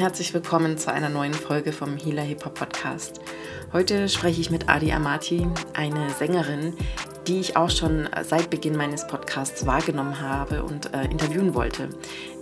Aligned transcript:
herzlich 0.00 0.32
willkommen 0.32 0.78
zu 0.78 0.90
einer 0.90 1.10
neuen 1.10 1.34
Folge 1.34 1.72
vom 1.72 1.98
Healer 1.98 2.22
Hip 2.22 2.46
Hop 2.46 2.54
Podcast. 2.54 3.20
Heute 3.74 4.08
spreche 4.08 4.40
ich 4.40 4.50
mit 4.50 4.66
Adi 4.66 4.92
Amati, 4.92 5.46
eine 5.74 6.08
Sängerin, 6.08 6.74
die 7.26 7.38
ich 7.38 7.54
auch 7.58 7.68
schon 7.68 8.08
seit 8.22 8.48
Beginn 8.48 8.78
meines 8.78 9.06
Podcasts 9.06 9.66
wahrgenommen 9.66 10.18
habe 10.18 10.62
und 10.62 10.94
äh, 10.94 11.04
interviewen 11.04 11.52
wollte. 11.52 11.90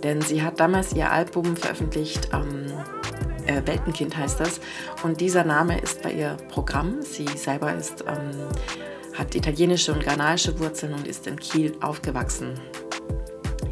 Denn 0.03 0.21
sie 0.21 0.41
hat 0.41 0.61
damals 0.61 0.93
ihr 0.93 1.11
Album 1.11 1.57
veröffentlicht, 1.57 2.29
ähm, 2.31 2.67
äh, 3.45 3.61
Weltenkind 3.67 4.15
heißt 4.15 4.39
das, 4.39 4.61
und 5.03 5.19
dieser 5.19 5.43
Name 5.43 5.81
ist 5.81 6.01
bei 6.01 6.13
ihr 6.13 6.37
Programm. 6.47 7.01
Sie 7.01 7.27
selber 7.27 7.75
ist, 7.75 8.05
ähm, 8.07 8.47
hat 9.17 9.35
italienische 9.35 9.91
und 9.91 10.05
ghanaische 10.05 10.57
Wurzeln 10.59 10.93
und 10.93 11.05
ist 11.05 11.27
in 11.27 11.37
Kiel 11.37 11.75
aufgewachsen. 11.81 12.53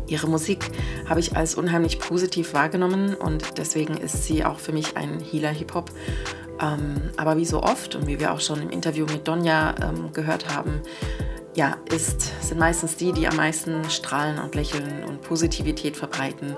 Ihre 0.08 0.28
Musik 0.28 0.70
habe 1.08 1.20
ich 1.20 1.36
als 1.36 1.56
unheimlich 1.56 2.00
positiv 2.00 2.54
wahrgenommen 2.54 3.14
und 3.14 3.58
deswegen 3.58 3.98
ist 3.98 4.24
sie 4.24 4.46
auch 4.46 4.60
für 4.60 4.72
mich 4.72 4.96
ein 4.98 5.20
Healer 5.20 5.52
Hip-Hop. 5.52 5.92
Ähm, 6.60 7.12
aber 7.18 7.38
wie 7.38 7.46
so 7.46 7.62
oft 7.62 7.96
und 7.96 8.08
wie 8.08 8.20
wir 8.20 8.34
auch 8.34 8.40
schon 8.40 8.62
im 8.62 8.70
Interview 8.70 9.06
mit 9.06 9.28
Donja 9.28 9.76
ähm, 9.82 10.12
gehört 10.14 10.56
haben, 10.56 10.82
ja, 11.56 11.78
ist, 11.94 12.32
sind 12.48 12.60
meistens 12.60 12.98
die, 12.98 13.12
die 13.12 13.28
am 13.28 13.36
meisten 13.36 13.90
strahlen 13.90 14.40
und 14.40 14.56
lächeln 14.56 15.04
und 15.04 15.22
Positivität 15.22 15.98
verbreiten. 15.98 16.55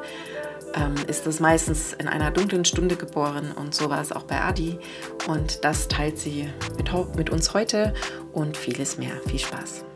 Ähm, 0.75 0.93
ist 1.07 1.25
es 1.25 1.39
meistens 1.39 1.93
in 1.93 2.07
einer 2.07 2.31
dunklen 2.31 2.63
Stunde 2.63 2.95
geboren 2.95 3.51
und 3.55 3.73
so 3.73 3.89
war 3.89 4.01
es 4.01 4.11
auch 4.11 4.23
bei 4.23 4.39
Adi. 4.41 4.77
Und 5.27 5.63
das 5.63 5.87
teilt 5.87 6.19
sie 6.19 6.49
mit, 6.77 7.15
mit 7.15 7.29
uns 7.29 7.53
heute 7.53 7.93
und 8.33 8.55
vieles 8.55 8.97
mehr. 8.97 9.13
Viel 9.25 9.39
Spaß. 9.39 9.88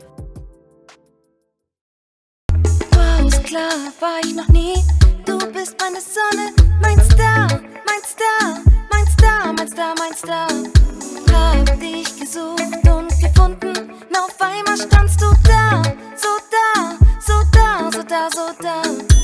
Klar 3.54 3.94
war 4.00 4.20
ich 4.26 4.34
noch 4.34 4.48
nie. 4.48 4.74
Du 5.26 5.38
bist 5.52 5.76
meine 5.80 6.02
Sonne, 6.02 6.54
mein 6.82 7.00
Star, 7.12 7.48
mein 7.88 8.04
Star, 8.04 8.60
mein 8.92 9.06
Star, 9.08 9.54
mein 9.54 9.68
Star, 9.68 9.94
mein 10.00 10.16
Star. 10.16 10.48
Hab 11.32 11.80
dich 11.80 12.20
gesucht 12.20 12.88
und 12.90 13.10
gefunden, 13.22 13.92
na 14.12 14.22
auf 14.22 14.42
einmal 14.42 14.76
standst 14.76 15.22
du 15.22 15.28
da, 15.44 15.84
so 16.16 16.30
da, 16.50 16.98
so 17.20 17.34
da, 17.52 17.92
so 17.92 18.04
da, 18.04 18.30
so 18.32 18.50
da. 18.60 19.23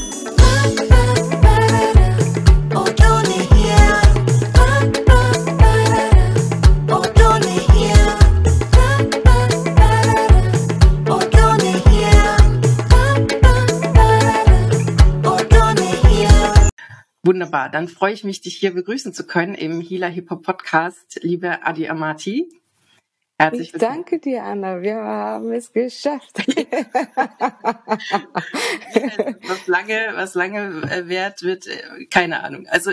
Wunderbar, 17.29 17.69
dann 17.69 17.87
freue 17.87 18.11
ich 18.11 18.23
mich, 18.23 18.41
dich 18.41 18.55
hier 18.55 18.73
begrüßen 18.73 19.13
zu 19.13 19.23
können 19.23 19.53
im 19.53 19.81
Healer 19.81 20.07
Hip 20.07 20.31
Hop 20.31 20.41
Podcast, 20.41 21.19
liebe 21.21 21.63
Adi 21.63 21.87
Amati. 21.87 22.49
Herzlich 23.37 23.71
willkommen. 23.71 23.91
Ich 23.91 23.97
danke 23.97 24.17
dir, 24.17 24.43
Anna. 24.43 24.81
Wir 24.81 24.95
haben 24.95 25.53
es 25.53 25.71
geschafft. 25.71 26.37
was 29.47 29.67
lange, 29.67 30.13
was 30.15 30.33
lange 30.33 30.81
äh, 30.91 31.07
währt, 31.07 31.43
wird 31.43 31.67
äh, 31.67 32.07
keine 32.09 32.41
Ahnung. 32.41 32.65
Also 32.67 32.89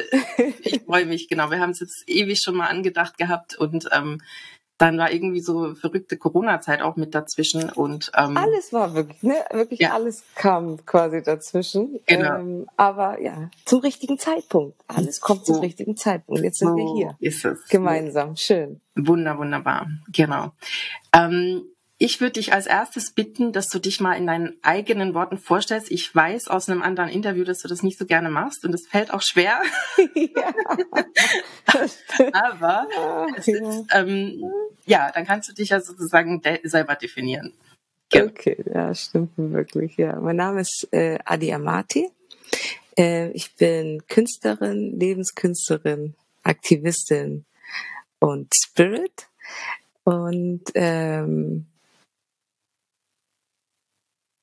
ich 0.60 0.80
freue 0.86 1.06
mich 1.06 1.28
genau. 1.28 1.50
Wir 1.50 1.60
haben 1.60 1.70
es 1.70 1.80
jetzt 1.80 2.06
ewig 2.06 2.42
schon 2.42 2.56
mal 2.56 2.66
angedacht 2.66 3.16
gehabt 3.16 3.56
und 3.56 3.88
ähm, 3.90 4.20
dann 4.78 4.98
war 4.98 5.10
irgendwie 5.10 5.40
so 5.40 5.74
verrückte 5.74 6.16
Corona-Zeit 6.16 6.82
auch 6.82 6.96
mit 6.96 7.14
dazwischen 7.14 7.70
und 7.70 8.10
ähm, 8.16 8.36
alles 8.36 8.72
war 8.72 8.94
wirklich, 8.94 9.22
ne, 9.22 9.36
wirklich 9.52 9.80
ja. 9.80 9.94
alles 9.94 10.22
kam 10.34 10.84
quasi 10.84 11.22
dazwischen. 11.22 12.00
Genau. 12.06 12.36
Ähm, 12.36 12.66
aber 12.76 13.20
ja, 13.20 13.50
zum 13.64 13.80
richtigen 13.80 14.18
Zeitpunkt. 14.18 14.76
Alles 14.86 15.20
kommt 15.20 15.46
so. 15.46 15.54
zum 15.54 15.62
richtigen 15.62 15.96
Zeitpunkt. 15.96 16.42
Jetzt 16.42 16.58
sind 16.58 16.68
so 16.68 16.76
wir 16.76 16.94
hier. 16.94 17.16
Ist 17.20 17.44
es. 17.44 17.66
Gemeinsam. 17.68 18.36
Schön. 18.36 18.80
Wunder, 18.94 19.38
wunderbar. 19.38 19.88
Genau. 20.12 20.52
Ähm, 21.12 21.64
ich 21.98 22.20
würde 22.20 22.32
dich 22.32 22.52
als 22.52 22.66
erstes 22.66 23.12
bitten, 23.12 23.52
dass 23.52 23.68
du 23.68 23.78
dich 23.78 24.00
mal 24.00 24.14
in 24.14 24.26
deinen 24.26 24.54
eigenen 24.62 25.14
Worten 25.14 25.38
vorstellst. 25.38 25.90
Ich 25.90 26.14
weiß 26.14 26.48
aus 26.48 26.68
einem 26.68 26.82
anderen 26.82 27.08
Interview, 27.08 27.44
dass 27.44 27.60
du 27.60 27.68
das 27.68 27.82
nicht 27.82 27.98
so 27.98 28.04
gerne 28.04 28.28
machst 28.28 28.64
und 28.64 28.74
es 28.74 28.86
fällt 28.86 29.12
auch 29.12 29.22
schwer. 29.22 29.62
Ja. 30.14 30.54
Aber 32.32 32.86
es 33.36 33.48
ist, 33.48 33.86
ähm, 33.92 34.44
ja, 34.84 35.10
dann 35.12 35.26
kannst 35.26 35.48
du 35.48 35.54
dich 35.54 35.70
ja 35.70 35.80
sozusagen 35.80 36.42
de 36.42 36.60
selber 36.68 36.96
definieren. 36.96 37.52
Genau. 38.10 38.26
Okay, 38.26 38.62
ja, 38.72 38.94
stimmt 38.94 39.32
wirklich. 39.36 39.96
Ja, 39.96 40.20
mein 40.20 40.36
Name 40.36 40.60
ist 40.60 40.88
äh, 40.92 41.18
Adi 41.24 41.52
Amati. 41.52 42.10
Äh, 42.96 43.30
ich 43.30 43.54
bin 43.56 44.02
Künstlerin, 44.06 44.98
Lebenskünstlerin, 44.98 46.14
Aktivistin 46.42 47.46
und 48.20 48.52
Spirit. 48.54 49.28
Und 50.04 50.62
ähm, 50.74 51.66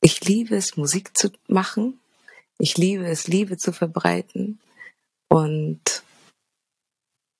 ich 0.03 0.23
liebe 0.25 0.55
es, 0.55 0.75
Musik 0.77 1.17
zu 1.17 1.31
machen. 1.47 1.99
Ich 2.59 2.77
liebe 2.77 3.05
es, 3.05 3.27
Liebe 3.27 3.57
zu 3.57 3.71
verbreiten. 3.71 4.59
Und 5.29 6.03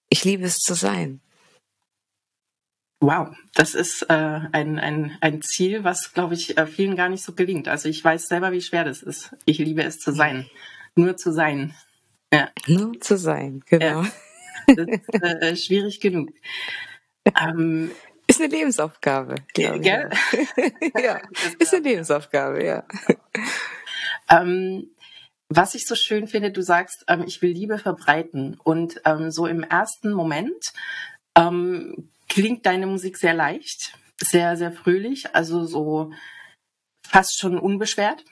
ich 0.09 0.23
liebe 0.23 0.45
es 0.45 0.57
zu 0.57 0.73
sein. 0.73 1.19
Wow, 3.01 3.35
das 3.53 3.75
ist 3.75 4.03
äh, 4.03 4.39
ein, 4.53 4.79
ein, 4.79 5.17
ein 5.19 5.41
Ziel, 5.41 5.83
was, 5.83 6.13
glaube 6.13 6.35
ich, 6.35 6.57
äh, 6.57 6.65
vielen 6.65 6.95
gar 6.95 7.09
nicht 7.09 7.23
so 7.23 7.33
gelingt. 7.33 7.67
Also 7.67 7.89
ich 7.89 8.01
weiß 8.01 8.27
selber, 8.27 8.53
wie 8.53 8.61
schwer 8.61 8.85
das 8.85 9.03
ist. 9.03 9.35
Ich 9.43 9.57
liebe 9.57 9.83
es 9.83 9.99
zu 9.99 10.13
sein. 10.13 10.49
Nur 10.95 11.17
zu 11.17 11.33
sein. 11.33 11.75
Ja. 12.33 12.49
Nur 12.65 12.97
zu 13.01 13.17
sein, 13.17 13.61
genau. 13.65 14.03
Ja. 14.03 14.11
Das 14.67 14.87
ist 14.87 15.21
äh, 15.21 15.55
schwierig 15.57 15.99
genug. 15.99 16.31
Ähm, 17.41 17.89
ist 18.27 18.41
eine 18.41 18.49
Lebensaufgabe, 18.49 19.35
glaube 19.53 19.79
ich. 19.79 19.85
Ja, 19.85 20.09
ja. 20.99 21.21
ist 21.59 21.73
eine 21.73 21.83
Lebensaufgabe, 21.83 22.63
ja. 22.63 22.83
Ähm, 24.29 24.89
was 25.49 25.75
ich 25.75 25.85
so 25.85 25.95
schön 25.95 26.27
finde, 26.27 26.51
du 26.51 26.61
sagst, 26.61 27.05
ähm, 27.07 27.23
ich 27.27 27.41
will 27.41 27.51
Liebe 27.51 27.77
verbreiten. 27.77 28.59
Und 28.63 29.01
ähm, 29.05 29.29
so 29.31 29.45
im 29.45 29.63
ersten 29.63 30.11
Moment 30.11 30.73
ähm, 31.37 32.09
klingt 32.29 32.65
deine 32.65 32.87
Musik 32.87 33.17
sehr 33.17 33.33
leicht, 33.33 33.93
sehr, 34.19 34.57
sehr 34.57 34.71
fröhlich, 34.71 35.35
also 35.35 35.65
so 35.65 36.11
fast 37.05 37.39
schon 37.39 37.59
unbeschwert. 37.59 38.23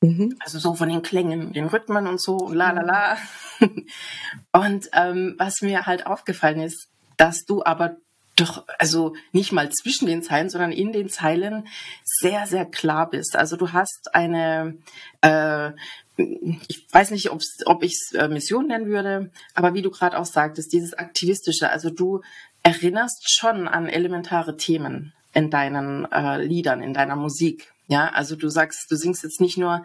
Mhm. 0.00 0.36
Also 0.40 0.58
so 0.58 0.74
von 0.74 0.88
den 0.88 1.02
Klängen, 1.02 1.52
den 1.52 1.66
Rhythmen 1.66 2.06
und 2.06 2.20
so, 2.20 2.52
la 2.52 2.70
la 2.70 2.82
la. 2.82 3.18
und 4.52 4.88
ähm, 4.92 5.34
was 5.38 5.60
mir 5.60 5.86
halt 5.86 6.06
aufgefallen 6.06 6.60
ist, 6.60 6.88
dass 7.16 7.44
du 7.44 7.64
aber 7.64 7.96
doch, 8.38 8.64
also 8.78 9.14
nicht 9.32 9.52
mal 9.52 9.70
zwischen 9.70 10.06
den 10.06 10.22
Zeilen, 10.22 10.48
sondern 10.48 10.72
in 10.72 10.92
den 10.92 11.08
Zeilen 11.08 11.66
sehr, 12.04 12.46
sehr 12.46 12.66
klar 12.66 13.10
bist. 13.10 13.36
Also 13.36 13.56
du 13.56 13.72
hast 13.72 14.14
eine, 14.14 14.78
äh, 15.22 15.72
ich 16.16 16.86
weiß 16.90 17.10
nicht, 17.10 17.30
ob 17.30 17.82
ich 17.82 17.92
es 17.92 18.12
äh, 18.14 18.28
Mission 18.28 18.68
nennen 18.68 18.86
würde, 18.86 19.30
aber 19.54 19.74
wie 19.74 19.82
du 19.82 19.90
gerade 19.90 20.18
auch 20.18 20.24
sagtest, 20.24 20.72
dieses 20.72 20.94
Aktivistische, 20.94 21.70
also 21.70 21.90
du 21.90 22.22
erinnerst 22.62 23.30
schon 23.30 23.66
an 23.66 23.88
elementare 23.88 24.56
Themen 24.56 25.12
in 25.32 25.50
deinen 25.50 26.10
äh, 26.10 26.42
Liedern, 26.42 26.82
in 26.82 26.94
deiner 26.94 27.16
Musik. 27.16 27.72
Ja, 27.86 28.08
also 28.08 28.36
du 28.36 28.48
sagst, 28.48 28.90
du 28.90 28.96
singst 28.96 29.22
jetzt 29.22 29.40
nicht 29.40 29.58
nur, 29.58 29.84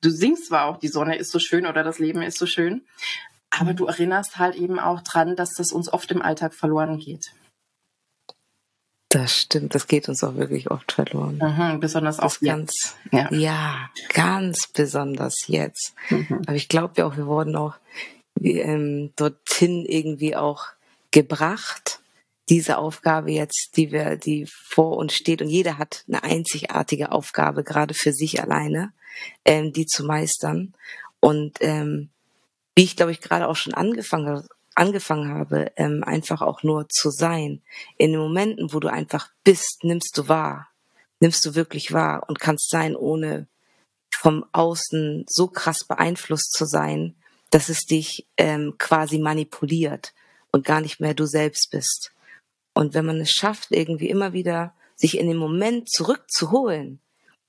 du 0.00 0.10
singst 0.10 0.46
zwar 0.46 0.66
auch, 0.66 0.78
die 0.78 0.88
Sonne 0.88 1.16
ist 1.16 1.30
so 1.30 1.38
schön 1.38 1.66
oder 1.66 1.84
das 1.84 1.98
Leben 1.98 2.22
ist 2.22 2.38
so 2.38 2.46
schön, 2.46 2.82
aber 3.50 3.74
du 3.74 3.86
erinnerst 3.86 4.38
halt 4.38 4.56
eben 4.56 4.80
auch 4.80 5.02
dran, 5.02 5.36
dass 5.36 5.50
das 5.54 5.72
uns 5.72 5.92
oft 5.92 6.10
im 6.10 6.22
Alltag 6.22 6.54
verloren 6.54 6.98
geht. 6.98 7.32
Das 9.14 9.42
stimmt, 9.42 9.76
das 9.76 9.86
geht 9.86 10.08
uns 10.08 10.24
auch 10.24 10.34
wirklich 10.34 10.72
oft 10.72 10.90
verloren. 10.90 11.38
Mhm, 11.40 11.78
besonders 11.78 12.18
auch 12.18 12.36
ganz, 12.40 12.96
ja. 13.12 13.32
ja. 13.32 13.90
ganz 14.08 14.66
besonders 14.66 15.46
jetzt. 15.46 15.94
Mhm. 16.10 16.42
Aber 16.46 16.56
ich 16.56 16.68
glaube 16.68 16.94
ja 16.96 17.06
auch, 17.06 17.16
wir 17.16 17.26
wurden 17.26 17.54
auch 17.54 17.76
ähm, 18.42 19.12
dorthin 19.14 19.86
irgendwie 19.86 20.34
auch 20.34 20.64
gebracht, 21.12 22.00
diese 22.48 22.76
Aufgabe 22.76 23.30
jetzt, 23.30 23.76
die 23.76 23.92
wir, 23.92 24.16
die 24.16 24.48
vor 24.48 24.96
uns 24.96 25.14
steht, 25.14 25.42
und 25.42 25.48
jeder 25.48 25.78
hat 25.78 26.02
eine 26.08 26.24
einzigartige 26.24 27.12
Aufgabe, 27.12 27.62
gerade 27.62 27.94
für 27.94 28.12
sich 28.12 28.42
alleine, 28.42 28.92
ähm, 29.44 29.72
die 29.72 29.86
zu 29.86 30.04
meistern. 30.04 30.74
Und 31.20 31.58
ähm, 31.60 32.08
wie 32.74 32.82
ich 32.82 32.96
glaube 32.96 33.12
ich 33.12 33.20
gerade 33.20 33.46
auch 33.46 33.54
schon 33.54 33.74
angefangen 33.74 34.44
angefangen 34.74 35.32
habe, 35.32 35.72
ähm, 35.76 36.02
einfach 36.04 36.42
auch 36.42 36.62
nur 36.62 36.88
zu 36.88 37.10
sein. 37.10 37.62
In 37.96 38.12
den 38.12 38.20
Momenten, 38.20 38.72
wo 38.72 38.80
du 38.80 38.88
einfach 38.90 39.30
bist, 39.44 39.78
nimmst 39.82 40.16
du 40.16 40.28
wahr, 40.28 40.68
nimmst 41.20 41.44
du 41.46 41.54
wirklich 41.54 41.92
wahr 41.92 42.24
und 42.28 42.40
kannst 42.40 42.70
sein, 42.70 42.96
ohne 42.96 43.46
vom 44.20 44.44
Außen 44.52 45.24
so 45.28 45.48
krass 45.48 45.84
beeinflusst 45.84 46.52
zu 46.52 46.64
sein, 46.64 47.14
dass 47.50 47.68
es 47.68 47.80
dich 47.80 48.26
ähm, 48.36 48.74
quasi 48.78 49.18
manipuliert 49.18 50.12
und 50.50 50.64
gar 50.64 50.80
nicht 50.80 51.00
mehr 51.00 51.14
du 51.14 51.26
selbst 51.26 51.70
bist. 51.70 52.12
Und 52.74 52.94
wenn 52.94 53.06
man 53.06 53.20
es 53.20 53.30
schafft, 53.30 53.68
irgendwie 53.70 54.08
immer 54.08 54.32
wieder 54.32 54.74
sich 54.96 55.18
in 55.18 55.28
den 55.28 55.36
Moment 55.36 55.90
zurückzuholen, 55.90 57.00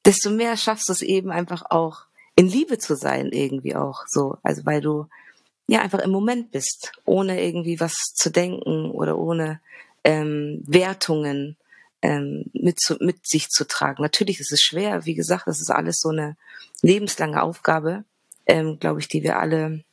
desto 0.06 0.30
mehr 0.30 0.58
schaffst 0.58 0.90
du 0.90 0.94
es 0.94 1.02
eben 1.02 1.32
einfach 1.32 1.64
auch 1.70 2.06
in 2.36 2.48
Liebe 2.48 2.78
zu 2.78 2.96
sein 2.96 3.32
irgendwie 3.32 3.76
auch 3.76 4.04
so. 4.08 4.38
Also 4.44 4.66
weil 4.66 4.82
du 4.82 5.08
ja 5.68 5.82
einfach 5.82 6.00
im 6.00 6.12
Moment 6.12 6.52
bist, 6.52 6.92
ohne 7.06 7.42
irgendwie 7.44 7.80
was 7.80 7.94
zu 8.14 8.30
denken 8.30 8.92
oder 8.92 9.18
ohne 9.18 9.60
ähm, 10.04 10.62
Wertungen 10.66 11.58
ähm, 12.02 12.46
mit, 12.54 12.80
zu, 12.80 12.98
mit 13.00 13.26
sich 13.28 13.50
zu 13.50 13.68
tragen. 13.68 14.04
Natürlich 14.04 14.40
ist 14.40 14.52
es 14.52 14.62
schwer, 14.62 15.06
wie 15.06 15.16
gesagt, 15.16 15.48
das 15.48 15.60
ist 15.60 15.72
alles 15.72 16.00
so 16.00 16.10
eine 16.10 16.38
lebenslange 16.82 17.42
Aufgabe, 17.42 18.04
ähm, 18.46 18.80
glaube 18.80 19.00
ich, 19.00 19.08
die 19.08 19.24
wir 19.24 19.40
alle, 19.40 19.84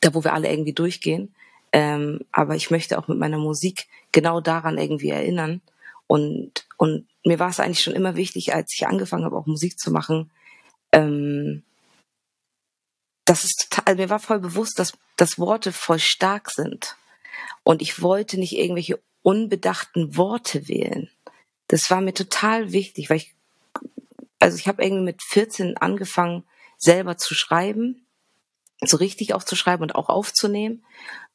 da 0.00 0.14
wo 0.14 0.24
wir 0.24 0.32
alle 0.32 0.50
irgendwie 0.50 0.72
durchgehen. 0.72 1.34
Ähm, 1.72 2.20
aber 2.32 2.56
ich 2.56 2.70
möchte 2.70 2.98
auch 2.98 3.08
mit 3.08 3.18
meiner 3.18 3.38
Musik 3.38 3.86
genau 4.12 4.40
daran 4.40 4.78
irgendwie 4.78 5.10
erinnern. 5.10 5.60
Und, 6.06 6.64
und 6.78 7.06
mir 7.24 7.38
war 7.38 7.50
es 7.50 7.60
eigentlich 7.60 7.82
schon 7.82 7.94
immer 7.94 8.16
wichtig, 8.16 8.54
als 8.54 8.72
ich 8.74 8.86
angefangen 8.86 9.24
habe, 9.24 9.36
auch 9.36 9.46
Musik 9.46 9.78
zu 9.78 9.90
machen, 9.90 10.30
ähm, 10.92 11.64
das 13.26 13.44
ist 13.44 13.68
total, 13.68 13.84
also 13.86 14.02
mir 14.02 14.08
war 14.08 14.20
voll 14.20 14.38
bewusst, 14.38 14.78
dass, 14.78 14.94
dass 15.16 15.38
Worte 15.38 15.72
voll 15.72 15.98
stark 15.98 16.50
sind. 16.50 16.96
Und 17.64 17.82
ich 17.82 18.00
wollte 18.00 18.38
nicht 18.38 18.56
irgendwelche 18.56 19.00
unbedachten 19.22 20.16
Worte 20.16 20.68
wählen. 20.68 21.10
Das 21.68 21.90
war 21.90 22.00
mir 22.00 22.14
total 22.14 22.72
wichtig, 22.72 23.10
weil 23.10 23.16
ich, 23.18 23.34
also 24.38 24.56
ich 24.56 24.68
habe 24.68 24.84
irgendwie 24.84 25.04
mit 25.04 25.22
14 25.22 25.76
angefangen, 25.76 26.44
selber 26.78 27.16
zu 27.16 27.34
schreiben, 27.34 28.06
so 28.80 28.96
richtig 28.96 29.34
auch 29.34 29.42
zu 29.42 29.56
schreiben 29.56 29.82
und 29.82 29.96
auch 29.96 30.08
aufzunehmen. 30.08 30.84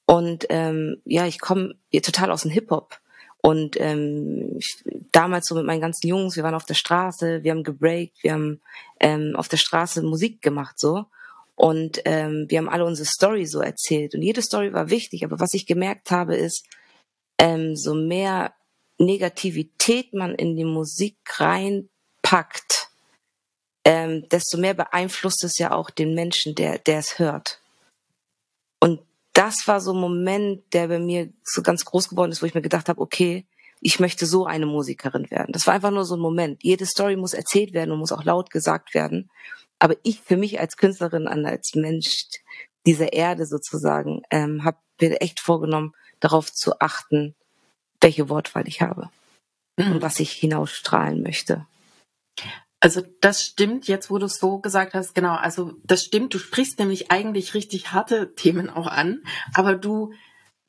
Und 0.06 0.46
ähm, 0.50 1.02
ja, 1.04 1.26
ich 1.26 1.40
komme 1.40 1.76
total 1.92 2.32
aus 2.32 2.44
dem 2.44 2.52
Hip-Hop. 2.52 3.00
Und 3.42 3.76
ähm, 3.80 4.56
ich, 4.58 4.84
damals 5.12 5.48
so 5.48 5.56
mit 5.56 5.66
meinen 5.66 5.82
ganzen 5.82 6.08
Jungs, 6.08 6.38
wir 6.38 6.44
waren 6.44 6.56
auf 6.56 6.66
der 6.66 6.76
Straße, 6.76 7.44
wir 7.44 7.52
haben 7.52 7.64
gebreakt, 7.64 8.24
wir 8.24 8.34
haben 8.34 8.62
ähm, 9.00 9.36
auf 9.36 9.50
der 9.50 9.58
Straße 9.58 10.04
Musik 10.04 10.42
gemacht 10.42 10.80
so. 10.80 11.08
Und 11.56 12.02
ähm, 12.06 12.46
wir 12.50 12.58
haben 12.58 12.70
alle 12.70 12.86
unsere 12.86 13.08
Story 13.08 13.46
so 13.46 13.60
erzählt. 13.60 14.16
Und 14.16 14.22
jede 14.22 14.42
Story 14.42 14.74
war 14.74 14.90
wichtig. 14.90 15.24
Aber 15.24 15.40
was 15.40 15.54
ich 15.54 15.66
gemerkt 15.66 16.12
habe, 16.12 16.36
ist, 16.36 16.66
ähm, 17.38 17.76
so 17.76 17.94
mehr 17.94 18.54
Negativität 18.98 20.14
man 20.14 20.36
in 20.36 20.56
die 20.56 20.66
Musik 20.66 21.18
reinpackt, 21.40 22.90
ähm, 23.84 24.28
desto 24.30 24.58
mehr 24.58 24.76
beeinflusst 24.76 25.44
es 25.44 25.58
ja 25.58 25.72
auch 25.72 25.90
den 25.90 26.14
Menschen, 26.14 26.56
der, 26.56 26.78
der 26.78 27.00
es 27.00 27.20
hört. 27.20 27.62
Und 28.80 29.02
das 29.34 29.68
war 29.68 29.82
so 29.82 29.94
ein 29.94 30.00
Moment, 30.00 30.62
der 30.74 30.88
bei 30.88 31.00
mir 31.00 31.32
so 31.44 31.62
ganz 31.62 31.86
groß 31.86 32.10
geworden 32.10 32.32
ist, 32.32 32.42
wo 32.42 32.46
ich 32.46 32.54
mir 32.54 32.62
gedacht 32.62 32.90
habe, 32.90 33.02
okay, 33.02 33.46
ich 33.82 34.00
möchte 34.00 34.28
so 34.28 34.46
eine 34.46 34.68
Musikerin 34.68 35.32
werden. 35.32 35.52
Das 35.52 35.66
war 35.66 35.74
einfach 35.74 35.90
nur 35.90 36.06
so 36.06 36.16
ein 36.16 36.22
Moment. 36.22 36.64
Jede 36.64 36.86
Story 36.86 37.16
muss 37.16 37.34
erzählt 37.34 37.74
werden 37.74 37.92
und 37.92 38.00
muss 38.00 38.12
auch 38.12 38.24
laut 38.24 38.52
gesagt 38.52 38.94
werden. 38.94 39.32
Aber 39.82 39.96
ich 40.04 40.22
für 40.22 40.38
mich 40.38 40.60
als 40.60 40.78
Künstlerin, 40.78 41.28
als 41.28 41.74
Mensch 41.74 42.28
dieser 42.86 43.14
Erde 43.14 43.48
sozusagen, 43.48 44.22
ähm, 44.30 44.64
habe 44.64 44.78
mir 45.02 45.22
echt 45.22 45.40
vorgenommen, 45.40 45.94
darauf 46.20 46.54
zu 46.54 46.80
achten, 46.80 47.34
welche 48.00 48.30
Wortwahl 48.30 48.68
ich 48.68 48.84
habe 48.84 49.10
mhm. 49.78 49.94
und 49.94 50.02
was 50.04 50.20
ich 50.20 50.34
hinausstrahlen 50.34 51.24
möchte. 51.24 51.66
Also 52.80 53.02
das 53.22 53.44
stimmt, 53.44 53.88
jetzt 53.88 54.12
wo 54.12 54.20
du 54.20 54.28
es 54.28 54.38
so 54.38 54.60
gesagt 54.60 54.94
hast, 54.94 55.16
genau, 55.16 55.34
also 55.34 55.74
das 55.84 56.04
stimmt, 56.04 56.36
du 56.36 56.38
sprichst 56.38 56.78
nämlich 56.78 57.10
eigentlich 57.10 57.56
richtig 57.56 57.92
harte 57.92 58.36
Themen 58.36 58.70
auch 58.70 58.88
an, 58.88 59.24
aber 59.56 59.76
du 59.76 60.14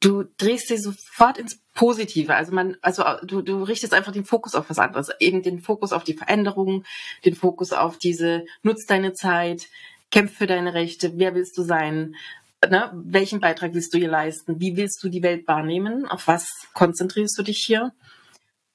du 0.03 0.25
drehst 0.37 0.69
sie 0.69 0.77
sofort 0.77 1.39
ins 1.39 1.61
Positive. 1.75 2.35
Also 2.35 2.53
man, 2.53 2.77
also 2.83 3.05
du, 3.23 3.41
du 3.41 3.63
richtest 3.63 3.95
einfach 3.95 4.13
den 4.13 4.25
Fokus 4.25 4.55
auf 4.55 4.69
was 4.69 4.79
anderes, 4.79 5.11
eben 5.21 5.43
den 5.43 5.61
Fokus 5.61 5.93
auf 5.93 6.05
die 6.05 6.15
Veränderung, 6.15 6.85
den 7.25 7.35
Fokus 7.35 7.73
auf 7.73 7.97
diese, 7.97 8.45
nutz 8.63 8.85
deine 8.87 9.15
Zeit, 9.15 9.69
kämpf 10.11 10.37
für 10.37 10.47
deine 10.47 10.75
Rechte, 10.75 11.19
wer 11.19 11.35
willst 11.35 11.57
du 11.57 11.63
sein, 11.63 12.17
ne? 12.69 12.91
welchen 12.93 13.41
Beitrag 13.41 13.73
willst 13.75 13.95
du 13.95 13.99
hier 13.99 14.11
leisten, 14.11 14.61
wie 14.61 14.77
willst 14.77 15.03
du 15.03 15.09
die 15.09 15.23
Welt 15.23 15.49
wahrnehmen, 15.49 16.07
auf 16.07 16.27
was 16.27 16.49
konzentrierst 16.75 17.39
du 17.39 17.43
dich 17.43 17.59
hier? 17.59 17.93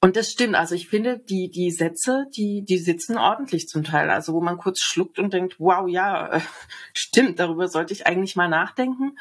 Und 0.00 0.14
das 0.14 0.30
stimmt. 0.30 0.54
Also 0.54 0.76
ich 0.76 0.88
finde, 0.88 1.18
die, 1.18 1.50
die 1.50 1.72
Sätze, 1.72 2.26
die, 2.36 2.64
die 2.64 2.78
sitzen 2.78 3.18
ordentlich 3.18 3.66
zum 3.66 3.82
Teil. 3.82 4.10
Also 4.10 4.32
wo 4.32 4.40
man 4.40 4.56
kurz 4.56 4.80
schluckt 4.80 5.18
und 5.18 5.32
denkt, 5.32 5.56
wow, 5.58 5.88
ja, 5.88 6.34
äh, 6.34 6.40
stimmt, 6.94 7.40
darüber 7.40 7.66
sollte 7.66 7.92
ich 7.92 8.06
eigentlich 8.06 8.36
mal 8.36 8.48
nachdenken. 8.48 9.18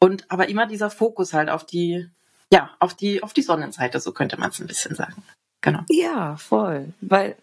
Und 0.00 0.24
aber 0.30 0.48
immer 0.48 0.66
dieser 0.66 0.90
Fokus 0.90 1.34
halt 1.34 1.50
auf 1.50 1.64
die, 1.64 2.08
ja, 2.50 2.70
auf 2.80 2.94
die, 2.94 3.22
auf 3.22 3.32
die 3.32 3.42
Sonnenseite, 3.42 4.00
so 4.00 4.12
könnte 4.12 4.40
man 4.40 4.50
es 4.50 4.58
ein 4.58 4.66
bisschen 4.66 4.96
sagen. 4.96 5.22
Genau. 5.60 5.80
Ja, 5.90 6.36
voll. 6.36 6.92
Weil 7.02 7.36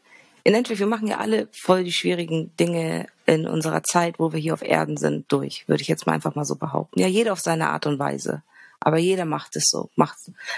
in 0.43 0.53
Endeffekt, 0.53 0.79
wir 0.79 0.87
machen 0.87 1.07
ja 1.07 1.17
alle 1.17 1.49
voll 1.51 1.83
die 1.83 1.93
schwierigen 1.93 2.55
Dinge 2.57 3.07
in 3.25 3.47
unserer 3.47 3.83
Zeit, 3.83 4.17
wo 4.17 4.33
wir 4.33 4.39
hier 4.39 4.53
auf 4.53 4.63
Erden 4.63 4.97
sind, 4.97 5.31
durch, 5.31 5.67
würde 5.67 5.81
ich 5.81 5.87
jetzt 5.87 6.07
mal 6.07 6.13
einfach 6.13 6.35
mal 6.35 6.45
so 6.45 6.55
behaupten. 6.55 6.99
Ja, 6.99 7.07
jeder 7.07 7.33
auf 7.33 7.41
seine 7.41 7.69
Art 7.69 7.85
und 7.85 7.99
Weise. 7.99 8.41
Aber 8.79 8.97
jeder 8.97 9.25
macht 9.25 9.55
es 9.55 9.65
so, 9.69 9.89
macht, 9.95 10.17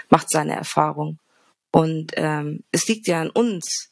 macht 0.09 0.29
seine 0.29 0.55
Erfahrung. 0.55 1.19
Und 1.71 2.11
ähm, 2.15 2.63
es 2.71 2.87
liegt 2.87 3.07
ja 3.07 3.21
an 3.21 3.29
uns, 3.29 3.89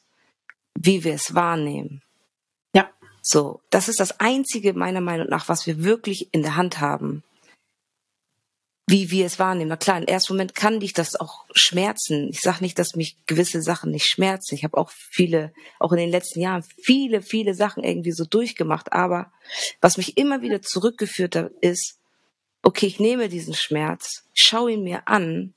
wie 0.76 1.04
wir 1.04 1.14
es 1.14 1.36
wahrnehmen. 1.36 2.02
Ja. 2.74 2.90
So, 3.22 3.60
das 3.70 3.90
ist 3.90 4.00
das 4.00 4.20
Einzige 4.20 4.74
meiner 4.74 5.02
Meinung 5.02 5.28
nach, 5.30 5.50
was 5.50 5.66
wir 5.68 5.84
wirklich 5.84 6.30
in 6.32 6.42
der 6.44 6.56
Hand 6.56 6.80
haben 6.80 7.24
wie 8.90 9.12
wir 9.12 9.26
es 9.26 9.38
wahrnehmen. 9.38 9.70
Na 9.70 9.76
klar, 9.76 9.98
im 9.98 10.06
ersten 10.06 10.34
Moment 10.34 10.56
kann 10.56 10.80
dich 10.80 10.94
das 10.94 11.18
auch 11.18 11.46
schmerzen. 11.54 12.30
Ich 12.30 12.40
sage 12.40 12.64
nicht, 12.64 12.80
dass 12.80 12.96
mich 12.96 13.18
gewisse 13.26 13.62
Sachen 13.62 13.92
nicht 13.92 14.08
schmerzen. 14.08 14.56
Ich 14.56 14.64
habe 14.64 14.78
auch 14.78 14.90
viele, 14.92 15.54
auch 15.78 15.92
in 15.92 15.98
den 15.98 16.10
letzten 16.10 16.40
Jahren, 16.40 16.64
viele, 16.82 17.22
viele 17.22 17.54
Sachen 17.54 17.84
irgendwie 17.84 18.14
so 18.14 18.24
durchgemacht. 18.24 18.94
Aber 18.94 19.32
was 19.82 19.98
mich 19.98 20.18
immer 20.18 20.42
wieder 20.42 20.62
zurückgeführt 20.62 21.36
hat, 21.36 21.52
ist, 21.60 22.00
okay, 22.64 22.88
ich 22.88 23.00
nehme 23.00 23.28
diesen 23.28 23.54
Schmerz, 23.54 24.24
schaue 24.34 24.72
ihn 24.72 24.84
mir 24.84 25.08
an 25.08 25.54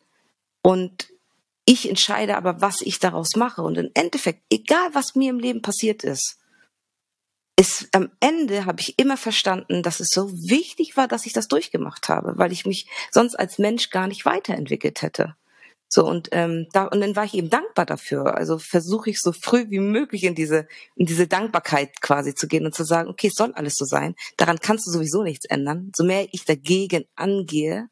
und 0.63 1.09
ich 1.65 1.89
entscheide 1.89 2.37
aber, 2.37 2.61
was 2.61 2.81
ich 2.81 2.99
daraus 2.99 3.37
mache. 3.37 3.63
Und 3.63 3.79
im 3.79 3.91
Endeffekt, 3.95 4.43
egal 4.51 4.91
was 4.93 5.15
mir 5.15 5.31
im 5.31 5.39
Leben 5.39 5.63
passiert 5.63 6.03
ist, 6.03 6.40
ist 7.61 7.89
am 7.93 8.11
Ende 8.21 8.65
habe 8.65 8.81
ich 8.81 8.99
immer 8.99 9.19
verstanden, 9.19 9.83
dass 9.83 10.01
es 10.01 10.09
so 10.09 10.33
wichtig 10.33 10.97
war, 10.97 11.07
dass 11.07 11.27
ich 11.27 11.35
das 11.35 11.47
durchgemacht 11.47 12.09
habe, 12.09 12.33
weil 12.37 12.53
ich 12.53 12.65
mich 12.65 12.89
sonst 13.11 13.35
als 13.35 13.59
Mensch 13.59 13.91
gar 13.91 14.07
nicht 14.07 14.25
weiterentwickelt 14.25 15.03
hätte. 15.03 15.37
So 15.87 16.07
und 16.07 16.31
ähm, 16.33 16.69
da 16.73 16.85
und 16.85 17.03
dann 17.03 17.17
war 17.17 17.25
ich 17.25 17.35
eben 17.35 17.51
dankbar 17.51 17.85
dafür. 17.85 18.35
Also 18.35 18.59
versuche 18.59 19.11
ich 19.11 19.21
so 19.21 19.33
früh 19.33 19.67
wie 19.69 19.79
möglich 19.79 20.25
in 20.25 20.35
diese 20.35 20.69
in 20.97 21.05
diese 21.05 21.27
Dankbarkeit 21.27 22.01
quasi 22.01 22.35
zu 22.35 22.49
gehen 22.49 22.65
und 22.65 22.75
zu 22.75 22.85
sagen, 22.85 23.11
okay, 23.11 23.27
es 23.27 23.35
soll 23.35 23.53
alles 23.53 23.75
so 23.77 23.85
sein. 23.85 24.15
Daran 24.39 24.61
kannst 24.61 24.87
du 24.87 24.91
sowieso 24.91 25.23
nichts 25.23 25.45
ändern. 25.45 25.93
So 25.95 26.03
mehr 26.03 26.29
ich 26.33 26.47
dagegen 26.47 27.05
angehe, 27.15 27.91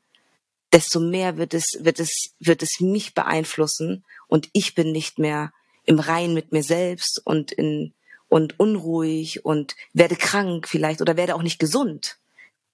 desto 0.72 0.98
mehr 0.98 1.36
wird 1.36 1.52
es 1.52 1.76
wird 1.80 2.00
es 2.00 2.34
wird 2.38 2.62
es 2.62 2.80
mich 2.80 3.12
beeinflussen 3.12 4.02
und 4.28 4.48
ich 4.54 4.74
bin 4.74 4.92
nicht 4.92 5.18
mehr 5.18 5.52
im 5.84 5.98
Rein 5.98 6.32
mit 6.32 6.52
mir 6.52 6.62
selbst 6.62 7.20
und 7.22 7.52
in 7.52 7.92
und 8.28 8.58
unruhig 8.60 9.44
und 9.44 9.74
werde 9.92 10.16
krank 10.16 10.68
vielleicht 10.68 11.00
oder 11.00 11.16
werde 11.16 11.34
auch 11.34 11.42
nicht 11.42 11.58
gesund. 11.58 12.18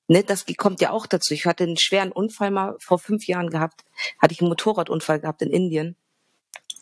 Ne, 0.06 0.22
das 0.22 0.44
kommt 0.58 0.80
ja 0.82 0.90
auch 0.90 1.06
dazu. 1.06 1.32
Ich 1.32 1.46
hatte 1.46 1.64
einen 1.64 1.78
schweren 1.78 2.12
Unfall 2.12 2.50
mal 2.50 2.76
vor 2.78 2.98
fünf 2.98 3.26
Jahren 3.26 3.48
gehabt, 3.48 3.84
hatte 4.20 4.34
ich 4.34 4.40
einen 4.40 4.50
Motorradunfall 4.50 5.20
gehabt 5.20 5.40
in 5.40 5.50
Indien. 5.50 5.96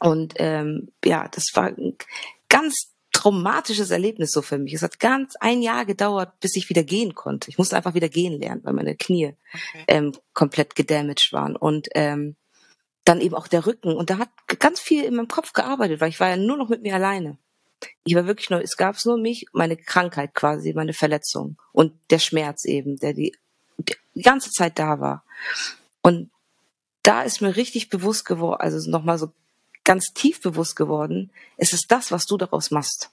Und 0.01 0.35
ähm, 0.39 0.91
ja, 1.05 1.29
das 1.29 1.47
war 1.55 1.67
ein 1.67 1.97
ganz 2.49 2.93
traumatisches 3.13 3.91
Erlebnis 3.91 4.33
so 4.33 4.43
für 4.43 4.59
mich. 4.59 4.75
Es 4.75 4.83
hat 4.83 4.99
ganz 4.99 5.37
ein 5.37 5.63
Jahr 5.63 5.85
gedauert, 5.85 6.41
bis 6.41 6.57
ich 6.57 6.69
wieder 6.69 6.83
gehen 6.83 7.15
konnte. 7.15 7.51
Ich 7.51 7.59
musste 7.59 7.77
einfach 7.77 7.95
wieder 7.95 8.09
gehen 8.09 8.41
lernen, 8.41 8.65
weil 8.65 8.73
meine 8.73 8.97
Knie 8.97 9.37
okay. 9.55 9.85
ähm, 9.87 10.13
komplett 10.33 10.75
gedamaged 10.75 11.33
waren. 11.33 11.55
Und 11.55 11.89
ähm, 11.95 12.35
dann 13.05 13.21
eben 13.21 13.35
auch 13.35 13.47
der 13.47 13.67
Rücken. 13.67 13.95
Und 13.95 14.11
da 14.11 14.19
hat 14.19 14.31
ganz 14.59 14.81
viel 14.81 15.05
in 15.05 15.15
meinem 15.15 15.29
Kopf 15.29 15.53
gearbeitet, 15.53 16.01
weil 16.01 16.09
ich 16.09 16.21
war 16.21 16.31
ja 16.31 16.37
nur 16.37 16.57
noch 16.57 16.69
mit 16.69 16.83
mir 16.83 16.95
alleine. 16.95 17.39
Ich 18.05 18.15
war 18.15 18.27
wirklich 18.27 18.51
nur, 18.51 18.63
es 18.63 18.77
gab 18.77 18.97
nur 19.05 19.19
mich, 19.19 19.47
meine 19.53 19.77
Krankheit 19.77 20.35
quasi, 20.35 20.73
meine 20.73 20.93
Verletzung 20.93 21.57
und 21.73 21.93
der 22.11 22.19
Schmerz 22.19 22.65
eben, 22.65 22.97
der 22.97 23.13
die, 23.13 23.37
die 23.79 24.23
ganze 24.23 24.51
Zeit 24.51 24.79
da 24.79 25.01
war. 25.01 25.25
Und 26.03 26.31
da 27.03 27.23
ist 27.23 27.41
mir 27.41 27.57
richtig 27.57 27.89
bewusst 27.89 28.25
geworden, 28.25 28.61
also 28.61 28.91
nochmal 28.91 29.19
so 29.19 29.33
ganz 29.85 30.13
tief 30.15 30.41
bewusst 30.41 30.77
geworden, 30.77 31.31
es 31.57 31.73
ist 31.73 31.87
das, 31.91 32.13
was 32.13 32.27
du 32.27 32.37
daraus 32.37 32.71
machst. 32.71 33.11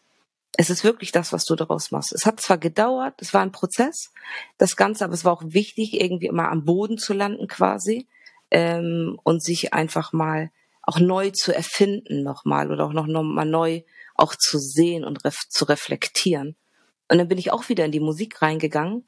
Es 0.58 0.70
ist 0.70 0.84
wirklich 0.84 1.12
das, 1.12 1.32
was 1.32 1.46
du 1.46 1.56
daraus 1.56 1.92
machst. 1.92 2.12
Es 2.12 2.26
hat 2.26 2.42
zwar 2.42 2.58
gedauert, 2.58 3.16
es 3.20 3.34
war 3.34 3.42
ein 3.42 3.52
Prozess, 3.52 4.12
das 4.58 4.76
Ganze, 4.76 5.06
aber 5.06 5.14
es 5.14 5.26
war 5.26 5.34
auch 5.34 5.44
wichtig, 5.46 6.00
irgendwie 6.00 6.28
immer 6.28 6.50
am 6.50 6.66
Boden 6.66 6.98
zu 6.98 7.14
landen 7.14 7.48
quasi 7.48 8.08
ähm, 8.52 9.20
und 9.24 9.44
sich 9.44 9.74
einfach 9.74 10.12
mal 10.12 10.52
auch 10.82 11.00
neu 11.00 11.32
zu 11.32 11.56
erfinden 11.56 12.24
nochmal 12.24 12.72
oder 12.72 12.86
auch 12.86 12.94
noch, 12.94 13.08
noch 13.08 13.24
mal 13.24 13.46
neu 13.46 13.84
auch 14.20 14.36
zu 14.36 14.60
sehen 14.60 15.04
und 15.04 15.24
ref 15.26 15.40
zu 15.50 15.66
reflektieren. 15.66 16.56
Und 17.08 17.18
dann 17.18 17.28
bin 17.28 17.38
ich 17.38 17.52
auch 17.52 17.70
wieder 17.70 17.86
in 17.86 17.92
die 17.92 18.00
Musik 18.00 18.42
reingegangen 18.42 19.08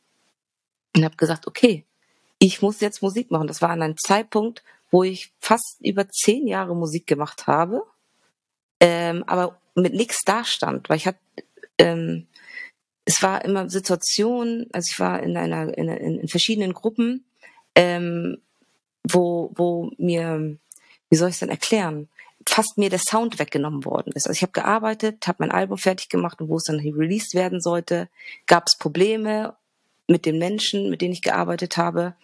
und 0.96 1.06
habe 1.06 1.16
gesagt, 1.18 1.48
okay, 1.48 1.86
ich 2.40 2.62
muss 2.62 2.80
jetzt 2.80 3.02
Musik 3.02 3.30
machen. 3.30 3.48
Das 3.48 3.62
war 3.62 3.70
an 3.70 3.82
einem 3.82 3.98
Zeitpunkt, 3.98 4.64
wo 4.90 5.04
ich 5.04 5.32
fast 5.40 5.78
über 5.82 6.10
zehn 6.10 6.48
Jahre 6.48 6.76
Musik 6.76 7.08
gemacht 7.08 7.48
habe, 7.48 7.84
ähm, 8.80 9.24
aber 9.28 9.60
mit 9.76 9.94
nichts 9.94 10.22
dastand, 10.26 10.90
weil 10.90 10.98
ich 10.98 11.08
hatte, 11.08 11.20
ähm, 11.78 12.28
es 13.06 13.22
war 13.22 13.46
immer 13.46 13.70
Situationen, 13.70 14.68
also 14.74 14.90
ich 14.92 15.00
war 15.00 15.22
in 15.22 15.38
einer, 15.38 15.78
in, 15.78 15.88
in, 15.88 16.28
verschiedenen 16.28 16.74
Gruppen 16.74 17.26
ähm, 17.76 18.38
wo, 19.08 19.52
wo 19.56 19.92
mir, 19.98 20.58
wie 21.10 21.16
soll 21.16 21.30
ich 21.30 21.36
es 21.36 21.40
denn 21.40 21.50
erklären, 21.50 22.10
fast 22.48 22.78
mir 22.78 22.90
der 22.90 23.00
Sound 23.00 23.40
weggenommen 23.40 23.86
worden 23.86 24.12
ist. 24.14 24.28
Also 24.28 24.36
ich 24.36 24.42
habe 24.42 24.52
gearbeitet, 24.52 25.28
habe 25.28 25.38
mein 25.40 25.52
Album 25.52 25.78
fertig 25.78 26.10
gemacht 26.10 26.42
und 26.42 26.50
wo 26.50 26.58
es 26.58 26.64
dann 26.64 26.80
released 26.80 27.34
werden 27.34 27.62
sollte, 27.62 28.10
gab 28.48 28.66
es 28.68 28.78
Probleme 28.78 29.56
mit 30.08 30.26
den 30.26 30.38
Menschen, 30.38 30.90
mit 30.90 31.02
denen 31.02 31.14
ich 31.14 31.22
gearbeitet 31.22 31.78
habe. 31.78 32.16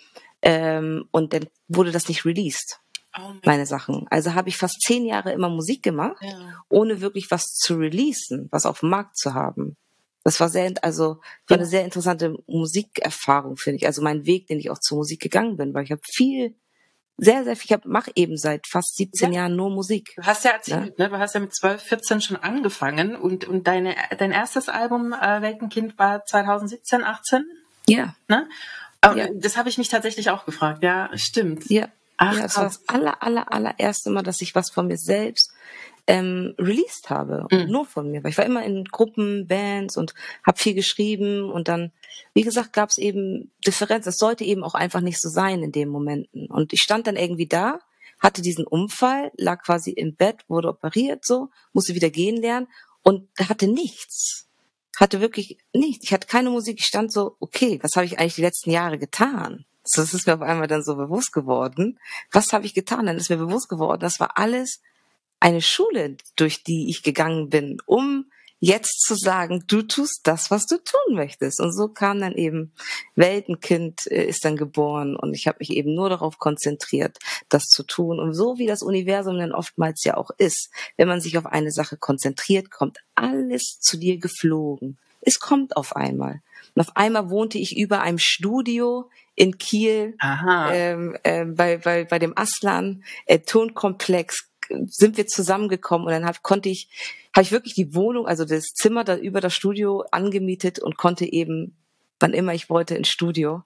Ähm, 0.41 1.07
und 1.11 1.33
dann 1.33 1.47
wurde 1.67 1.91
das 1.91 2.07
nicht 2.07 2.25
released, 2.25 2.79
oh 3.17 3.33
meine 3.43 3.65
Sachen. 3.65 4.05
Also 4.09 4.33
habe 4.35 4.49
ich 4.49 4.57
fast 4.57 4.81
zehn 4.81 5.05
Jahre 5.05 5.31
immer 5.31 5.49
Musik 5.49 5.83
gemacht, 5.83 6.17
ja. 6.21 6.63
ohne 6.69 7.01
wirklich 7.01 7.31
was 7.31 7.45
zu 7.53 7.75
releasen, 7.75 8.47
was 8.51 8.65
auf 8.65 8.81
dem 8.81 8.89
Markt 8.89 9.17
zu 9.17 9.33
haben. 9.33 9.75
Das 10.23 10.39
war 10.39 10.49
sehr, 10.49 10.73
also 10.81 11.21
war 11.47 11.57
eine 11.57 11.65
sehr 11.65 11.85
interessante 11.85 12.35
Musikerfahrung, 12.47 13.55
finde 13.55 13.77
ich. 13.77 13.87
Also 13.87 14.01
mein 14.01 14.25
Weg, 14.25 14.47
den 14.47 14.59
ich 14.59 14.69
auch 14.69 14.79
zur 14.79 14.97
Musik 14.97 15.21
gegangen 15.21 15.55
bin, 15.55 15.73
weil 15.73 15.85
ich 15.85 15.91
habe 15.91 16.01
viel 16.03 16.53
sehr, 17.17 17.43
sehr 17.43 17.55
viel. 17.55 17.77
Ich 17.77 17.85
mache 17.85 18.11
eben 18.15 18.37
seit 18.37 18.67
fast 18.67 18.95
17 18.95 19.33
ja. 19.33 19.41
Jahren 19.41 19.55
nur 19.55 19.69
Musik. 19.69 20.13
Du 20.15 20.23
hast 20.23 20.45
ja 20.45 20.51
erzählt, 20.51 20.93
ja? 20.97 21.05
ne? 21.05 21.09
du 21.09 21.19
hast 21.19 21.33
ja 21.33 21.39
mit 21.39 21.53
12, 21.53 21.81
14 21.81 22.21
schon 22.21 22.37
angefangen 22.37 23.15
und, 23.15 23.45
und 23.45 23.67
deine, 23.67 23.95
dein 24.17 24.31
erstes 24.31 24.69
Album 24.69 25.13
äh, 25.13 25.41
Weltenkind 25.41 25.97
war 25.97 26.25
2017, 26.25 27.03
18? 27.03 27.45
Ja. 27.87 28.15
Ne? 28.27 28.47
Und 29.03 29.17
ja. 29.17 29.27
Das 29.33 29.57
habe 29.57 29.69
ich 29.69 29.77
mich 29.77 29.89
tatsächlich 29.89 30.29
auch 30.29 30.45
gefragt. 30.45 30.83
Ja, 30.83 31.09
stimmt. 31.15 31.69
Ja. 31.69 31.87
Ach, 32.17 32.35
ja, 32.35 32.43
das 32.43 32.57
war 32.57 32.63
das 32.63 32.87
aller, 32.87 33.21
aller, 33.21 33.51
allererste 33.51 34.09
Mal, 34.09 34.23
dass 34.23 34.41
ich 34.41 34.55
was 34.55 34.71
von 34.71 34.87
mir 34.87 34.97
selbst 34.97 35.53
ähm, 36.07 36.55
released 36.57 37.09
habe. 37.09 37.47
Mhm. 37.51 37.69
Nur 37.69 37.85
von 37.85 38.09
mir. 38.09 38.23
Weil 38.23 38.31
ich 38.31 38.37
war 38.37 38.45
immer 38.45 38.63
in 38.63 38.85
Gruppen, 38.85 39.47
Bands 39.47 39.97
und 39.97 40.13
habe 40.45 40.57
viel 40.57 40.73
geschrieben 40.73 41.51
und 41.51 41.67
dann, 41.67 41.91
wie 42.33 42.43
gesagt, 42.43 42.73
gab 42.73 42.89
es 42.89 42.97
eben 42.97 43.51
Differenz. 43.65 44.05
Das 44.05 44.17
sollte 44.17 44.45
eben 44.45 44.63
auch 44.63 44.73
einfach 44.73 45.01
nicht 45.01 45.21
so 45.21 45.29
sein 45.29 45.61
in 45.61 45.71
den 45.71 45.89
Momenten. 45.89 46.47
Und 46.47 46.73
ich 46.73 46.81
stand 46.81 47.07
dann 47.07 47.17
irgendwie 47.17 47.47
da, 47.47 47.79
hatte 48.19 48.41
diesen 48.41 48.65
Unfall, 48.65 49.31
lag 49.37 49.61
quasi 49.63 49.91
im 49.91 50.15
Bett, 50.15 50.45
wurde 50.47 50.69
operiert 50.69 51.25
so, 51.25 51.49
musste 51.73 51.93
wieder 51.93 52.09
gehen 52.09 52.37
lernen 52.37 52.67
und 53.03 53.27
hatte 53.37 53.67
nichts. 53.67 54.47
Hatte 54.95 55.21
wirklich 55.21 55.59
nichts. 55.73 56.05
Ich 56.05 56.13
hatte 56.13 56.27
keine 56.27 56.49
Musik. 56.49 56.79
Ich 56.79 56.87
stand 56.87 57.11
so, 57.11 57.35
okay, 57.39 57.77
was 57.83 57.95
habe 57.95 58.05
ich 58.05 58.17
eigentlich 58.17 58.35
die 58.35 58.41
letzten 58.41 58.71
Jahre 58.71 58.97
getan? 58.97 59.65
das 59.95 60.13
ist 60.13 60.27
mir 60.27 60.33
auf 60.33 60.41
einmal 60.41 60.67
dann 60.67 60.83
so 60.83 60.95
bewusst 60.95 61.31
geworden. 61.31 61.97
Was 62.31 62.51
habe 62.51 62.65
ich 62.65 62.73
getan? 62.73 63.05
Dann 63.05 63.15
ist 63.15 63.29
mir 63.29 63.37
bewusst 63.37 63.69
geworden, 63.69 64.01
das 64.01 64.19
war 64.19 64.37
alles 64.37 64.81
eine 65.39 65.61
Schule, 65.61 66.17
durch 66.35 66.63
die 66.63 66.89
ich 66.89 67.03
gegangen 67.03 67.49
bin, 67.49 67.77
um 67.85 68.25
jetzt 68.59 69.01
zu 69.01 69.15
sagen, 69.15 69.63
du 69.67 69.83
tust 69.83 70.21
das, 70.23 70.49
was 70.49 70.65
du 70.65 70.77
tun 70.77 71.15
möchtest. 71.15 71.59
Und 71.59 71.71
so 71.71 71.87
kam 71.87 72.19
dann 72.19 72.33
eben 72.33 72.73
Weltenkind 73.15 74.07
äh, 74.07 74.25
ist 74.25 74.45
dann 74.45 74.57
geboren 74.57 75.15
und 75.15 75.33
ich 75.33 75.47
habe 75.47 75.57
mich 75.59 75.71
eben 75.71 75.93
nur 75.93 76.09
darauf 76.09 76.39
konzentriert, 76.39 77.17
das 77.49 77.65
zu 77.65 77.83
tun. 77.83 78.19
Und 78.19 78.33
so 78.33 78.57
wie 78.57 78.65
das 78.65 78.81
Universum 78.81 79.37
dann 79.37 79.51
oftmals 79.51 80.03
ja 80.03 80.17
auch 80.17 80.31
ist, 80.37 80.71
wenn 80.97 81.07
man 81.07 81.21
sich 81.21 81.37
auf 81.37 81.45
eine 81.45 81.71
Sache 81.71 81.97
konzentriert, 81.97 82.71
kommt 82.71 82.97
alles 83.15 83.79
zu 83.79 83.97
dir 83.97 84.17
geflogen. 84.17 84.97
Es 85.21 85.39
kommt 85.39 85.77
auf 85.77 85.95
einmal. 85.95 86.41
Und 86.73 86.81
auf 86.81 86.95
einmal 86.95 87.29
wohnte 87.29 87.57
ich 87.57 87.77
über 87.77 88.01
einem 88.01 88.19
Studio 88.19 89.09
in 89.35 89.57
Kiel 89.57 90.15
ähm, 90.71 91.17
äh, 91.23 91.45
bei, 91.45 91.77
bei, 91.77 92.05
bei 92.05 92.17
dem 92.17 92.35
Aslan 92.35 93.03
äh, 93.25 93.39
Tonkomplex 93.39 94.47
sind 94.87 95.17
wir 95.17 95.27
zusammengekommen 95.27 96.07
und 96.07 96.13
dann 96.13 96.25
hab, 96.25 96.43
konnte 96.43 96.69
ich, 96.69 96.89
habe 97.35 97.43
ich 97.43 97.51
wirklich 97.51 97.73
die 97.73 97.93
Wohnung, 97.93 98.27
also 98.27 98.45
das 98.45 98.73
Zimmer 98.73 99.03
da 99.03 99.15
über 99.15 99.41
das 99.41 99.53
Studio 99.53 100.03
angemietet 100.11 100.79
und 100.79 100.97
konnte 100.97 101.25
eben, 101.25 101.75
wann 102.19 102.33
immer 102.33 102.53
ich 102.53 102.69
wollte, 102.69 102.95
ins 102.95 103.09
Studio 103.09 103.63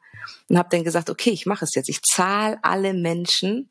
und 0.50 0.58
habe 0.58 0.70
dann 0.72 0.84
gesagt, 0.84 1.10
okay, 1.10 1.32
ich 1.32 1.46
mache 1.46 1.66
es 1.66 1.76
jetzt. 1.76 1.90
Ich 1.90 2.02
zahle 2.02 2.60
alle 2.64 2.94
Menschen, 2.94 3.70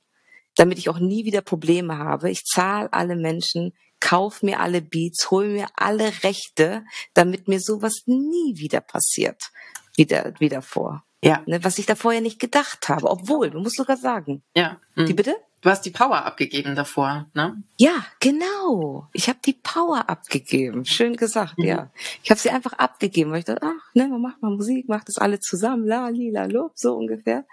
damit 0.56 0.78
ich 0.78 0.88
auch 0.88 0.99
nie 0.99 1.25
wieder 1.25 1.42
Probleme 1.42 1.99
habe. 1.99 2.30
Ich 2.30 2.44
zahle 2.44 2.92
alle 2.92 3.16
Menschen, 3.16 3.72
kauf 4.00 4.42
mir 4.42 4.60
alle 4.60 4.82
Beats, 4.82 5.30
hol 5.30 5.49
mir 5.49 5.68
alle 5.75 6.10
Rechte, 6.22 6.84
damit 7.14 7.49
mir 7.49 7.60
sowas 7.60 8.02
nie 8.06 8.58
wieder 8.58 8.80
passiert, 8.80 9.50
wieder, 9.96 10.34
wieder 10.38 10.62
vor. 10.62 11.04
Ja. 11.22 11.42
Ne, 11.46 11.62
was 11.62 11.78
ich 11.78 11.87
da 11.87 11.94
vorher 11.94 12.22
nicht 12.22 12.40
gedacht 12.40 12.88
habe, 12.88 13.10
obwohl, 13.10 13.50
du 13.50 13.60
musst 13.60 13.76
sogar 13.76 13.96
sagen. 13.96 14.42
Ja. 14.54 14.80
Mhm. 14.94 15.06
Die 15.06 15.14
bitte? 15.14 15.37
Du 15.62 15.69
hast 15.69 15.83
die 15.83 15.90
Power 15.90 16.25
abgegeben 16.25 16.75
davor, 16.75 17.26
ne? 17.35 17.62
Ja, 17.76 18.07
genau. 18.19 19.09
Ich 19.12 19.29
habe 19.29 19.40
die 19.45 19.52
Power 19.52 20.09
abgegeben. 20.09 20.87
Schön 20.87 21.17
gesagt, 21.17 21.59
mhm. 21.59 21.64
ja. 21.64 21.90
Ich 22.23 22.31
habe 22.31 22.40
sie 22.40 22.49
einfach 22.49 22.73
abgegeben, 22.75 23.31
weil 23.31 23.40
ich 23.40 23.45
dachte, 23.45 23.62
ach, 23.62 23.95
ne, 23.95 24.09
man 24.09 24.23
macht 24.23 24.40
mal 24.40 24.50
Musik, 24.50 24.88
macht 24.88 25.09
das 25.09 25.19
alle 25.19 25.38
zusammen, 25.38 25.87
la, 25.87 26.09
lila, 26.09 26.47
lob, 26.47 26.73
so 26.76 26.95
ungefähr. 26.97 27.45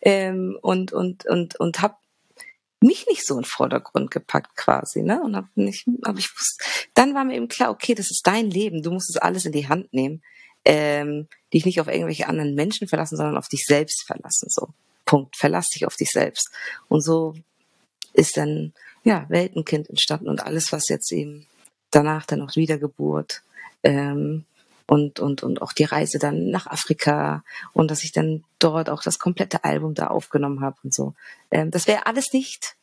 Ähm, 0.00 0.56
und 0.62 0.92
und 0.92 1.26
und 1.26 1.58
und 1.58 1.82
habe 1.82 1.96
mich 2.80 3.06
nicht 3.08 3.26
so 3.26 3.34
in 3.34 3.40
den 3.40 3.46
Vordergrund 3.46 4.12
gepackt 4.12 4.56
quasi, 4.56 5.02
ne? 5.02 5.20
Und 5.20 5.34
hab 5.34 5.46
nicht, 5.56 5.88
aber 6.02 6.18
ich 6.18 6.32
wusste, 6.36 6.64
dann 6.94 7.14
war 7.14 7.24
mir 7.24 7.34
eben 7.34 7.48
klar, 7.48 7.70
okay, 7.70 7.94
das 7.94 8.12
ist 8.12 8.26
dein 8.26 8.48
Leben, 8.48 8.82
du 8.82 8.92
musst 8.92 9.10
es 9.10 9.16
alles 9.16 9.44
in 9.44 9.52
die 9.52 9.68
Hand 9.68 9.92
nehmen, 9.92 10.22
ähm, 10.64 11.26
dich 11.52 11.64
nicht 11.64 11.80
auf 11.80 11.88
irgendwelche 11.88 12.28
anderen 12.28 12.54
Menschen 12.54 12.86
verlassen, 12.86 13.16
sondern 13.16 13.36
auf 13.36 13.48
dich 13.48 13.64
selbst 13.64 14.04
verlassen, 14.06 14.50
so. 14.50 14.68
Punkt. 15.06 15.36
Verlass 15.36 15.70
dich 15.70 15.86
auf 15.86 15.96
dich 15.96 16.10
selbst. 16.10 16.50
Und 16.88 17.00
so 17.00 17.34
ist 18.16 18.36
dann 18.36 18.72
ja 19.04 19.26
Weltenkind 19.28 19.88
entstanden 19.88 20.28
und 20.28 20.44
alles, 20.44 20.72
was 20.72 20.88
jetzt 20.88 21.12
eben 21.12 21.46
danach 21.90 22.26
dann 22.26 22.42
auch 22.42 22.56
Wiedergeburt 22.56 23.42
ähm, 23.82 24.44
und 24.86 25.20
und 25.20 25.42
und 25.42 25.62
auch 25.62 25.72
die 25.72 25.84
Reise 25.84 26.18
dann 26.18 26.50
nach 26.50 26.66
Afrika 26.66 27.44
und 27.72 27.90
dass 27.90 28.04
ich 28.04 28.12
dann 28.12 28.44
dort 28.58 28.90
auch 28.90 29.02
das 29.02 29.18
komplette 29.18 29.64
Album 29.64 29.94
da 29.94 30.08
aufgenommen 30.08 30.60
habe 30.60 30.76
und 30.82 30.94
so. 30.94 31.14
Ähm, 31.50 31.70
das 31.70 31.86
wäre 31.86 32.06
alles 32.06 32.32
nicht 32.32 32.76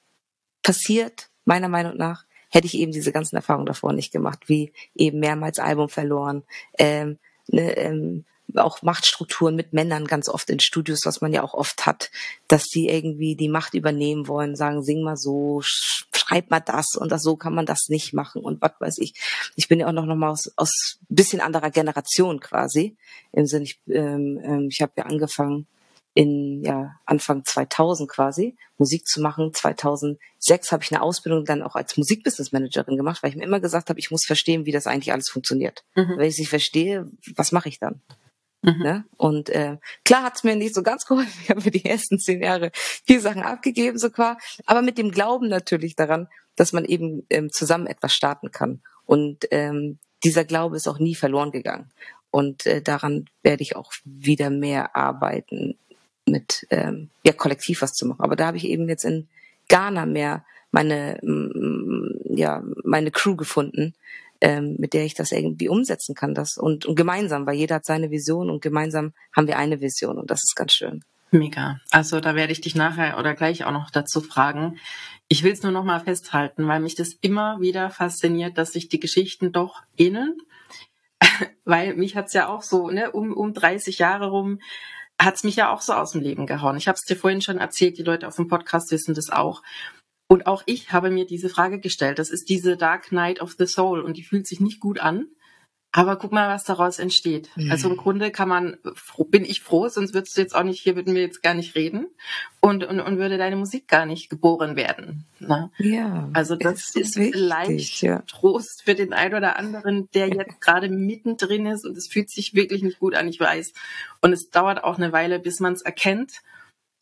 passiert 0.62 1.30
meiner 1.46 1.68
Meinung 1.68 1.98
nach 1.98 2.26
hätte 2.54 2.68
ich 2.68 2.76
eben 2.76 2.92
diese 2.92 3.12
ganzen 3.12 3.36
Erfahrungen 3.36 3.66
davor 3.66 3.94
nicht 3.94 4.12
gemacht, 4.12 4.42
wie 4.46 4.72
eben 4.94 5.20
mehrmals 5.20 5.58
Album 5.58 5.90
verloren, 5.90 6.44
ähm, 6.78 7.18
ne, 7.48 7.76
ähm, 7.78 8.26
auch 8.56 8.82
Machtstrukturen 8.82 9.56
mit 9.56 9.74
Männern 9.74 10.06
ganz 10.06 10.30
oft 10.30 10.50
in 10.50 10.60
Studios, 10.60 11.02
was 11.06 11.22
man 11.22 11.34
ja 11.34 11.44
auch 11.44 11.54
oft 11.54 11.86
hat, 11.86 12.12
dass 12.48 12.66
die 12.66 12.90
irgendwie 12.90 13.36
die 13.36 13.50
Macht 13.50 13.74
übernehmen 13.74 14.28
wollen, 14.28 14.56
sagen, 14.56 14.84
sing 14.84 15.02
mal 15.02 15.18
so, 15.18 15.62
schreib 15.64 16.50
mal 16.50 16.60
das 16.60 16.96
und 16.96 17.12
das, 17.12 17.24
so 17.24 17.36
kann 17.36 17.56
man 17.56 17.66
das 17.66 17.90
nicht 17.90 18.14
machen 18.14 18.42
und 18.44 18.62
was 18.62 18.74
weiß 18.80 18.98
ich. 19.00 19.14
Ich 19.56 19.68
bin 19.68 19.80
ja 19.80 19.88
auch 19.88 19.92
noch, 19.92 20.06
noch 20.06 20.16
mal 20.16 20.30
aus, 20.30 20.52
aus 20.56 21.00
bisschen 21.10 21.42
anderer 21.42 21.72
Generation 21.72 22.40
quasi. 22.40 22.96
Im 23.32 23.46
Sinne, 23.46 23.66
ich, 23.66 23.80
ähm, 23.88 24.40
ähm 24.44 24.68
ich 24.70 24.82
habe 24.82 24.94
ja 24.98 25.06
angefangen 25.06 25.68
in 26.16 26.64
ja 26.64 26.96
Anfang 27.06 27.44
2000 27.44 28.10
quasi 28.10 28.56
Musik 28.78 29.08
zu 29.08 29.20
machen. 29.22 29.52
2006 29.54 30.72
habe 30.72 30.84
ich 30.84 30.92
eine 30.92 31.02
Ausbildung 31.02 31.44
dann 31.46 31.64
auch 31.64 31.76
als 31.76 31.98
Musikbusinessmanagerin 31.98 32.98
gemacht, 32.98 33.24
weil 33.24 33.32
ich 33.32 33.36
mir 33.36 33.44
immer 33.44 33.60
gesagt 33.60 33.90
habe, 33.90 34.00
ich 34.00 34.12
muss 34.12 34.26
verstehen, 34.26 34.66
wie 34.66 34.72
das 34.72 34.86
eigentlich 34.86 35.12
alles 35.12 35.30
funktioniert. 35.30 35.84
Mhm. 35.96 36.18
Wenn 36.18 36.28
ich 36.28 36.34
es 36.34 36.40
nicht 36.40 36.50
verstehe, 36.50 37.10
was 37.36 37.52
mache 37.52 37.70
ich 37.70 37.80
dann? 37.80 38.02
Mhm. 38.64 38.82
Ne? 38.82 39.06
Und 39.18 39.50
äh, 39.50 39.78
klar 40.06 40.24
hat's 40.24 40.44
mir 40.44 40.56
nicht 40.56 40.74
so 40.74 40.84
ganz 40.84 41.06
geholfen. 41.06 41.40
Ich 41.44 41.50
habe 41.50 41.62
mir 41.62 41.72
die 41.72 41.86
ersten 41.86 42.18
zehn 42.18 42.42
Jahre 42.42 42.72
viel 42.74 43.20
Sachen 43.20 43.44
abgegeben, 43.44 43.98
so 43.98 44.10
qua, 44.10 44.38
aber 44.66 44.82
mit 44.82 44.98
dem 44.98 45.12
Glauben 45.12 45.50
natürlich 45.50 45.96
daran, 45.96 46.28
dass 46.56 46.74
man 46.74 46.86
eben 46.86 47.26
ähm, 47.30 47.52
zusammen 47.52 47.88
etwas 47.88 48.14
starten 48.14 48.52
kann. 48.52 48.82
Und 49.06 49.48
ähm, 49.52 50.00
dieser 50.24 50.46
Glaube 50.46 50.78
ist 50.78 50.88
auch 50.88 51.00
nie 51.00 51.16
verloren 51.16 51.52
gegangen. 51.52 51.92
Und 52.32 52.66
äh, 52.66 52.82
daran 52.82 53.26
werde 53.44 53.64
ich 53.64 53.76
auch 53.76 53.92
wieder 54.06 54.50
mehr 54.50 54.96
arbeiten, 54.96 55.78
mit 56.26 56.66
ähm, 56.70 57.10
ja 57.26 57.34
kollektiv 57.34 57.82
was 57.82 57.94
zu 57.94 58.06
machen. 58.06 58.22
Aber 58.22 58.36
da 58.36 58.48
habe 58.48 58.58
ich 58.58 58.66
eben 58.66 58.88
jetzt 58.88 59.04
in 59.04 59.28
Ghana 59.68 60.06
mehr 60.06 60.46
meine 60.72 61.20
ja 61.22 62.64
meine 62.84 63.12
Crew 63.12 63.36
gefunden, 63.36 63.94
ähm, 64.44 64.76
mit 64.78 64.94
der 64.94 65.06
ich 65.06 65.14
das 65.14 65.32
irgendwie 65.32 65.70
umsetzen 65.70 66.16
kann. 66.16 66.34
Das 66.34 66.58
und, 66.58 66.86
und 66.86 66.96
gemeinsam, 66.96 67.48
weil 67.48 67.56
jeder 67.56 67.76
hat 67.76 67.86
seine 67.86 68.12
Vision 68.12 68.50
und 68.50 68.62
gemeinsam 68.62 69.14
haben 69.36 69.48
wir 69.48 69.58
eine 69.58 69.80
Vision 69.80 70.20
und 70.20 70.30
das 70.30 70.44
ist 70.44 70.56
ganz 70.56 70.74
schön. 70.74 71.02
Mega. 71.32 71.80
Also 71.90 72.20
da 72.20 72.36
werde 72.36 72.52
ich 72.52 72.62
dich 72.62 72.76
nachher 72.76 73.18
oder 73.18 73.34
gleich 73.34 73.64
auch 73.64 73.72
noch 73.72 73.90
dazu 73.90 74.22
fragen. 74.22 74.78
Ich 75.30 75.44
will 75.44 75.54
es 75.54 75.64
nur 75.64 75.72
noch 75.72 75.86
mal 75.86 76.02
festhalten, 76.02 76.68
weil 76.68 76.82
mich 76.82 76.96
das 76.96 77.14
immer 77.22 77.60
wieder 77.62 77.90
fasziniert, 77.90 78.58
dass 78.58 78.74
sich 78.74 78.90
die 78.90 79.00
Geschichten 79.00 79.54
doch 79.54 79.82
ähneln. 79.98 80.36
weil 81.66 81.96
mich 81.96 82.18
hat's 82.18 82.34
ja 82.34 82.50
auch 82.50 82.62
so, 82.62 82.90
ne, 82.90 83.12
um, 83.12 83.32
um 83.34 83.54
30 83.54 83.98
Jahre 83.98 84.30
rum 84.30 84.60
hat's 85.20 85.44
mich 85.46 85.56
ja 85.56 85.72
auch 85.72 85.80
so 85.80 85.94
aus 85.94 86.12
dem 86.12 86.22
Leben 86.22 86.48
gehauen. 86.48 86.76
Ich 86.76 86.88
habe 86.90 86.98
es 86.98 87.06
dir 87.06 87.16
vorhin 87.16 87.42
schon 87.42 87.60
erzählt, 87.60 87.98
die 87.98 88.04
Leute 88.04 88.28
auf 88.28 88.36
dem 88.36 88.50
Podcast 88.50 88.92
wissen 88.92 89.14
das 89.14 89.30
auch. 89.30 89.62
Und 90.28 90.48
auch 90.48 90.64
ich 90.66 90.92
habe 90.92 91.12
mir 91.12 91.26
diese 91.26 91.50
Frage 91.50 91.80
gestellt. 91.80 92.20
Das 92.20 92.30
ist 92.30 92.50
diese 92.50 92.78
Dark 92.78 93.12
Night 93.12 93.42
of 93.42 93.56
the 93.58 93.66
Soul 93.66 94.02
und 94.02 94.18
die 94.18 94.24
fühlt 94.24 94.48
sich 94.48 94.60
nicht 94.60 94.80
gut 94.80 95.00
an. 95.00 95.28
Aber 95.96 96.16
guck 96.16 96.32
mal, 96.32 96.50
was 96.50 96.64
daraus 96.64 96.98
entsteht. 96.98 97.52
Mhm. 97.56 97.70
Also 97.70 97.88
im 97.88 97.98
Grunde 97.98 98.32
kann 98.32 98.50
man, 98.50 98.78
bin 99.28 99.46
ich 99.46 99.62
froh, 99.62 99.90
sonst 99.90 100.16
würdest 100.16 100.36
du 100.36 100.42
jetzt 100.42 100.56
auch 100.56 100.64
nicht, 100.64 100.82
hier 100.82 100.96
würden 100.96 101.14
wir 101.14 101.22
jetzt 101.22 101.44
gar 101.44 101.54
nicht 101.54 101.76
reden 101.76 102.08
und, 102.62 102.84
und, 102.84 103.00
und 103.00 103.20
würde 103.20 103.38
deine 103.38 103.58
Musik 103.58 103.88
gar 103.88 104.08
nicht 104.08 104.28
geboren 104.28 104.76
werden. 104.76 105.26
Ne? 105.38 105.70
Ja. 105.78 106.32
Also 106.34 106.56
das 106.56 106.96
ist, 106.96 107.16
wichtig, 107.16 107.36
vielleicht 107.36 108.02
ja. 108.02 108.24
Trost 108.26 108.82
für 108.82 108.96
den 108.96 109.14
einen 109.14 109.36
oder 109.36 109.56
anderen, 109.56 110.10
der 110.16 110.30
jetzt 110.30 110.60
gerade 110.62 110.90
mittendrin 110.90 111.68
ist 111.68 111.86
und 111.86 111.96
es 111.96 112.08
fühlt 112.08 112.32
sich 112.32 112.56
wirklich 112.56 112.82
nicht 112.82 112.98
gut 112.98 113.14
an, 113.14 113.28
ich 113.28 113.40
weiß. 113.40 113.74
Und 114.22 114.34
es 114.34 114.50
dauert 114.50 114.84
auch 114.84 114.98
eine 114.98 115.12
Weile, 115.12 115.38
bis 115.38 115.60
man 115.60 115.74
es 115.74 115.84
erkennt 115.84 116.42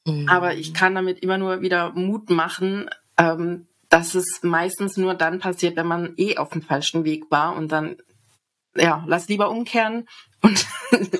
Mhm. 0.06 0.28
Aber 0.30 0.56
ich 0.56 0.74
kann 0.74 0.96
damit 0.96 1.20
immer 1.20 1.38
nur 1.38 1.62
wieder 1.62 1.92
Mut 1.92 2.30
machen, 2.30 2.90
ähm, 3.22 3.68
dass 3.90 4.16
es 4.16 4.42
meistens 4.42 4.98
nur 4.98 5.14
dann 5.14 5.40
passiert, 5.40 5.76
wenn 5.76 5.86
man 5.86 6.14
eh 6.18 6.38
auf 6.38 6.50
dem 6.50 6.64
falschen 6.64 7.04
Weg 7.04 7.30
war 7.30 7.56
und 7.56 7.72
dann 7.72 7.98
ja, 8.76 9.04
lass 9.06 9.28
lieber 9.28 9.50
umkehren 9.50 10.08
und 10.44 10.60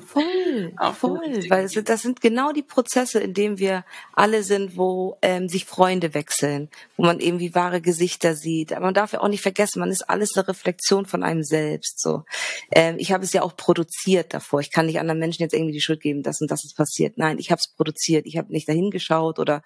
voll, 0.08 0.74
voll, 0.94 1.46
weil 1.50 1.66
es, 1.66 1.74
das 1.84 2.02
sind 2.02 2.22
genau 2.22 2.52
die 2.52 2.64
Prozesse, 2.64 3.20
in 3.20 3.36
denen 3.36 3.60
wir 3.60 3.86
alle 4.14 4.42
sind, 4.44 4.78
wo 4.78 5.18
ähm, 5.22 5.48
sich 5.48 5.66
Freunde 5.66 6.16
wechseln, 6.16 6.70
wo 6.98 7.04
man 7.04 7.20
irgendwie 7.20 7.54
wahre 7.54 7.82
Gesichter 7.82 8.36
sieht. 8.36 8.74
Aber 8.74 8.86
man 8.86 8.94
darf 8.96 9.14
ja 9.14 9.22
auch 9.22 9.28
nicht 9.28 9.42
vergessen, 9.42 9.80
man 9.80 9.92
ist 9.92 10.10
alles 10.10 10.36
eine 10.36 10.48
Reflexion 10.48 11.06
von 11.06 11.22
einem 11.22 11.44
selbst. 11.44 12.02
So, 12.02 12.24
ähm, 12.72 12.96
ich 12.98 13.12
habe 13.12 13.24
es 13.24 13.32
ja 13.32 13.44
auch 13.44 13.56
produziert 13.56 14.34
davor. 14.34 14.60
Ich 14.60 14.72
kann 14.72 14.88
nicht 14.88 15.00
anderen 15.00 15.20
Menschen 15.20 15.44
jetzt 15.44 15.54
irgendwie 15.54 15.74
die 15.74 15.82
Schuld 15.82 16.02
geben, 16.02 16.24
dass 16.24 16.42
und 16.42 16.50
das 16.50 16.66
ist 16.66 16.76
passiert. 16.76 17.18
Nein, 17.18 17.38
ich 17.38 17.52
habe 17.52 17.60
es 17.60 17.72
produziert. 17.72 18.26
Ich 18.26 18.38
habe 18.38 18.52
nicht 18.52 18.68
dahin 18.68 18.90
geschaut 18.90 19.38
oder 19.38 19.62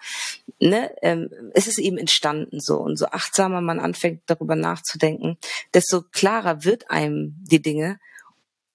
ne, 0.60 0.94
ähm, 1.00 1.30
es 1.54 1.66
ist 1.66 1.78
eben 1.78 1.96
entstanden 1.96 2.60
so 2.60 2.76
und 2.76 2.98
so 2.98 3.06
achtsamer 3.06 3.62
man 3.62 3.80
anfängt 3.80 4.22
darüber 4.26 4.54
nachzudenken, 4.54 5.38
desto 5.72 6.02
klarer 6.02 6.64
wird 6.64 6.90
einem 6.90 7.34
die 7.38 7.62
Dinge 7.62 7.98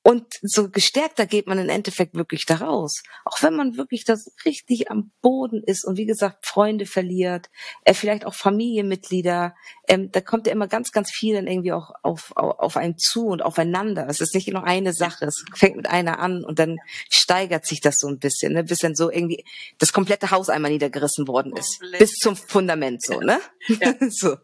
und 0.03 0.25
so 0.41 0.70
gestärkter 0.70 1.27
geht 1.27 1.46
man 1.46 1.60
im 1.60 1.70
Endeffekt 1.70 2.15
wirklich 2.15 2.48
da 2.48 2.55
raus. 2.55 3.03
Auch 3.24 3.43
wenn 3.43 3.55
man 3.55 3.77
wirklich 3.77 4.03
das 4.03 4.31
richtig 4.46 4.89
am 4.89 5.12
Boden 5.22 5.62
ist 5.63 5.86
und 5.86 5.96
wie 5.96 6.08
gesagt 6.08 6.48
Freunde 6.48 6.88
verliert, 6.88 7.51
äh, 7.86 7.93
vielleicht 7.93 8.25
auch 8.25 8.34
Familienmitglieder, 8.34 9.53
ähm, 9.88 10.12
da 10.12 10.22
kommt 10.22 10.48
ja 10.48 10.53
immer 10.53 10.67
ganz, 10.67 10.91
ganz 10.91 11.12
viel 11.12 11.36
dann 11.36 11.46
irgendwie 11.46 11.74
auch 11.74 11.91
auf, 12.01 12.31
auf, 12.36 12.58
auf 12.58 12.77
einen 12.77 12.98
zu 12.98 13.27
und 13.27 13.43
aufeinander. 13.43 14.08
Es 14.10 14.22
ist 14.22 14.34
nicht 14.34 14.51
nur 14.51 14.63
eine 14.63 14.93
Sache, 14.93 15.25
es 15.25 15.46
fängt 15.53 15.75
mit 15.75 15.88
einer 15.88 16.17
an 16.17 16.43
und 16.43 16.58
dann 16.58 16.77
steigert 17.08 17.67
sich 17.67 17.79
das 17.79 17.98
so 18.00 18.08
ein 18.08 18.17
bisschen, 18.17 18.53
ne? 18.53 18.63
bis 18.63 18.79
dann 18.79 18.96
so 18.96 19.12
irgendwie 19.12 19.46
das 19.77 19.93
komplette 19.93 20.31
Haus 20.31 20.50
einmal 20.50 20.72
niedergerissen 20.72 21.27
worden 21.27 21.55
ist. 21.55 21.79
Bis 22.00 22.13
zum 22.13 22.36
Fundament 22.36 23.03
so, 23.03 23.20
ne? 23.20 23.39
Ja. 23.67 23.93
so. 24.10 24.38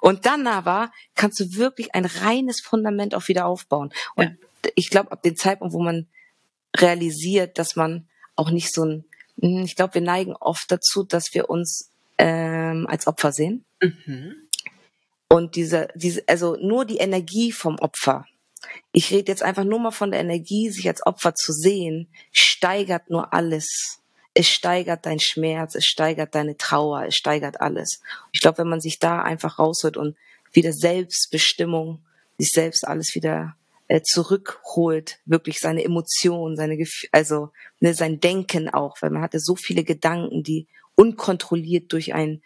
Und 0.00 0.26
dann 0.26 0.46
aber 0.46 0.92
kannst 1.14 1.40
du 1.40 1.56
wirklich 1.56 1.94
ein 1.94 2.04
reines 2.04 2.60
Fundament 2.60 3.14
auch 3.14 3.28
wieder 3.28 3.46
aufbauen. 3.46 3.90
Und 4.14 4.24
ja 4.24 4.49
ich 4.74 4.90
glaube, 4.90 5.12
ab 5.12 5.22
dem 5.22 5.36
Zeitpunkt, 5.36 5.74
wo 5.74 5.82
man 5.82 6.06
realisiert, 6.76 7.58
dass 7.58 7.76
man 7.76 8.08
auch 8.36 8.50
nicht 8.50 8.72
so 8.72 8.84
ein, 8.84 9.04
hm, 9.40 9.64
ich 9.64 9.76
glaube, 9.76 9.94
wir 9.94 10.00
neigen 10.02 10.34
oft 10.34 10.70
dazu, 10.70 11.04
dass 11.04 11.34
wir 11.34 11.50
uns 11.50 11.90
ähm, 12.18 12.86
als 12.88 13.06
Opfer 13.06 13.32
sehen. 13.32 13.64
Mhm. 13.80 14.34
Und 15.28 15.56
diese, 15.56 15.88
diese, 15.94 16.22
also 16.26 16.56
nur 16.56 16.84
die 16.84 16.98
Energie 16.98 17.52
vom 17.52 17.78
Opfer. 17.78 18.26
Ich 18.92 19.10
rede 19.10 19.30
jetzt 19.30 19.42
einfach 19.42 19.64
nur 19.64 19.78
mal 19.78 19.90
von 19.90 20.10
der 20.10 20.20
Energie, 20.20 20.70
sich 20.70 20.86
als 20.88 21.06
Opfer 21.06 21.34
zu 21.34 21.52
sehen, 21.52 22.08
steigert 22.32 23.08
nur 23.10 23.32
alles. 23.32 24.00
Es 24.34 24.48
steigert 24.48 25.06
dein 25.06 25.18
Schmerz, 25.18 25.74
es 25.74 25.86
steigert 25.86 26.34
deine 26.34 26.56
Trauer, 26.56 27.06
es 27.06 27.16
steigert 27.16 27.60
alles. 27.60 28.00
Ich 28.32 28.40
glaube, 28.40 28.58
wenn 28.58 28.68
man 28.68 28.80
sich 28.80 28.98
da 28.98 29.22
einfach 29.22 29.58
rausholt 29.58 29.96
und 29.96 30.16
wieder 30.52 30.72
Selbstbestimmung, 30.72 32.04
sich 32.38 32.50
selbst 32.50 32.86
alles 32.86 33.14
wieder 33.14 33.56
äh, 33.90 34.02
zurückholt, 34.02 35.18
wirklich 35.24 35.58
seine 35.58 35.82
Emotionen, 35.82 36.54
seine 36.54 36.76
Gef 36.76 37.08
also 37.10 37.50
ne, 37.80 37.92
sein 37.92 38.20
Denken 38.20 38.68
auch, 38.68 38.96
weil 39.00 39.10
man 39.10 39.20
hatte 39.20 39.40
so 39.40 39.56
viele 39.56 39.82
Gedanken, 39.82 40.44
die 40.44 40.68
unkontrolliert 40.94 41.92
durch 41.92 42.14
ein 42.14 42.40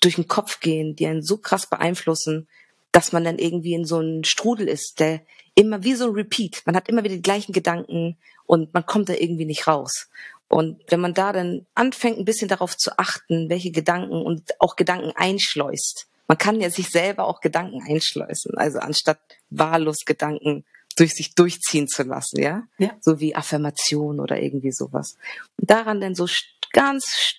durch 0.00 0.14
den 0.14 0.28
Kopf 0.28 0.60
gehen, 0.60 0.96
die 0.96 1.06
einen 1.06 1.22
so 1.22 1.36
krass 1.36 1.68
beeinflussen, 1.68 2.48
dass 2.90 3.12
man 3.12 3.22
dann 3.22 3.38
irgendwie 3.38 3.74
in 3.74 3.84
so 3.84 3.98
einem 3.98 4.24
Strudel 4.24 4.66
ist, 4.66 4.98
der 4.98 5.20
immer 5.54 5.84
wie 5.84 5.94
so 5.94 6.06
ein 6.06 6.14
Repeat. 6.14 6.62
Man 6.64 6.74
hat 6.74 6.88
immer 6.88 7.04
wieder 7.04 7.16
die 7.16 7.22
gleichen 7.22 7.52
Gedanken 7.52 8.16
und 8.46 8.72
man 8.72 8.86
kommt 8.86 9.10
da 9.10 9.12
irgendwie 9.12 9.44
nicht 9.44 9.66
raus. 9.66 10.08
Und 10.48 10.80
wenn 10.88 11.00
man 11.00 11.12
da 11.12 11.34
dann 11.34 11.66
anfängt, 11.74 12.18
ein 12.18 12.24
bisschen 12.24 12.48
darauf 12.48 12.78
zu 12.78 12.98
achten, 12.98 13.50
welche 13.50 13.72
Gedanken 13.72 14.22
und 14.22 14.58
auch 14.58 14.76
Gedanken 14.76 15.12
einschleust. 15.16 16.06
Man 16.28 16.38
kann 16.38 16.60
ja 16.60 16.70
sich 16.70 16.88
selber 16.88 17.26
auch 17.26 17.40
Gedanken 17.40 17.82
einschleusen. 17.86 18.56
Also 18.56 18.78
anstatt 18.78 19.18
wahllos 19.50 20.04
Gedanken 20.06 20.64
durch 20.98 21.14
sich 21.14 21.34
durchziehen 21.34 21.86
zu 21.88 22.02
lassen, 22.02 22.40
ja? 22.40 22.64
ja. 22.78 22.90
So 23.00 23.20
wie 23.20 23.34
Affirmation 23.34 24.20
oder 24.20 24.40
irgendwie 24.40 24.72
sowas. 24.72 25.16
Und 25.60 25.70
daran 25.70 26.00
dann 26.00 26.14
so 26.14 26.26
ganz 26.72 27.38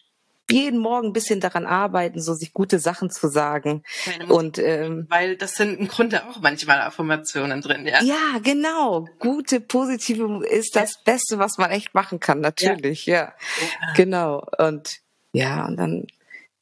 jeden 0.52 0.80
Morgen 0.80 1.08
ein 1.08 1.14
bisschen 1.14 1.40
daran 1.40 1.66
arbeiten, 1.66 2.22
so 2.22 2.34
sich 2.34 2.54
gute 2.54 2.80
Sachen 2.80 3.10
zu 3.10 3.28
sagen. 3.28 3.84
und 4.30 4.58
ähm, 4.58 5.06
weil 5.10 5.36
das 5.36 5.56
sind 5.56 5.80
im 5.80 5.88
Grunde 5.88 6.28
auch 6.28 6.40
manchmal 6.40 6.82
Affirmationen 6.82 7.62
drin, 7.62 7.86
ja. 7.86 8.02
Ja, 8.02 8.40
genau. 8.42 9.08
Gute, 9.20 9.62
positive 9.62 10.46
ist 10.48 10.76
das 10.76 10.96
ja. 10.96 11.14
Beste, 11.14 11.38
was 11.38 11.58
man 11.58 11.72
echt 11.72 11.94
machen 11.94 12.20
kann, 12.20 12.40
natürlich, 12.40 13.06
ja. 13.06 13.16
ja. 13.16 13.34
ja. 13.82 13.94
Genau. 13.96 14.44
Und 14.58 15.00
ja, 15.34 15.66
und 15.66 15.78
dann 15.78 16.08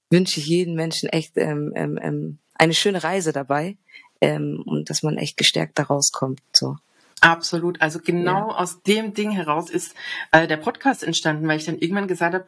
wünsche 0.10 0.40
ich 0.40 0.48
jedem 0.48 0.76
Menschen 0.76 1.10
echt 1.10 1.38
ähm, 1.38 1.72
ähm, 1.76 2.00
ähm 2.02 2.40
eine 2.60 2.74
schöne 2.74 3.04
Reise 3.04 3.34
dabei 3.34 3.78
ähm, 4.20 4.64
und 4.66 4.90
dass 4.90 5.04
man 5.04 5.18
echt 5.18 5.38
gestärkt 5.38 5.78
da 5.78 5.84
rauskommt. 5.84 6.42
So. 6.52 6.78
Absolut. 7.20 7.82
Also 7.82 8.00
genau 8.00 8.50
ja. 8.50 8.56
aus 8.56 8.84
dem 8.84 9.14
Ding 9.14 9.32
heraus 9.32 9.72
ist 9.72 9.96
äh, 10.32 10.48
der 10.48 10.58
Podcast 10.58 11.04
entstanden, 11.04 11.48
weil 11.48 11.58
ich 11.58 11.66
dann 11.66 11.80
irgendwann 11.80 12.08
gesagt 12.08 12.36
habe, 12.36 12.46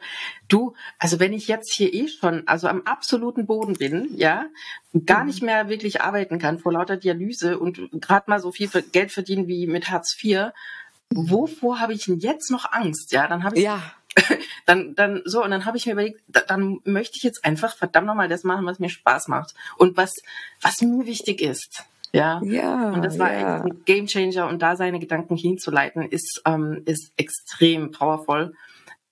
du, 0.48 0.74
also 0.98 1.18
wenn 1.18 1.32
ich 1.32 1.48
jetzt 1.48 1.72
hier 1.72 1.92
eh 1.92 2.06
schon, 2.06 2.46
also 2.46 2.68
am 2.68 2.82
absoluten 2.82 3.46
Boden 3.46 3.74
bin, 3.74 4.08
ja, 4.14 4.46
gar 5.06 5.20
mhm. 5.20 5.26
nicht 5.26 5.42
mehr 5.42 5.68
wirklich 5.68 6.02
arbeiten 6.02 6.38
kann 6.38 6.60
vor 6.60 6.72
lauter 6.72 6.96
Dialyse 6.96 7.58
und 7.58 7.90
gerade 7.92 8.30
mal 8.30 8.38
so 8.38 8.52
viel 8.52 8.68
Geld 8.92 9.10
verdienen 9.10 9.48
wie 9.48 9.66
mit 9.66 9.90
Hartz 9.90 10.16
IV, 10.22 10.52
wovor 11.10 11.80
habe 11.80 11.92
ich 11.92 12.04
denn 12.04 12.18
jetzt 12.18 12.52
noch 12.52 12.70
Angst? 12.70 13.10
Ja, 13.10 13.26
dann 13.26 13.42
habe 13.42 13.56
ich 13.56 13.64
ja. 13.64 13.82
dann 14.66 14.94
dann 14.94 15.22
so 15.24 15.42
und 15.42 15.50
dann 15.50 15.64
habe 15.64 15.78
ich 15.78 15.86
mir 15.86 15.92
überlegt, 15.92 16.20
dann 16.28 16.78
möchte 16.84 17.16
ich 17.16 17.22
jetzt 17.24 17.44
einfach 17.44 17.76
verdammt 17.76 18.06
nochmal 18.06 18.28
das 18.28 18.44
machen, 18.44 18.66
was 18.66 18.78
mir 18.78 18.88
Spaß 18.88 19.28
macht 19.28 19.54
und 19.76 19.96
was 19.96 20.22
was 20.60 20.80
mir 20.80 21.06
wichtig 21.06 21.40
ist. 21.40 21.84
Ja. 22.12 22.40
ja 22.42 22.90
und 22.90 23.04
das 23.04 23.18
war 23.18 23.32
ja. 23.32 23.62
ein 23.62 23.84
Game 23.84 24.06
Changer 24.06 24.48
und 24.48 24.60
da 24.60 24.76
seine 24.76 24.98
Gedanken 24.98 25.36
hinzuleiten 25.36 26.02
ist, 26.02 26.42
ähm, 26.44 26.82
ist 26.86 27.12
extrem 27.16 27.92
powerful. 27.92 28.54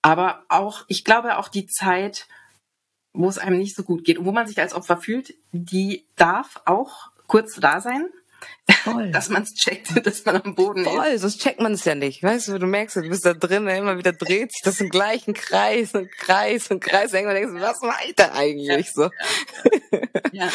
Aber 0.01 0.43
auch, 0.49 0.85
ich 0.87 1.03
glaube 1.03 1.37
auch 1.37 1.49
die 1.49 1.67
Zeit, 1.67 2.27
wo 3.13 3.27
es 3.27 3.37
einem 3.37 3.57
nicht 3.57 3.75
so 3.75 3.83
gut 3.83 4.03
geht 4.03 4.17
und 4.17 4.25
wo 4.25 4.31
man 4.31 4.47
sich 4.47 4.59
als 4.59 4.73
Opfer 4.73 4.97
fühlt, 4.97 5.33
die 5.51 6.05
darf 6.15 6.61
auch 6.65 7.11
kurz 7.27 7.55
da 7.55 7.81
sein. 7.81 8.07
Voll. 8.83 9.11
dass 9.11 9.29
man 9.29 9.43
es 9.43 9.53
checkt, 9.53 9.89
dass 10.05 10.25
man 10.25 10.37
am 10.37 10.55
Boden 10.55 10.83
Voll, 10.83 10.93
ist. 10.93 10.99
Voll, 10.99 11.17
sonst 11.17 11.41
checkt 11.41 11.59
man 11.59 11.73
es 11.73 11.85
ja 11.85 11.95
nicht. 11.95 12.23
Weißt 12.23 12.47
du, 12.47 12.59
du 12.59 12.67
merkst, 12.67 12.97
du 12.97 13.01
bist 13.09 13.25
da 13.25 13.33
drin, 13.33 13.67
immer 13.67 13.97
wieder 13.97 14.13
dreht 14.13 14.51
sich 14.51 14.61
das 14.63 14.79
im 14.79 14.89
gleichen 14.89 15.33
Kreis 15.33 15.93
und 15.93 16.11
Kreis 16.11 16.69
und 16.69 16.79
Kreis. 16.79 17.13
Irgendwann 17.13 17.35
denkst 17.35 17.53
du, 17.53 17.61
was 17.61 17.81
macht 17.81 18.13
da 18.17 18.31
eigentlich 18.33 18.91
so? 18.91 19.09
Ja. 20.31 20.45
ja. 20.45 20.49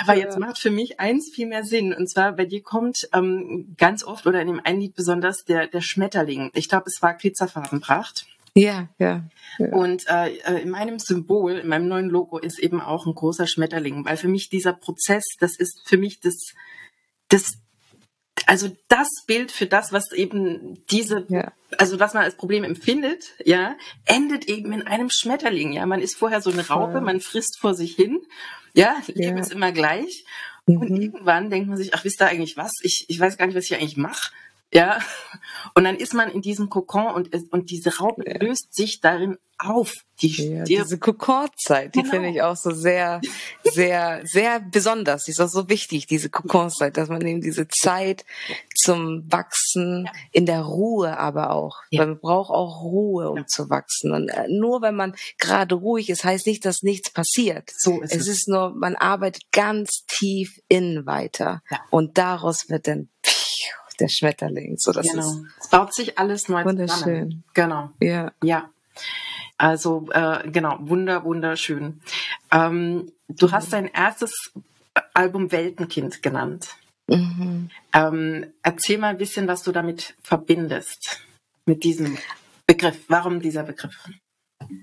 Aber 0.00 0.16
jetzt 0.16 0.38
macht 0.38 0.58
für 0.58 0.70
mich 0.70 0.98
eins 1.00 1.30
viel 1.32 1.46
mehr 1.46 1.64
Sinn. 1.64 1.92
Und 1.92 2.08
zwar, 2.08 2.32
bei 2.32 2.44
dir 2.44 2.62
kommt 2.62 3.08
ähm, 3.12 3.74
ganz 3.76 4.04
oft 4.04 4.26
oder 4.26 4.40
in 4.40 4.48
dem 4.48 4.60
einen 4.64 4.80
Lied 4.80 4.94
besonders 4.94 5.44
der, 5.44 5.66
der 5.66 5.80
Schmetterling. 5.80 6.50
Ich 6.54 6.68
glaube, 6.68 6.84
es 6.86 7.02
war 7.02 7.14
Glitzerfarbenpracht. 7.14 8.26
Ja, 8.54 8.88
ja. 8.98 9.24
ja. 9.58 9.66
Und 9.68 10.06
äh, 10.08 10.36
äh, 10.36 10.62
in 10.62 10.70
meinem 10.70 10.98
Symbol, 10.98 11.52
in 11.52 11.68
meinem 11.68 11.88
neuen 11.88 12.10
Logo 12.10 12.38
ist 12.38 12.58
eben 12.58 12.80
auch 12.80 13.06
ein 13.06 13.14
großer 13.14 13.46
Schmetterling, 13.46 14.04
weil 14.04 14.16
für 14.16 14.28
mich 14.28 14.50
dieser 14.50 14.74
Prozess, 14.74 15.24
das 15.40 15.56
ist 15.56 15.80
für 15.86 15.96
mich 15.96 16.20
das 16.20 16.52
das, 17.32 17.54
also 18.46 18.74
das 18.88 19.08
Bild 19.26 19.50
für 19.50 19.66
das, 19.66 19.92
was 19.92 20.12
eben 20.12 20.84
diese, 20.90 21.26
ja. 21.28 21.52
also 21.78 21.98
was 22.00 22.14
man 22.14 22.24
als 22.24 22.36
Problem 22.36 22.64
empfindet, 22.64 23.24
ja, 23.44 23.76
endet 24.04 24.46
eben 24.46 24.72
in 24.72 24.86
einem 24.86 25.10
Schmetterling. 25.10 25.72
Ja, 25.72 25.86
man 25.86 26.00
ist 26.00 26.16
vorher 26.16 26.40
so 26.40 26.50
eine 26.50 26.66
Raupe, 26.68 27.00
man 27.00 27.20
frisst 27.20 27.58
vor 27.58 27.74
sich 27.74 27.94
hin, 27.94 28.20
ja, 28.74 28.96
Leben 29.06 29.36
ja. 29.36 29.42
ist 29.42 29.52
immer 29.52 29.72
gleich. 29.72 30.24
Mhm. 30.66 30.76
Und 30.76 30.96
irgendwann 30.96 31.50
denkt 31.50 31.68
man 31.68 31.76
sich, 31.76 31.94
ach, 31.94 32.04
wisst 32.04 32.20
ihr 32.20 32.28
eigentlich 32.28 32.56
was? 32.56 32.72
Ich, 32.82 33.06
ich 33.08 33.18
weiß 33.18 33.36
gar 33.36 33.46
nicht, 33.46 33.56
was 33.56 33.64
ich 33.64 33.74
eigentlich 33.74 33.96
mache. 33.96 34.30
Ja, 34.74 35.00
und 35.74 35.84
dann 35.84 35.96
ist 35.96 36.14
man 36.14 36.30
in 36.30 36.40
diesem 36.40 36.70
Kokon 36.70 37.12
und, 37.12 37.52
und 37.52 37.70
diese 37.70 37.98
Raupe 37.98 38.24
ja. 38.26 38.38
löst 38.38 38.74
sich 38.74 39.00
darin 39.00 39.36
auf. 39.64 39.92
Die 40.20 40.28
ja, 40.28 40.62
diese 40.62 40.98
Kokonzeit, 40.98 41.94
die 41.94 42.02
genau. 42.02 42.12
finde 42.12 42.28
ich 42.28 42.42
auch 42.42 42.54
so 42.54 42.70
sehr, 42.70 43.20
sehr, 43.64 44.20
sehr 44.24 44.60
besonders. 44.60 45.24
Die 45.24 45.32
ist 45.32 45.40
auch 45.40 45.48
so 45.48 45.68
wichtig, 45.68 46.06
diese 46.06 46.30
Kokonzeit, 46.30 46.96
dass 46.96 47.08
man 47.08 47.26
eben 47.26 47.40
diese 47.40 47.66
Zeit 47.66 48.24
zum 48.76 49.24
Wachsen 49.32 50.04
ja. 50.06 50.12
in 50.30 50.46
der 50.46 50.62
Ruhe 50.62 51.18
aber 51.18 51.50
auch. 51.50 51.78
Ja. 51.90 52.00
Weil 52.00 52.08
man 52.08 52.20
braucht 52.20 52.50
auch 52.50 52.82
Ruhe, 52.82 53.30
um 53.30 53.48
zu 53.48 53.68
wachsen. 53.68 54.12
Und 54.12 54.28
äh, 54.28 54.46
nur 54.48 54.80
wenn 54.80 54.94
man 54.94 55.16
gerade 55.38 55.74
ruhig 55.74 56.08
ist, 56.08 56.22
heißt 56.22 56.46
nicht, 56.46 56.64
dass 56.64 56.82
nichts 56.82 57.10
passiert. 57.10 57.70
So 57.76 58.00
ist 58.00 58.14
es. 58.14 58.22
Es 58.22 58.28
ist 58.28 58.48
nur, 58.48 58.74
man 58.76 58.94
arbeitet 58.94 59.50
ganz 59.50 60.04
tief 60.06 60.60
innen 60.68 61.04
weiter. 61.04 61.62
Und 61.90 62.16
daraus 62.16 62.68
wird 62.68 62.86
dann 62.86 63.08
der 64.02 64.08
Schmetterling. 64.08 64.76
So, 64.78 64.92
das 64.92 65.08
genau. 65.08 65.22
Ist 65.22 65.42
es 65.60 65.68
baut 65.68 65.94
sich 65.94 66.18
alles 66.18 66.48
neu 66.48 66.64
wunderschön. 66.64 66.98
zusammen. 66.98 67.44
Genau. 67.54 67.90
Ja. 68.00 68.32
Ja. 68.42 68.70
Also 69.62 70.08
äh, 70.10 70.50
genau, 70.50 70.76
wunder, 70.80 71.22
wunderschön. 71.22 72.00
Ähm, 72.50 73.12
du 73.28 73.52
hast 73.52 73.72
dein 73.72 73.86
erstes 73.86 74.50
Album 75.14 75.52
Weltenkind 75.52 76.20
genannt. 76.20 76.70
Mhm. 77.06 77.70
Ähm, 77.92 78.46
erzähl 78.64 78.98
mal 78.98 79.10
ein 79.10 79.18
bisschen, 79.18 79.46
was 79.46 79.62
du 79.62 79.70
damit 79.70 80.16
verbindest, 80.24 81.20
mit 81.64 81.84
diesem 81.84 82.18
Begriff. 82.66 83.04
Warum 83.06 83.38
dieser 83.38 83.62
Begriff? 83.62 83.94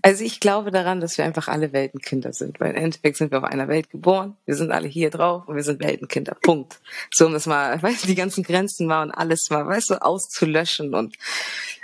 Also 0.02 0.24
ich 0.24 0.40
glaube 0.40 0.72
daran, 0.72 1.02
dass 1.02 1.18
wir 1.18 1.26
einfach 1.26 1.50
alle 1.50 1.74
Weltenkinder 1.74 2.32
sind, 2.32 2.62
weil 2.62 2.72
im 2.72 2.78
Endeffekt 2.78 3.18
sind 3.18 3.32
wir 3.32 3.40
auf 3.40 3.44
einer 3.44 3.68
Welt 3.68 3.90
geboren, 3.90 4.38
wir 4.46 4.56
sind 4.56 4.72
alle 4.72 4.88
hier 4.88 5.10
drauf 5.10 5.46
und 5.48 5.58
wir 5.58 5.64
sind 5.64 5.84
Weltenkinder. 5.84 6.38
Punkt. 6.42 6.80
So 7.14 7.26
um 7.26 7.34
das 7.34 7.48
mal, 7.48 7.82
weißt 7.84 8.04
du, 8.04 8.08
die 8.08 8.16
ganzen 8.16 8.44
Grenzen 8.44 8.88
mal 8.88 9.04
und 9.04 9.12
alles 9.12 9.50
mal, 9.50 9.68
weißt 9.68 9.90
du, 9.90 10.02
auszulöschen 10.02 10.96
und 10.96 11.18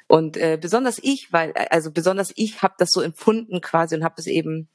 und 0.07 0.37
äh, 0.37 0.57
besonders 0.59 0.99
ich, 1.01 1.33
weil 1.33 1.53
also 1.69 1.91
besonders 1.91 2.31
ich 2.35 2.61
habe 2.61 2.75
das 2.77 2.91
so 2.91 3.01
empfunden 3.01 3.61
quasi 3.61 3.95
und 3.95 4.03
habe 4.03 4.15
es 4.17 4.27
eben 4.27 4.67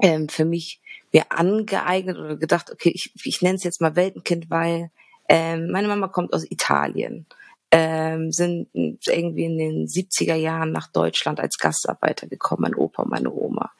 ähm, 0.00 0.28
für 0.28 0.44
mich 0.44 0.80
mir 1.12 1.24
angeeignet 1.30 2.18
oder 2.18 2.36
gedacht, 2.36 2.70
okay, 2.70 2.90
ich, 2.92 3.12
ich 3.24 3.42
nenne 3.42 3.56
es 3.56 3.64
jetzt 3.64 3.80
mal 3.80 3.96
Weltenkind, 3.96 4.50
weil 4.50 4.90
ähm, 5.28 5.70
meine 5.70 5.88
Mama 5.88 6.08
kommt 6.08 6.32
aus 6.32 6.50
Italien 6.50 7.26
ähm, 7.72 8.30
sind 8.30 8.68
irgendwie 8.74 9.44
in 9.44 9.58
den 9.58 9.86
70er 9.86 10.36
Jahren 10.36 10.70
nach 10.70 10.86
Deutschland 10.86 11.40
als 11.40 11.58
Gastarbeiter 11.58 12.28
gekommen, 12.28 12.62
mein 12.62 12.74
Opa 12.76 13.02
und 13.02 13.10
meine 13.10 13.32
Oma. 13.32 13.72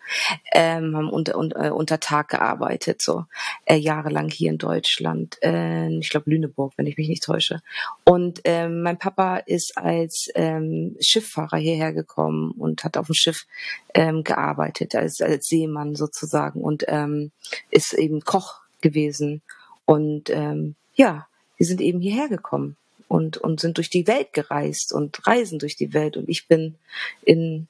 Ähm, 0.53 0.97
haben 0.97 1.09
unter, 1.09 1.37
unter, 1.37 1.67
äh, 1.67 1.71
unter 1.71 2.01
Tag 2.01 2.29
gearbeitet, 2.29 3.01
so 3.01 3.25
äh, 3.65 3.77
jahrelang 3.77 4.29
hier 4.29 4.51
in 4.51 4.59
Deutschland. 4.59 5.39
Äh, 5.43 5.89
ich 5.99 6.11
glaube 6.11 6.31
Lüneburg, 6.31 6.73
wenn 6.77 6.87
ich 6.87 6.97
mich 6.97 7.09
nicht 7.09 7.23
täusche. 7.23 7.63
Und 8.05 8.41
ähm, 8.45 8.83
mein 8.83 8.99
Papa 8.99 9.39
ist 9.39 9.79
als 9.79 10.29
ähm, 10.35 10.97
Schifffahrer 11.01 11.59
hierher 11.59 11.93
gekommen 11.93 12.53
und 12.53 12.83
hat 12.83 12.97
auf 12.97 13.07
dem 13.07 13.15
Schiff 13.15 13.47
ähm, 13.95 14.25
gearbeitet, 14.25 14.97
als, 14.97 15.21
als 15.21 15.47
Seemann 15.47 15.95
sozusagen 15.95 16.61
und 16.61 16.85
ähm, 16.89 17.31
ist 17.71 17.93
eben 17.95 18.21
Koch 18.23 18.61
gewesen. 18.81 19.43
Und 19.85 20.29
ähm, 20.31 20.75
ja, 20.97 21.29
wir 21.57 21.67
sind 21.67 21.81
eben 21.81 22.01
hierher 22.01 22.29
gekommen 22.29 22.77
und, 23.09 23.37
und 23.37 23.61
sind 23.61 23.77
durch 23.77 23.91
die 23.91 24.07
Welt 24.07 24.33
gereist 24.33 24.93
und 24.93 25.27
reisen 25.27 25.59
durch 25.59 25.77
die 25.77 25.95
Welt. 25.95 26.17
Und 26.17 26.29
ich 26.29 26.49
bin 26.49 26.77
in, 27.23 27.69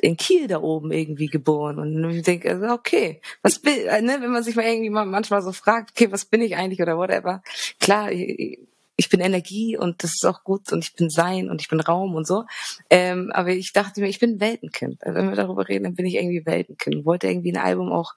in 0.00 0.16
Kiel 0.16 0.48
da 0.48 0.60
oben 0.60 0.92
irgendwie 0.92 1.26
geboren. 1.26 1.78
Und 1.78 2.10
ich 2.10 2.22
denke, 2.22 2.50
also 2.50 2.66
okay, 2.66 3.20
was 3.42 3.58
bin, 3.58 3.74
äh, 3.86 4.02
ne, 4.02 4.18
wenn 4.20 4.32
man 4.32 4.42
sich 4.42 4.56
mal 4.56 4.64
irgendwie 4.64 4.90
mal 4.90 5.06
manchmal 5.06 5.42
so 5.42 5.52
fragt, 5.52 5.90
okay, 5.90 6.10
was 6.10 6.24
bin 6.24 6.42
ich 6.42 6.56
eigentlich 6.56 6.82
oder 6.82 6.96
whatever. 6.96 7.42
Klar, 7.80 8.10
ich 8.10 9.08
bin 9.08 9.20
Energie 9.20 9.76
und 9.76 10.02
das 10.04 10.12
ist 10.12 10.26
auch 10.26 10.44
gut 10.44 10.72
und 10.72 10.84
ich 10.84 10.94
bin 10.94 11.10
Sein 11.10 11.50
und 11.50 11.60
ich 11.60 11.68
bin 11.68 11.80
Raum 11.80 12.14
und 12.14 12.26
so. 12.26 12.44
Ähm, 12.90 13.30
aber 13.32 13.50
ich 13.50 13.72
dachte 13.72 14.00
mir, 14.00 14.08
ich 14.08 14.20
bin 14.20 14.40
Weltenkind. 14.40 15.04
Also 15.04 15.18
wenn 15.18 15.28
wir 15.28 15.36
darüber 15.36 15.68
reden, 15.68 15.84
dann 15.84 15.94
bin 15.94 16.06
ich 16.06 16.14
irgendwie 16.14 16.46
Weltenkind. 16.46 17.04
Wollte 17.04 17.26
irgendwie 17.26 17.52
ein 17.52 17.62
Album 17.62 17.90
auch 17.90 18.14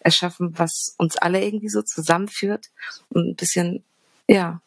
erschaffen, 0.00 0.58
was 0.58 0.94
uns 0.98 1.16
alle 1.16 1.44
irgendwie 1.44 1.68
so 1.68 1.82
zusammenführt 1.82 2.66
und 3.10 3.28
ein 3.28 3.36
bisschen, 3.36 3.82
ja, 4.28 4.60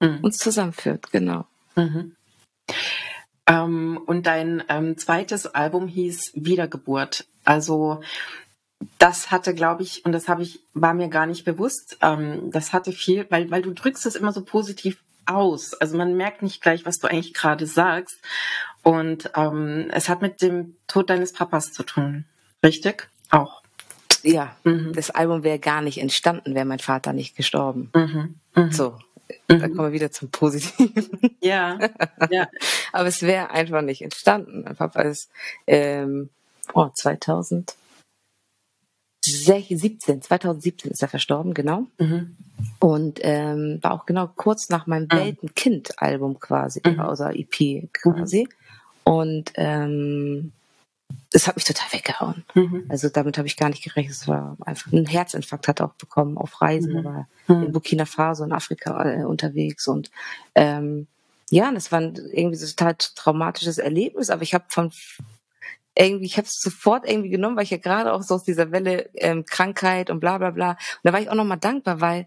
mhm. 0.00 0.18
uns 0.22 0.38
zusammenführt, 0.38 1.10
genau. 1.12 1.46
Mhm. 1.76 2.14
Ähm, 3.46 4.00
und 4.06 4.26
dein 4.26 4.62
ähm, 4.68 4.96
zweites 4.96 5.46
Album 5.46 5.86
hieß 5.86 6.32
Wiedergeburt. 6.34 7.26
Also 7.44 8.00
das 8.98 9.30
hatte, 9.30 9.54
glaube 9.54 9.82
ich, 9.82 10.04
und 10.04 10.12
das 10.12 10.28
habe 10.28 10.42
ich, 10.42 10.60
war 10.72 10.94
mir 10.94 11.08
gar 11.08 11.26
nicht 11.26 11.44
bewusst, 11.44 11.98
ähm, 12.00 12.50
das 12.50 12.72
hatte 12.72 12.92
viel, 12.92 13.26
weil, 13.30 13.50
weil 13.50 13.62
du 13.62 13.72
drückst 13.72 14.06
es 14.06 14.14
immer 14.14 14.32
so 14.32 14.42
positiv 14.42 14.98
aus. 15.26 15.74
Also 15.74 15.96
man 15.96 16.16
merkt 16.16 16.42
nicht 16.42 16.62
gleich, 16.62 16.84
was 16.84 16.98
du 16.98 17.08
eigentlich 17.08 17.34
gerade 17.34 17.66
sagst. 17.66 18.16
Und 18.82 19.30
ähm, 19.34 19.88
es 19.92 20.08
hat 20.08 20.20
mit 20.20 20.42
dem 20.42 20.76
Tod 20.86 21.08
deines 21.08 21.32
Papas 21.32 21.72
zu 21.72 21.82
tun. 21.82 22.26
Richtig? 22.62 23.08
Auch. 23.30 23.62
Ja, 24.22 24.56
mhm. 24.64 24.92
das 24.94 25.10
Album 25.10 25.42
wäre 25.42 25.58
gar 25.58 25.80
nicht 25.80 25.98
entstanden, 25.98 26.54
wäre 26.54 26.64
mein 26.64 26.78
Vater 26.78 27.12
nicht 27.12 27.36
gestorben. 27.36 27.90
Mhm. 27.94 28.34
Mhm. 28.54 28.72
So, 28.72 28.98
Mhm. 29.48 29.60
Da 29.60 29.68
kommen 29.68 29.88
wir 29.88 29.92
wieder 29.92 30.10
zum 30.10 30.30
Positiven. 30.30 31.36
Ja, 31.40 31.78
ja. 32.30 32.48
Aber 32.92 33.08
es 33.08 33.22
wäre 33.22 33.50
einfach 33.50 33.82
nicht 33.82 34.02
entstanden. 34.02 34.62
Mein 34.64 34.76
Papa 34.76 35.02
ist 35.02 35.30
ähm, 35.66 36.30
oh, 36.72 36.88
2017, 36.92 37.76
2017 40.22 40.90
ist 40.90 41.02
er 41.02 41.08
verstorben, 41.08 41.54
genau. 41.54 41.86
Mhm. 41.98 42.36
Und 42.78 43.20
ähm, 43.22 43.78
war 43.82 43.92
auch 43.92 44.06
genau 44.06 44.28
kurz 44.34 44.68
nach 44.70 44.86
meinem 44.86 45.08
mhm. 45.10 45.16
Weltenkind-Album 45.16 46.40
quasi, 46.40 46.80
mhm. 46.84 47.00
also 47.00 47.24
EP 47.24 47.88
quasi. 47.92 48.44
Mhm. 48.44 48.48
Und 49.04 49.52
ähm, 49.56 50.52
es 51.34 51.48
hat 51.48 51.56
mich 51.56 51.64
total 51.64 51.92
weggehauen. 51.92 52.44
Mhm. 52.54 52.86
Also 52.88 53.08
damit 53.08 53.36
habe 53.38 53.48
ich 53.48 53.56
gar 53.56 53.68
nicht 53.68 53.82
gerechnet. 53.82 54.14
Es 54.14 54.28
war 54.28 54.56
einfach 54.64 54.92
ein 54.92 55.04
Herzinfarkt 55.04 55.66
hat 55.66 55.80
er 55.80 55.86
auch 55.86 55.94
bekommen 55.94 56.38
auf 56.38 56.62
Reisen, 56.62 57.00
mhm. 57.00 57.04
war 57.04 57.28
mhm. 57.48 57.64
in 57.64 57.72
Burkina 57.72 58.06
Faso 58.06 58.44
in 58.44 58.52
Afrika 58.52 59.04
äh, 59.04 59.24
unterwegs 59.24 59.88
und 59.88 60.10
ähm, 60.54 61.08
ja, 61.50 61.70
das 61.72 61.92
war 61.92 62.00
irgendwie 62.00 62.54
so 62.54 62.64
ein 62.64 62.70
total 62.70 62.94
traumatisches 63.16 63.78
Erlebnis, 63.78 64.30
aber 64.30 64.42
ich 64.42 64.54
habe 64.54 64.64
von 64.68 64.92
irgendwie, 65.96 66.26
ich 66.26 66.36
habe 66.36 66.46
es 66.46 66.58
sofort 66.60 67.08
irgendwie 67.08 67.28
genommen, 67.28 67.56
weil 67.56 67.64
ich 67.64 67.70
ja 67.70 67.78
gerade 67.78 68.12
auch 68.12 68.22
so 68.22 68.36
aus 68.36 68.44
dieser 68.44 68.72
Welle 68.72 69.10
ähm, 69.14 69.44
Krankheit 69.44 70.10
und 70.10 70.20
bla 70.20 70.38
bla 70.38 70.50
bla. 70.50 70.70
Und 70.70 70.78
da 71.02 71.12
war 71.12 71.20
ich 71.20 71.28
auch 71.28 71.34
nochmal 71.34 71.58
dankbar, 71.58 72.00
weil 72.00 72.26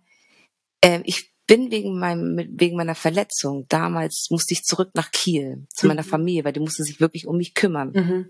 ähm, 0.81 1.01
ich 1.03 1.33
bin 1.47 1.71
wegen 1.71 1.97
meinem, 1.97 2.37
wegen 2.51 2.77
meiner 2.77 2.95
Verletzung, 2.95 3.65
damals 3.69 4.27
musste 4.29 4.53
ich 4.53 4.63
zurück 4.63 4.91
nach 4.93 5.11
Kiel 5.11 5.65
zu 5.73 5.87
meiner 5.87 6.03
mhm. 6.03 6.07
Familie, 6.07 6.45
weil 6.45 6.53
die 6.53 6.59
musste 6.59 6.83
sich 6.83 7.01
wirklich 7.01 7.25
um 7.25 7.37
mich 7.37 7.53
kümmern. 7.53 7.91
Mhm 7.93 8.29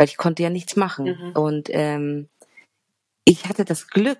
weil 0.00 0.08
ich 0.08 0.16
konnte 0.16 0.42
ja 0.42 0.48
nichts 0.48 0.76
machen. 0.76 1.04
Mhm. 1.04 1.32
Und 1.32 1.68
ähm, 1.72 2.30
ich 3.24 3.50
hatte 3.50 3.66
das 3.66 3.88
Glück, 3.88 4.16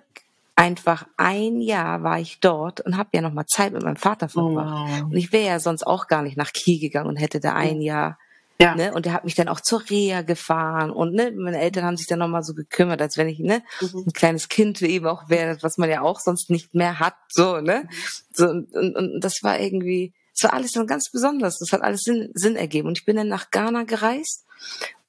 einfach 0.55 1.07
ein 1.17 1.59
Jahr 1.59 2.03
war 2.03 2.19
ich 2.19 2.39
dort 2.39 2.81
und 2.81 2.97
habe 2.97 3.09
ja 3.13 3.21
noch 3.21 3.33
mal 3.33 3.47
Zeit 3.47 3.73
mit 3.73 3.81
meinem 3.81 3.95
Vater 3.95 4.29
verbracht. 4.29 5.01
Oh. 5.01 5.05
Und 5.05 5.15
ich 5.15 5.31
wäre 5.31 5.47
ja 5.47 5.59
sonst 5.59 5.81
auch 5.81 6.05
gar 6.05 6.21
nicht 6.21 6.37
nach 6.37 6.53
Kiel 6.53 6.79
gegangen 6.79 7.09
und 7.09 7.15
hätte 7.15 7.39
da 7.39 7.55
ein 7.55 7.81
Jahr 7.81 8.19
ja. 8.59 8.75
Ne? 8.75 8.93
Und 8.93 9.07
er 9.07 9.13
hat 9.13 9.25
mich 9.25 9.33
dann 9.33 9.47
auch 9.47 9.59
zur 9.59 9.81
Reha 9.89 10.21
gefahren 10.21 10.91
und 10.91 11.15
ne, 11.15 11.31
meine 11.31 11.59
Eltern 11.59 11.83
haben 11.83 11.97
sich 11.97 12.05
dann 12.05 12.19
nochmal 12.19 12.43
so 12.43 12.53
gekümmert, 12.53 13.01
als 13.01 13.17
wenn 13.17 13.27
ich 13.27 13.39
ne, 13.39 13.63
mhm. 13.81 14.03
ein 14.05 14.13
kleines 14.13 14.49
Kind 14.49 14.79
eben 14.83 15.07
auch 15.07 15.29
wäre, 15.29 15.57
was 15.63 15.79
man 15.79 15.89
ja 15.89 16.01
auch 16.01 16.19
sonst 16.19 16.51
nicht 16.51 16.75
mehr 16.75 16.99
hat. 16.99 17.15
So, 17.29 17.59
ne? 17.59 17.85
Mhm. 17.85 17.95
So, 18.31 18.49
und, 18.49 18.75
und, 18.75 18.95
und 18.95 19.19
das 19.19 19.41
war 19.41 19.59
irgendwie, 19.59 20.13
es 20.35 20.43
war 20.43 20.53
alles 20.53 20.73
dann 20.73 20.85
ganz 20.85 21.09
besonders. 21.09 21.57
Das 21.57 21.71
hat 21.71 21.81
alles 21.81 22.01
Sinn, 22.01 22.29
Sinn 22.35 22.55
ergeben. 22.55 22.87
Und 22.87 22.99
ich 22.99 23.05
bin 23.05 23.15
dann 23.15 23.29
nach 23.29 23.49
Ghana 23.49 23.81
gereist 23.81 24.45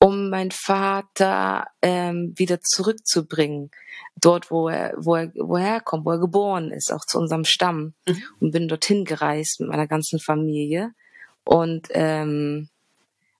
um 0.02 0.30
meinen 0.30 0.50
Vater 0.50 1.68
ähm, 1.80 2.34
wieder 2.36 2.60
zurückzubringen, 2.60 3.70
dort, 4.20 4.50
wo 4.50 4.68
er, 4.68 4.94
wo 4.96 5.14
er, 5.14 5.30
wo 5.36 5.56
er 5.56 5.62
herkommt, 5.62 6.04
wo 6.04 6.10
er 6.10 6.18
geboren 6.18 6.72
ist, 6.72 6.92
auch 6.92 7.04
zu 7.04 7.20
unserem 7.20 7.44
Stamm. 7.44 7.94
Mhm. 8.08 8.22
Und 8.40 8.50
bin 8.50 8.66
dorthin 8.66 9.04
gereist 9.04 9.60
mit 9.60 9.68
meiner 9.68 9.86
ganzen 9.86 10.18
Familie. 10.18 10.90
Und 11.44 11.88
ähm, 11.92 12.68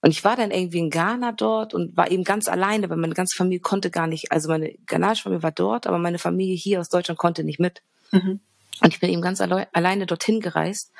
und 0.02 0.10
ich 0.10 0.24
war 0.24 0.34
dann 0.34 0.50
irgendwie 0.50 0.78
in 0.78 0.90
Ghana 0.90 1.30
dort 1.30 1.74
und 1.74 1.96
war 1.96 2.10
eben 2.10 2.24
ganz 2.24 2.48
alleine, 2.48 2.90
weil 2.90 2.96
meine 2.96 3.14
ganze 3.14 3.36
Familie 3.36 3.60
konnte 3.60 3.88
gar 3.90 4.08
nicht, 4.08 4.32
also 4.32 4.48
meine 4.48 4.74
ghanaische 4.86 5.22
Familie 5.22 5.44
war 5.44 5.52
dort, 5.52 5.86
aber 5.86 5.98
meine 5.98 6.18
Familie 6.18 6.56
hier 6.56 6.80
aus 6.80 6.88
Deutschland 6.88 7.18
konnte 7.18 7.44
nicht 7.44 7.60
mit. 7.60 7.82
Mhm. 8.10 8.40
Und 8.80 8.92
ich 8.92 8.98
bin 8.98 9.10
eben 9.10 9.22
ganz 9.22 9.40
alle 9.40 9.68
alleine 9.72 10.06
dorthin 10.06 10.40
gereist 10.40 10.90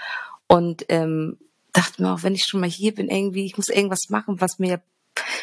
und 0.47 0.85
ähm, 0.89 1.37
dachte 1.73 2.01
mir 2.01 2.13
auch, 2.13 2.23
wenn 2.23 2.37
ich 2.37 2.45
schon 2.45 2.61
mal 2.61 2.71
hier 2.71 2.95
bin, 2.95 3.09
irgendwie, 3.09 3.45
ich 3.45 3.57
muss 3.57 3.69
irgendwas 3.69 4.09
machen, 4.09 4.41
was 4.41 4.61
mir 4.61 4.81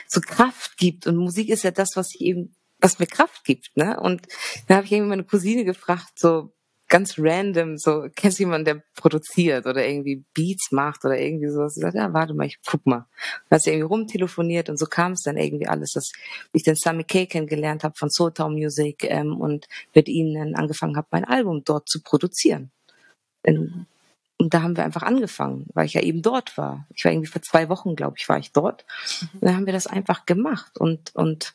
so 0.08 0.21
Kraft 0.21 0.77
gibt. 0.77 1.08
Und 1.08 1.17
Musik 1.17 1.49
ist 1.49 1.63
ja 1.63 1.71
das, 1.71 1.91
was 1.95 2.13
ich 2.15 2.21
eben, 2.21 2.55
was 2.79 2.99
mir 2.99 3.08
Kraft 3.08 3.43
gibt, 3.43 3.75
ne? 3.75 3.99
Und 3.99 4.27
dann 4.67 4.77
habe 4.77 4.86
ich 4.86 4.91
irgendwie 4.91 5.10
meine 5.10 5.23
Cousine 5.25 5.65
gefragt, 5.65 6.17
so 6.17 6.53
ganz 6.89 7.15
random, 7.19 7.77
so, 7.77 8.08
kennst 8.15 8.39
du 8.39 8.43
jemanden, 8.43 8.65
der 8.65 8.84
produziert 8.95 9.67
oder 9.67 9.88
irgendwie 9.88 10.25
Beats 10.34 10.71
macht 10.71 11.05
oder 11.05 11.17
irgendwie 11.17 11.47
sowas? 11.47 11.77
Ich 11.77 11.82
sagte, 11.82 11.99
ja, 11.99 12.12
warte 12.13 12.34
mal, 12.34 12.47
ich 12.47 12.58
guck 12.65 12.86
mal. 12.86 13.05
Dann 13.49 13.58
hat 13.58 13.62
sie 13.62 13.69
irgendwie 13.69 13.86
rumtelefoniert 13.86 14.69
und 14.69 14.77
so 14.77 14.88
kam 14.88 15.13
es 15.13 15.21
dann 15.21 15.38
irgendwie 15.38 15.67
alles, 15.67 15.91
dass 15.91 16.12
ich 16.51 16.63
den 16.63 16.75
Sammy 16.75 17.03
K 17.03 17.27
kennengelernt 17.27 17.84
habe 17.84 17.93
von 17.95 18.10
Soul 18.10 18.34
Town 18.34 18.53
Music 18.53 19.03
ähm, 19.03 19.39
und 19.39 19.67
mit 19.93 20.10
ihnen 20.10 20.34
dann 20.34 20.55
angefangen 20.55 20.97
habe, 20.97 21.08
mein 21.12 21.25
Album 21.25 21.63
dort 21.63 21.88
zu 21.88 22.01
produzieren. 22.01 22.71
In, 23.43 23.86
und 24.39 24.54
da 24.54 24.62
haben 24.62 24.78
wir 24.78 24.86
einfach 24.86 25.04
angefangen, 25.04 25.67
weil 25.73 25.86
ich 25.86 25.93
ja 25.93 26.02
eben 26.02 26.21
dort 26.21 26.58
war. 26.58 26.88
Ich 26.95 27.04
war 27.04 27.12
irgendwie 27.12 27.28
vor 27.28 27.41
zwei 27.41 27.67
Wochen, 27.67 27.95
glaube 27.95 28.15
ich, 28.17 28.30
war 28.30 28.39
ich 28.39 28.54
dort. 28.54 28.86
Mhm. 29.21 29.30
Und 29.34 29.45
dann 29.45 29.56
haben 29.56 29.65
wir 29.65 29.73
das 29.73 29.86
einfach 29.86 30.25
gemacht 30.25 30.78
und, 30.78 31.13
und 31.13 31.54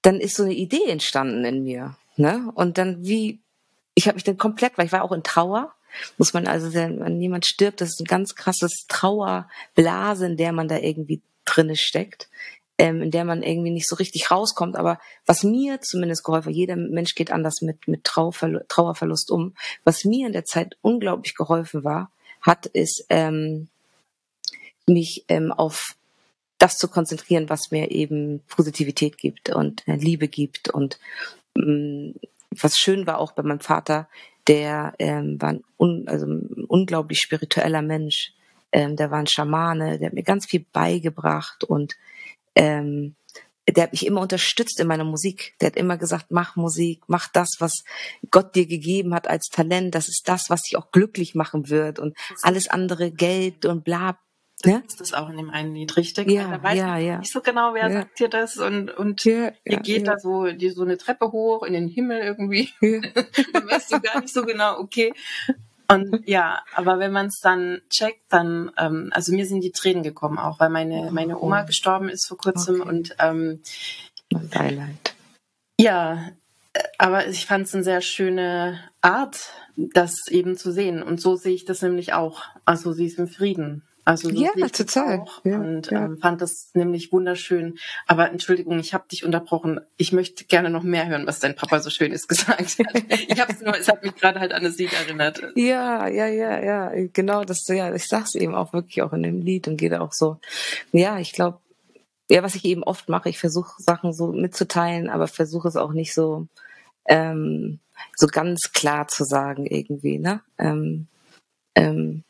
dann 0.00 0.18
ist 0.18 0.36
so 0.36 0.42
eine 0.42 0.54
Idee 0.54 0.88
entstanden 0.88 1.44
in 1.44 1.62
mir. 1.62 1.96
Ne? 2.16 2.50
Und 2.54 2.78
dann 2.78 3.04
wie, 3.04 3.40
ich 3.94 4.08
habe 4.08 4.16
mich 4.16 4.24
dann 4.24 4.38
komplett, 4.38 4.78
weil 4.78 4.86
ich 4.86 4.92
war 4.92 5.04
auch 5.04 5.12
in 5.12 5.22
Trauer, 5.22 5.74
muss 6.16 6.32
man 6.32 6.46
also, 6.46 6.72
wenn 6.72 7.20
jemand 7.20 7.44
stirbt, 7.44 7.82
das 7.82 7.90
ist 7.90 8.00
ein 8.00 8.06
ganz 8.06 8.34
krasses 8.34 8.86
Trauerblase, 8.88 10.24
in 10.24 10.38
der 10.38 10.52
man 10.52 10.68
da 10.68 10.78
irgendwie 10.78 11.20
drinne 11.44 11.76
steckt 11.76 12.30
ähm, 12.82 13.00
in 13.00 13.12
der 13.12 13.24
man 13.24 13.44
irgendwie 13.44 13.70
nicht 13.70 13.88
so 13.88 13.94
richtig 13.94 14.32
rauskommt. 14.32 14.74
Aber 14.74 14.98
was 15.24 15.44
mir 15.44 15.80
zumindest 15.80 16.24
geholfen 16.24 16.48
hat, 16.48 16.56
jeder 16.56 16.74
Mensch 16.74 17.14
geht 17.14 17.30
anders 17.30 17.62
mit, 17.62 17.86
mit 17.86 18.02
Trauerverlust, 18.02 18.68
Trauerverlust 18.68 19.30
um. 19.30 19.54
Was 19.84 20.04
mir 20.04 20.26
in 20.26 20.32
der 20.32 20.44
Zeit 20.44 20.76
unglaublich 20.82 21.36
geholfen 21.36 21.84
war, 21.84 22.10
hat, 22.40 22.66
ist 22.66 23.06
ähm, 23.08 23.68
mich 24.88 25.24
ähm, 25.28 25.52
auf 25.52 25.94
das 26.58 26.76
zu 26.76 26.88
konzentrieren, 26.88 27.48
was 27.48 27.70
mir 27.70 27.92
eben 27.92 28.40
Positivität 28.48 29.16
gibt 29.16 29.50
und 29.50 29.86
äh, 29.86 29.94
Liebe 29.94 30.26
gibt. 30.26 30.68
Und 30.68 30.98
ähm, 31.56 32.16
was 32.50 32.78
schön 32.78 33.06
war 33.06 33.18
auch 33.18 33.30
bei 33.30 33.44
meinem 33.44 33.60
Vater, 33.60 34.08
der 34.48 34.94
ähm, 34.98 35.40
war 35.40 35.50
ein, 35.50 35.64
un, 35.78 36.08
also 36.08 36.26
ein 36.26 36.64
unglaublich 36.66 37.20
spiritueller 37.20 37.82
Mensch. 37.82 38.32
Ähm, 38.72 38.96
der 38.96 39.12
war 39.12 39.18
ein 39.18 39.28
Schamane, 39.28 40.00
der 40.00 40.08
hat 40.08 40.14
mir 40.14 40.24
ganz 40.24 40.46
viel 40.46 40.64
beigebracht 40.72 41.62
und 41.62 41.94
ähm, 42.54 43.16
der 43.68 43.84
hat 43.84 43.92
mich 43.92 44.06
immer 44.06 44.20
unterstützt 44.20 44.80
in 44.80 44.88
meiner 44.88 45.04
Musik. 45.04 45.54
Der 45.60 45.68
hat 45.68 45.76
immer 45.76 45.96
gesagt, 45.96 46.26
mach 46.30 46.56
Musik, 46.56 47.02
mach 47.06 47.28
das, 47.28 47.56
was 47.60 47.84
Gott 48.30 48.54
dir 48.54 48.66
gegeben 48.66 49.14
hat 49.14 49.28
als 49.28 49.48
Talent. 49.48 49.94
Das 49.94 50.08
ist 50.08 50.24
das, 50.26 50.50
was 50.50 50.62
dich 50.62 50.76
auch 50.76 50.90
glücklich 50.90 51.34
machen 51.34 51.68
wird. 51.70 51.98
Und 51.98 52.16
alles 52.42 52.68
andere, 52.68 53.10
Geld 53.12 53.64
und 53.64 53.84
bla. 53.84 54.18
Ne? 54.64 54.82
Ist 54.86 55.00
das 55.00 55.12
auch 55.12 55.28
in 55.28 55.36
dem 55.36 55.50
einen 55.50 55.74
Lied 55.74 55.96
richtig? 55.96 56.30
Ja, 56.30 56.48
da 56.48 56.62
weiß 56.62 56.78
ja, 56.78 56.98
ich 56.98 57.06
ja. 57.06 57.18
nicht 57.18 57.32
so 57.32 57.40
genau, 57.40 57.74
wer 57.74 57.88
Ja. 57.88 57.92
sagt 57.92 58.20
dir 58.20 58.28
das 58.28 58.58
und, 58.58 58.90
und 58.90 59.24
Ja, 59.24 59.48
ihr 59.64 59.72
ja, 59.74 59.80
geht 59.80 60.06
ja. 60.06 60.12
da 60.12 60.18
so, 60.18 60.46
die, 60.46 60.70
so 60.70 60.82
eine 60.82 60.98
Treppe 60.98 61.32
hoch 61.32 61.64
in 61.64 61.72
den 61.72 61.88
Himmel 61.88 62.20
irgendwie. 62.20 62.68
Ja. 62.80 63.00
weißt 63.70 63.92
du 63.92 64.00
gar 64.00 64.20
nicht 64.20 64.32
so 64.32 64.44
genau, 64.44 64.78
okay. 64.78 65.12
Und 65.92 66.26
ja, 66.28 66.62
aber 66.74 66.98
wenn 66.98 67.12
man 67.12 67.26
es 67.26 67.40
dann 67.40 67.82
checkt, 67.90 68.22
dann, 68.30 68.70
ähm, 68.78 69.10
also 69.12 69.32
mir 69.32 69.46
sind 69.46 69.62
die 69.62 69.72
Tränen 69.72 70.02
gekommen 70.02 70.38
auch, 70.38 70.58
weil 70.60 70.70
meine, 70.70 71.10
meine 71.12 71.38
Oma 71.38 71.62
Oh. 71.62 71.66
gestorben 71.66 72.08
ist 72.08 72.26
vor 72.26 72.38
kurzem 72.38 72.80
Okay. 72.80 72.88
und 72.88 73.16
ähm, 73.18 73.62
Beileid. 74.30 75.14
ja, 75.78 76.28
äh, 76.72 76.82
aber 76.98 77.26
ich 77.28 77.46
fand 77.46 77.66
es 77.66 77.74
eine 77.74 77.84
sehr 77.84 78.00
schöne 78.00 78.80
Art, 79.02 79.52
das 79.76 80.26
eben 80.28 80.56
zu 80.56 80.72
sehen. 80.72 81.02
Und 81.02 81.20
so 81.20 81.36
sehe 81.36 81.54
ich 81.54 81.64
das 81.64 81.82
nämlich 81.82 82.12
auch. 82.14 82.42
Also 82.64 82.92
sie 82.92 83.06
ist 83.06 83.18
im 83.18 83.28
Frieden. 83.28 83.82
Also 84.04 84.30
so 84.30 84.34
Ja, 84.34 84.50
total. 84.68 85.20
Auch 85.20 85.44
Ja, 85.44 85.58
und 85.58 85.90
ja. 85.90 86.06
Ähm, 86.06 86.18
fand 86.18 86.40
das 86.40 86.70
nämlich 86.74 87.12
wunderschön. 87.12 87.78
Aber 88.06 88.30
Entschuldigung, 88.30 88.78
ich 88.80 88.94
habe 88.94 89.04
dich 89.08 89.24
unterbrochen. 89.24 89.80
Ich 89.96 90.12
möchte 90.12 90.44
gerne 90.44 90.70
noch 90.70 90.82
mehr 90.82 91.06
hören, 91.06 91.26
was 91.26 91.38
dein 91.38 91.54
Papa 91.54 91.78
so 91.80 91.90
Schönes 91.90 92.26
gesagt 92.28 92.60
hat. 92.60 93.02
Ich 93.28 93.40
habe 93.40 93.54
nur, 93.64 93.78
es 93.78 93.88
hat 93.88 94.02
mich 94.02 94.14
gerade 94.16 94.40
halt 94.40 94.52
an 94.52 94.64
das 94.64 94.76
Lied 94.76 94.92
erinnert. 94.92 95.40
Ja, 95.54 96.08
ja, 96.08 96.26
ja, 96.26 96.60
ja, 96.60 96.92
genau, 97.12 97.44
das, 97.44 97.66
ja, 97.68 97.94
ich 97.94 98.08
sag's 98.08 98.34
eben 98.34 98.54
auch 98.54 98.72
wirklich 98.72 99.02
auch 99.02 99.12
in 99.12 99.22
dem 99.22 99.40
Lied 99.40 99.68
und 99.68 99.76
gehe 99.76 99.90
da 99.90 100.00
auch 100.00 100.12
so. 100.12 100.38
Ja, 100.90 101.18
ich 101.18 101.32
glaube, 101.32 101.58
ja, 102.28 102.42
was 102.42 102.54
ich 102.54 102.64
eben 102.64 102.82
oft 102.82 103.08
mache, 103.08 103.28
ich 103.28 103.38
versuche 103.38 103.80
Sachen 103.82 104.12
so 104.12 104.32
mitzuteilen, 104.32 105.10
aber 105.10 105.28
versuche 105.28 105.68
es 105.68 105.76
auch 105.76 105.92
nicht 105.92 106.14
so, 106.14 106.48
ähm, 107.06 107.78
so 108.16 108.26
ganz 108.26 108.72
klar 108.72 109.06
zu 109.06 109.24
sagen 109.24 109.66
irgendwie, 109.66 110.18
ne? 110.18 110.40
Ähm, 110.58 111.06
ähm, 111.74 112.24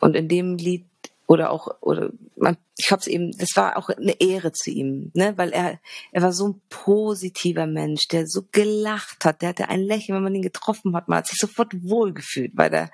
und 0.00 0.16
in 0.16 0.28
dem 0.28 0.56
Lied 0.56 0.86
oder 1.30 1.52
auch 1.52 1.68
oder 1.80 2.10
man, 2.34 2.56
ich 2.76 2.90
habe 2.90 2.98
es 2.98 3.06
eben, 3.06 3.30
das 3.38 3.50
war 3.54 3.76
auch 3.76 3.88
eine 3.88 4.20
Ehre 4.20 4.50
zu 4.50 4.68
ihm, 4.68 5.12
ne, 5.14 5.34
weil 5.36 5.50
er 5.52 5.78
er 6.10 6.22
war 6.22 6.32
so 6.32 6.48
ein 6.48 6.60
positiver 6.70 7.68
Mensch, 7.68 8.08
der 8.08 8.26
so 8.26 8.48
gelacht 8.50 9.24
hat, 9.24 9.40
der 9.40 9.50
hatte 9.50 9.68
ein 9.68 9.80
Lächeln, 9.80 10.16
wenn 10.16 10.24
man 10.24 10.34
ihn 10.34 10.42
getroffen 10.42 10.96
hat, 10.96 11.06
man 11.06 11.18
hat 11.18 11.28
sich 11.28 11.38
sofort 11.38 11.72
wohlgefühlt, 11.84 12.50
weil 12.56 12.74
er 12.74 12.90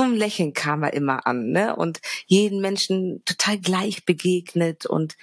ein 0.00 0.14
Lächeln 0.14 0.54
kam 0.54 0.82
er 0.82 0.94
immer 0.94 1.26
an, 1.26 1.50
ne, 1.50 1.76
und 1.76 2.00
jeden 2.24 2.62
Menschen 2.62 3.22
total 3.26 3.58
gleich 3.58 4.06
begegnet 4.06 4.86
und 4.86 5.18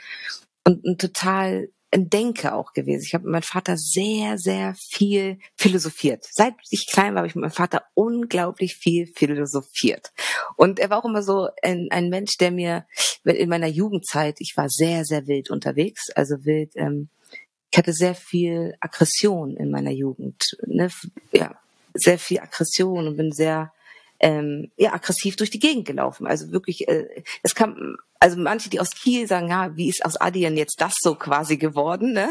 und, 0.63 0.85
und 0.85 1.01
total 1.01 1.69
Denker 1.93 2.55
auch 2.55 2.73
gewesen. 2.73 3.03
Ich 3.05 3.13
habe 3.13 3.25
mit 3.25 3.33
meinem 3.33 3.41
Vater 3.43 3.75
sehr, 3.77 4.37
sehr 4.37 4.75
viel 4.77 5.39
philosophiert. 5.57 6.25
Seit 6.31 6.53
ich 6.69 6.87
klein 6.89 7.13
war, 7.13 7.19
habe 7.19 7.27
ich 7.27 7.35
mit 7.35 7.41
meinem 7.41 7.51
Vater 7.51 7.83
unglaublich 7.93 8.75
viel 8.75 9.07
philosophiert. 9.07 10.11
Und 10.55 10.79
er 10.79 10.89
war 10.89 10.99
auch 10.99 11.05
immer 11.05 11.21
so 11.21 11.49
ein, 11.61 11.87
ein 11.91 12.09
Mensch, 12.09 12.37
der 12.37 12.51
mir 12.51 12.85
in 13.25 13.49
meiner 13.49 13.67
Jugendzeit, 13.67 14.37
ich 14.39 14.53
war 14.55 14.69
sehr, 14.69 15.03
sehr 15.03 15.27
wild 15.27 15.49
unterwegs, 15.49 16.09
also 16.15 16.45
wild, 16.45 16.71
ähm, 16.75 17.09
ich 17.71 17.77
hatte 17.77 17.93
sehr 17.93 18.15
viel 18.15 18.75
Aggression 18.79 19.55
in 19.55 19.71
meiner 19.71 19.91
Jugend, 19.91 20.57
ne? 20.65 20.89
ja, 21.31 21.55
sehr 21.93 22.19
viel 22.19 22.39
Aggression 22.39 23.07
und 23.07 23.17
bin 23.17 23.31
sehr 23.31 23.71
ähm, 24.19 24.71
ja, 24.77 24.93
aggressiv 24.93 25.35
durch 25.35 25.49
die 25.49 25.59
Gegend 25.59 25.85
gelaufen. 25.85 26.27
Also 26.27 26.51
wirklich, 26.51 26.87
äh, 26.87 27.23
es 27.43 27.55
kam, 27.55 27.97
also 28.21 28.39
manche, 28.39 28.69
die 28.69 28.79
aus 28.79 28.91
Kiel 28.91 29.27
sagen, 29.27 29.49
ja, 29.49 29.75
wie 29.75 29.89
ist 29.89 30.05
aus 30.05 30.15
Adien 30.15 30.55
jetzt 30.55 30.79
das 30.79 30.93
so 31.01 31.15
quasi 31.15 31.57
geworden, 31.57 32.13
ne? 32.13 32.29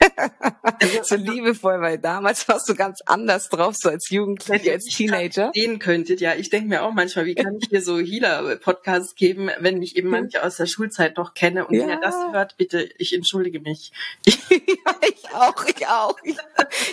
so 1.04 1.14
liebevoll, 1.14 1.80
weil 1.80 1.98
damals 1.98 2.46
warst 2.48 2.68
du 2.68 2.74
ganz 2.74 3.00
anders 3.06 3.48
drauf, 3.48 3.74
so 3.76 3.88
als 3.88 4.10
Jugendlicher, 4.10 4.72
als 4.72 4.84
Teenager. 4.84 5.50
Sehen 5.54 5.78
könntet, 5.78 6.20
ja. 6.20 6.34
Ich 6.34 6.50
denke 6.50 6.68
mir 6.68 6.82
auch 6.82 6.92
manchmal, 6.92 7.24
wie 7.24 7.34
kann 7.34 7.56
ich 7.60 7.68
hier 7.70 7.80
so 7.80 7.98
Healer-Podcasts 7.98 9.14
geben, 9.14 9.50
wenn 9.60 9.80
ich 9.80 9.96
eben 9.96 10.10
manche 10.10 10.42
aus 10.42 10.56
der 10.56 10.66
Schulzeit 10.66 11.16
noch 11.16 11.32
kenne 11.32 11.66
und 11.66 11.74
Ja. 11.76 11.86
wer 11.86 12.00
das 12.00 12.16
hört, 12.32 12.58
bitte, 12.58 12.90
ich 12.98 13.14
entschuldige 13.14 13.60
mich. 13.60 13.92
ja, 14.26 14.94
ich 15.08 15.34
auch, 15.34 15.64
ich 15.64 15.86
auch. 15.86 16.16
Ich, 16.24 16.36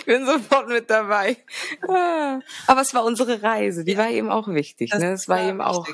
bin 0.06 0.24
sofort 0.24 0.68
mit 0.68 0.88
dabei. 0.88 1.36
Ah. 1.86 2.40
Aber 2.66 2.80
es 2.80 2.94
war 2.94 3.04
unsere 3.04 3.42
Reise, 3.42 3.84
die 3.84 3.98
war 3.98 4.08
eben 4.08 4.30
auch 4.30 4.48
wichtig, 4.48 4.94
ne? 4.94 5.12
Es 5.12 5.28
war 5.28 5.42
eben 5.46 5.60
auch. 5.60 5.86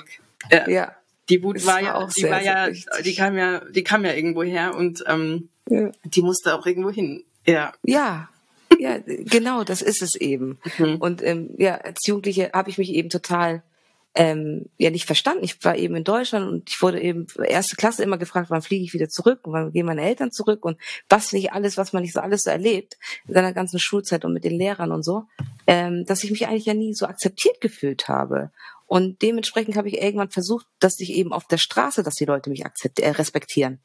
Ja. 0.53 0.69
ja. 0.69 0.97
Die 1.29 1.43
Wut 1.43 1.65
war 1.67 1.75
war 1.75 1.83
ja, 1.83 1.95
auch 1.97 2.13
die 2.13 2.21
sehr, 2.21 2.31
war 2.31 2.43
ja, 2.43 2.69
die 3.05 3.15
kam 3.15 3.37
ja, 3.37 3.61
die 3.71 3.85
kam 3.85 4.05
ja 4.05 4.13
irgendwo 4.15 4.43
her 4.43 4.75
und 4.77 5.03
ähm, 5.07 5.49
Ja. 5.69 5.91
die 6.05 6.23
musste 6.23 6.55
auch 6.55 6.67
irgendwo 6.67 6.91
hin. 6.91 7.25
Ja. 7.47 7.73
Ja, 7.85 8.29
ja, 8.79 8.99
genau, 9.07 9.65
das 9.65 9.83
ist 9.83 10.03
es 10.03 10.15
eben. 10.17 10.59
Mhm. 10.79 10.97
Und 10.97 11.23
ähm, 11.23 11.55
ja, 11.59 11.77
als 11.77 12.07
Jugendliche 12.07 12.51
habe 12.53 12.71
ich 12.71 12.79
mich 12.79 12.91
eben 12.91 13.09
total 13.11 13.63
ähm, 14.17 14.67
ja 14.79 14.91
nicht 14.91 15.05
verstanden. 15.05 15.45
Ich 15.45 15.63
war 15.63 15.77
eben 15.77 15.95
in 15.95 16.05
Deutschland 16.05 16.49
und 16.49 16.71
ich 16.71 16.81
wurde 16.81 17.01
eben 17.01 17.27
erste 17.45 17.77
Klasse 17.77 18.03
immer 18.03 18.17
gefragt, 18.19 18.51
wann 18.51 18.63
fliege 18.63 18.83
ich 18.85 18.95
wieder 18.95 19.09
zurück 19.09 19.41
und 19.47 19.53
wann 19.53 19.73
gehen 19.73 19.87
meine 19.87 20.03
Eltern 20.03 20.33
zurück 20.33 20.65
und 20.65 20.79
was 21.09 21.33
nicht 21.33 21.53
alles, 21.53 21.77
was 21.77 21.93
man 21.93 22.03
nicht 22.03 22.15
so 22.15 22.21
alles 22.21 22.43
so 22.45 22.51
erlebt 22.51 22.97
in 23.29 23.35
seiner 23.35 23.53
ganzen 23.53 23.79
Schulzeit 23.79 24.25
und 24.25 24.33
mit 24.33 24.45
den 24.45 24.57
Lehrern 24.57 24.91
und 24.91 25.05
so, 25.05 25.25
ähm, 25.67 26.05
dass 26.07 26.25
ich 26.25 26.31
mich 26.31 26.47
eigentlich 26.49 26.65
ja 26.65 26.75
nie 26.75 26.95
so 26.95 27.07
akzeptiert 27.07 27.61
gefühlt 27.61 28.09
habe. 28.09 28.51
Und 28.87 29.21
dementsprechend 29.23 29.77
habe 29.77 29.89
ich 29.89 30.01
irgendwann 30.01 30.31
versucht, 30.31 30.67
dass 30.79 31.01
ich 31.01 31.11
eben 31.11 31.33
auf 31.33 31.47
der 31.47 31.59
Straße, 31.59 32.03
dass 32.03 32.15
die 32.15 32.25
Leute 32.25 32.51
mich 32.51 32.65
akzept 32.65 33.01
äh, 33.01 33.11
respektieren. 33.11 33.81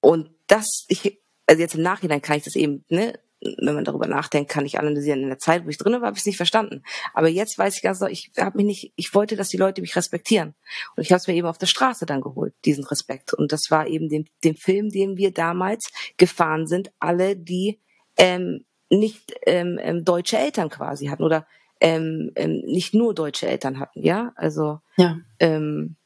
Und 0.00 0.30
das, 0.46 0.84
ich, 0.88 1.20
also 1.46 1.60
jetzt 1.60 1.74
im 1.74 1.82
Nachhinein 1.82 2.22
kann 2.22 2.36
ich 2.36 2.44
das 2.44 2.56
eben, 2.56 2.84
ne, 2.88 3.18
wenn 3.40 3.74
man 3.74 3.84
darüber 3.84 4.06
nachdenkt, 4.06 4.50
kann 4.50 4.66
ich 4.66 4.78
analysieren. 4.78 5.22
In 5.22 5.28
der 5.28 5.38
Zeit, 5.38 5.64
wo 5.64 5.68
ich 5.68 5.78
drin 5.78 5.92
war, 5.94 6.02
habe 6.02 6.16
ich 6.16 6.20
es 6.20 6.26
nicht 6.26 6.36
verstanden. 6.36 6.82
Aber 7.12 7.28
jetzt 7.28 7.58
weiß 7.58 7.76
ich 7.76 7.82
ganz 7.82 7.98
genau, 7.98 8.10
ich 8.10 8.30
habe 8.38 8.56
mich 8.56 8.66
nicht, 8.66 8.92
ich 8.96 9.14
wollte, 9.14 9.36
dass 9.36 9.48
die 9.48 9.56
Leute 9.56 9.80
mich 9.80 9.96
respektieren. 9.96 10.54
Und 10.96 11.02
ich 11.02 11.12
habe 11.12 11.18
es 11.18 11.26
mir 11.26 11.34
eben 11.34 11.46
auf 11.46 11.58
der 11.58 11.66
Straße 11.66 12.06
dann 12.06 12.20
geholt, 12.20 12.54
diesen 12.64 12.84
Respekt. 12.84 13.34
Und 13.34 13.52
das 13.52 13.70
war 13.70 13.86
eben 13.86 14.08
den, 14.08 14.28
den 14.44 14.56
Film, 14.56 14.90
den 14.90 15.16
wir 15.16 15.32
damals 15.32 15.90
gefahren 16.16 16.66
sind, 16.66 16.92
alle, 16.98 17.36
die 17.36 17.80
ähm, 18.16 18.64
nicht 18.90 19.34
ähm, 19.46 19.78
ähm, 19.80 20.04
deutsche 20.04 20.38
Eltern 20.38 20.70
quasi 20.70 21.06
hatten 21.06 21.24
oder 21.24 21.46
ähm, 21.80 22.32
ähm, 22.36 22.62
nicht 22.66 22.94
nur 22.94 23.14
deutsche 23.14 23.46
Eltern 23.46 23.78
hatten, 23.78 24.02
ja. 24.02 24.32
Also 24.36 24.80
Ja. 24.96 25.18
ähm, 25.40 25.96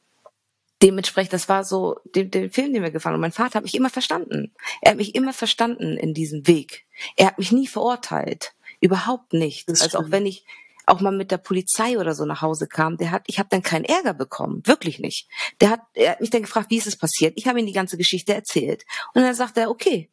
dementsprechend, 0.81 1.33
das 1.33 1.47
war 1.49 1.63
so 1.63 1.99
den, 2.15 2.31
den 2.31 2.49
Film, 2.51 2.73
den 2.73 2.83
wir 2.83 2.91
gefahren 2.91 3.13
haben. 3.13 3.17
Und 3.19 3.21
mein 3.21 3.31
Vater 3.31 3.55
hat 3.55 3.63
mich 3.63 3.75
immer 3.75 3.89
verstanden. 3.89 4.51
Er 4.81 4.91
hat 4.91 4.97
mich 4.97 5.15
immer 5.15 5.33
verstanden 5.33 5.97
in 5.97 6.13
diesem 6.13 6.47
Weg. 6.47 6.85
Er 7.15 7.27
hat 7.27 7.37
mich 7.37 7.51
nie 7.51 7.67
verurteilt. 7.67 8.53
Überhaupt 8.79 9.33
nicht. 9.33 9.69
Das 9.69 9.81
also 9.81 9.99
auch 9.99 10.01
stimmt. 10.01 10.11
wenn 10.13 10.25
ich 10.25 10.45
auch 10.87 10.99
mal 10.99 11.11
mit 11.11 11.29
der 11.29 11.37
Polizei 11.37 11.99
oder 11.99 12.15
so 12.15 12.25
nach 12.25 12.41
Hause 12.41 12.67
kam, 12.67 12.97
der 12.97 13.11
hat, 13.11 13.23
ich 13.27 13.37
habe 13.37 13.47
dann 13.51 13.61
keinen 13.61 13.85
Ärger 13.85 14.15
bekommen, 14.15 14.63
wirklich 14.65 14.99
nicht. 14.99 15.29
Der 15.61 15.69
hat, 15.69 15.81
er 15.93 16.13
hat 16.13 16.21
mich 16.21 16.31
dann 16.31 16.41
gefragt, 16.41 16.71
wie 16.71 16.77
ist 16.77 16.87
es 16.87 16.97
passiert? 16.97 17.33
Ich 17.37 17.47
habe 17.47 17.59
ihm 17.59 17.67
die 17.67 17.71
ganze 17.73 17.97
Geschichte 17.97 18.33
erzählt 18.33 18.83
und 19.13 19.21
dann 19.21 19.35
sagt 19.35 19.57
er, 19.57 19.69
okay, 19.69 20.09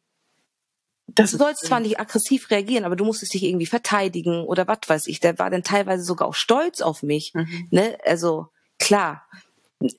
Das 1.15 1.31
du 1.31 1.37
sollst 1.37 1.65
zwar 1.65 1.79
nicht 1.79 1.99
aggressiv 1.99 2.49
reagieren, 2.51 2.85
aber 2.85 2.95
du 2.95 3.05
musstest 3.05 3.33
dich 3.33 3.43
irgendwie 3.43 3.65
verteidigen 3.65 4.43
oder 4.43 4.67
was 4.67 4.79
weiß 4.87 5.07
ich. 5.07 5.19
Der 5.19 5.37
war 5.39 5.49
dann 5.49 5.63
teilweise 5.63 6.03
sogar 6.03 6.27
auch 6.27 6.35
stolz 6.35 6.81
auf 6.81 7.03
mich. 7.03 7.33
Mhm. 7.33 7.67
Ne? 7.71 7.97
Also 8.05 8.47
klar. 8.79 9.25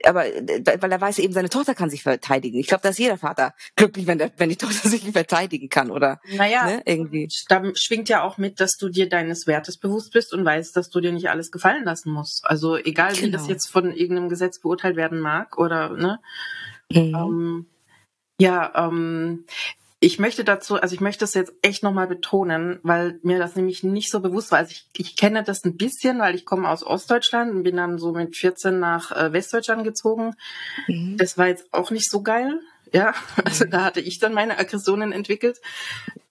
Aber 0.05 0.25
weil 0.25 0.92
er 0.92 1.01
weiß 1.01 1.18
eben, 1.20 1.33
seine 1.33 1.49
Tochter 1.49 1.75
kann 1.75 1.88
sich 1.88 2.03
verteidigen. 2.03 2.59
Ich 2.59 2.66
glaube, 2.66 2.83
da 2.83 2.90
ist 2.90 2.99
jeder 2.99 3.16
Vater 3.16 3.55
glücklich, 3.77 4.07
wenn, 4.07 4.18
der, 4.18 4.31
wenn 4.37 4.51
die 4.51 4.57
Tochter 4.57 4.88
sich 4.90 5.11
verteidigen 5.11 5.70
kann, 5.70 5.90
oder? 5.90 6.20
Naja, 6.37 6.66
Ne? 6.66 6.83
Irgendwie. 6.85 7.29
da 7.49 7.62
schwingt 7.75 8.11
ja 8.11 8.23
auch 8.23 8.37
mit, 8.37 8.61
dass 8.61 8.77
du 8.77 8.90
dir 8.90 9.09
deines 9.09 9.46
Wertes 9.46 9.79
bewusst 9.79 10.12
bist 10.12 10.35
und 10.35 10.44
weißt, 10.44 10.77
dass 10.77 10.90
du 10.90 11.01
dir 11.01 11.12
nicht 11.12 11.31
alles 11.31 11.51
gefallen 11.51 11.85
lassen 11.85 12.12
musst. 12.12 12.44
Also 12.44 12.77
egal, 12.77 13.16
wie 13.16 13.23
Genau. 13.23 13.38
das 13.38 13.49
jetzt 13.49 13.68
von 13.68 13.90
irgendeinem 13.90 14.29
Gesetz 14.29 14.61
beurteilt 14.61 14.96
werden 14.96 15.18
mag 15.18 15.57
oder 15.57 15.88
ne. 15.96 16.20
Mhm. 16.92 17.14
Ähm, 17.14 17.66
ja, 18.38 18.73
ähm, 18.87 19.46
ich 20.02 20.18
möchte 20.18 20.44
dazu, 20.44 20.76
also 20.76 20.94
ich 20.94 21.02
möchte 21.02 21.20
das 21.20 21.34
jetzt 21.34 21.52
echt 21.60 21.82
nochmal 21.82 22.06
betonen, 22.06 22.80
weil 22.82 23.20
mir 23.22 23.38
das 23.38 23.54
nämlich 23.54 23.82
nicht 23.84 24.10
so 24.10 24.20
bewusst 24.20 24.50
war. 24.50 24.58
Also 24.58 24.72
ich, 24.72 24.88
ich 24.96 25.14
kenne 25.14 25.44
das 25.44 25.62
ein 25.64 25.76
bisschen, 25.76 26.18
weil 26.18 26.34
ich 26.34 26.46
komme 26.46 26.70
aus 26.70 26.82
Ostdeutschland 26.82 27.52
und 27.52 27.62
bin 27.64 27.76
dann 27.76 27.98
so 27.98 28.12
mit 28.12 28.34
14 28.34 28.80
nach 28.80 29.12
äh, 29.12 29.34
Westdeutschland 29.34 29.84
gezogen. 29.84 30.34
Mhm. 30.88 31.18
Das 31.18 31.36
war 31.36 31.48
jetzt 31.48 31.72
auch 31.72 31.90
nicht 31.90 32.10
so 32.10 32.22
geil. 32.22 32.60
Ja, 32.94 33.12
also 33.44 33.66
da 33.66 33.84
hatte 33.84 34.00
ich 34.00 34.18
dann 34.18 34.32
meine 34.32 34.58
Aggressionen 34.58 35.12
entwickelt. 35.12 35.60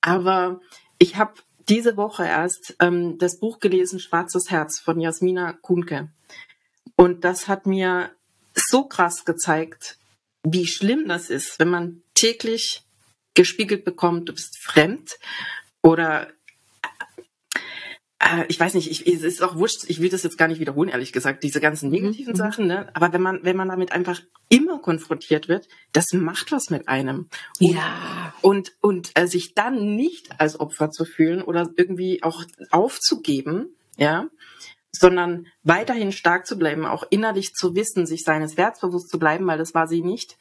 Aber 0.02 0.62
ich 0.98 1.18
habe 1.18 1.34
diese 1.70 1.96
Woche 1.96 2.26
erst 2.26 2.76
ähm, 2.80 3.20
das 3.20 3.40
Buch 3.40 3.60
gelesen, 3.60 4.00
Schwarzes 4.00 4.50
Herz 4.50 4.80
von 4.80 5.00
Jasmina 5.00 5.54
Kuhnke. 5.54 6.10
Und 6.96 7.24
das 7.24 7.48
hat 7.48 7.68
mir 7.68 8.10
so 8.56 8.86
krass 8.86 9.26
gezeigt, 9.26 10.00
wie 10.42 10.66
schlimm 10.66 11.08
das 11.08 11.30
ist, 11.30 11.60
wenn 11.60 11.70
man 11.70 12.02
täglich 12.16 12.84
gespiegelt 13.40 13.86
bekommt, 13.86 14.28
du 14.28 14.34
bist 14.34 14.58
fremd 14.58 15.18
oder 15.82 16.28
äh, 18.20 18.44
ich 18.50 18.60
weiß 18.60 18.74
nicht, 18.74 18.92
ich, 18.92 19.08
es 19.08 19.24
ist 19.24 19.42
auch 19.42 19.56
wurscht, 19.56 19.86
ich 19.88 20.02
will 20.02 20.10
das 20.10 20.24
jetzt 20.24 20.38
gar 20.38 20.50
nicht 20.50 20.60
wiederholen, 20.60 20.90
ehrlich 20.90 21.14
gesagt, 21.14 21.42
diese 21.42 21.62
ganzen 21.62 21.90
negativen 21.90 22.34
mhm. 22.34 22.38
Sachen, 22.38 22.68
ne? 22.68 22.90
Aber 22.96 23.14
wenn 23.14 23.22
man, 23.22 23.40
wenn 23.44 23.56
man 23.56 23.70
damit 23.70 23.94
einfach 23.94 24.20
immer 24.50 24.80
konfrontiert 24.80 25.48
wird, 25.48 25.70
das 25.94 26.12
macht 26.12 26.52
was 26.52 26.70
mit 26.70 26.90
einem. 26.90 27.30
Und, 27.62 27.76
ja. 27.76 28.34
Und, 28.42 28.74
und 28.82 29.12
äh, 29.14 29.26
sich 29.26 29.56
dann 29.56 29.96
nicht 29.96 30.38
als 30.42 30.60
Opfer 30.60 30.92
zu 30.92 31.06
fühlen 31.06 31.42
oder 31.42 31.70
irgendwie 31.78 32.22
auch 32.24 32.44
aufzugeben, 32.72 33.74
ja, 33.96 34.28
sondern 34.92 35.48
weiterhin 35.64 36.12
stark 36.12 36.46
zu 36.46 36.58
bleiben, 36.58 36.86
auch 36.86 37.06
innerlich 37.10 37.54
zu 37.54 37.74
wissen, 37.74 38.06
sich 38.06 38.26
seines 38.26 38.58
Werts 38.58 38.82
bewusst 38.82 39.10
zu 39.10 39.18
bleiben, 39.18 39.48
weil 39.48 39.58
das 39.58 39.74
war 39.74 39.88
sie 39.88 40.02
nicht. 40.02 40.38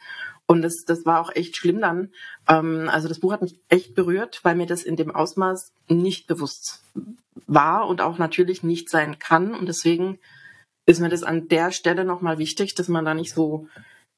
Und 0.50 0.62
das, 0.62 0.84
das 0.86 1.04
war 1.04 1.20
auch 1.20 1.30
echt 1.34 1.56
schlimm 1.56 1.80
dann. 1.80 2.10
Ähm, 2.48 2.88
also 2.90 3.06
das 3.06 3.20
Buch 3.20 3.32
hat 3.32 3.42
mich 3.42 3.60
echt 3.68 3.94
berührt, 3.94 4.40
weil 4.44 4.56
mir 4.56 4.66
das 4.66 4.82
in 4.82 4.96
dem 4.96 5.14
Ausmaß 5.14 5.72
nicht 5.88 6.26
bewusst 6.26 6.82
war 7.46 7.86
und 7.86 8.00
auch 8.00 8.16
natürlich 8.16 8.62
nicht 8.62 8.88
sein 8.88 9.18
kann. 9.18 9.54
Und 9.54 9.66
deswegen 9.66 10.18
ist 10.86 11.00
mir 11.00 11.10
das 11.10 11.22
an 11.22 11.48
der 11.48 11.70
Stelle 11.70 12.06
nochmal 12.06 12.38
wichtig, 12.38 12.74
dass 12.74 12.88
man 12.88 13.04
da 13.04 13.12
nicht 13.12 13.34
so 13.34 13.68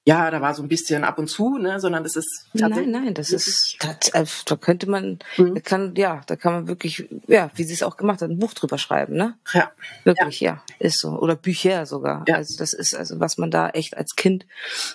ja, 0.06 0.30
da 0.30 0.40
war 0.40 0.54
so 0.54 0.62
ein 0.62 0.68
bisschen 0.68 1.04
ab 1.04 1.18
und 1.18 1.28
zu, 1.28 1.58
ne, 1.58 1.78
sondern 1.78 2.02
das 2.02 2.16
ist 2.16 2.46
tatsächlich. 2.52 2.90
Nein, 2.90 3.04
nein, 3.04 3.14
das 3.14 3.30
ist, 3.30 3.76
das, 3.80 4.08
äh, 4.14 4.24
da 4.46 4.56
könnte 4.56 4.88
man, 4.88 5.18
mhm. 5.36 5.54
da 5.54 5.60
kann, 5.60 5.94
ja, 5.94 6.22
da 6.26 6.36
kann 6.36 6.54
man 6.54 6.68
wirklich, 6.68 7.06
ja, 7.26 7.50
wie 7.54 7.64
sie 7.64 7.74
es 7.74 7.82
auch 7.82 7.98
gemacht 7.98 8.22
hat, 8.22 8.30
ein 8.30 8.38
Buch 8.38 8.54
drüber 8.54 8.78
schreiben, 8.78 9.14
ne? 9.14 9.36
Ja. 9.52 9.70
Wirklich, 10.04 10.40
ja, 10.40 10.52
ja 10.52 10.62
ist 10.78 11.00
so. 11.00 11.10
Oder 11.10 11.36
Bücher 11.36 11.84
sogar. 11.84 12.24
Ja. 12.26 12.36
Also 12.36 12.56
das 12.56 12.72
ist, 12.72 12.94
also 12.94 13.20
was 13.20 13.36
man 13.36 13.50
da 13.50 13.68
echt 13.70 13.96
als 13.96 14.16
Kind 14.16 14.46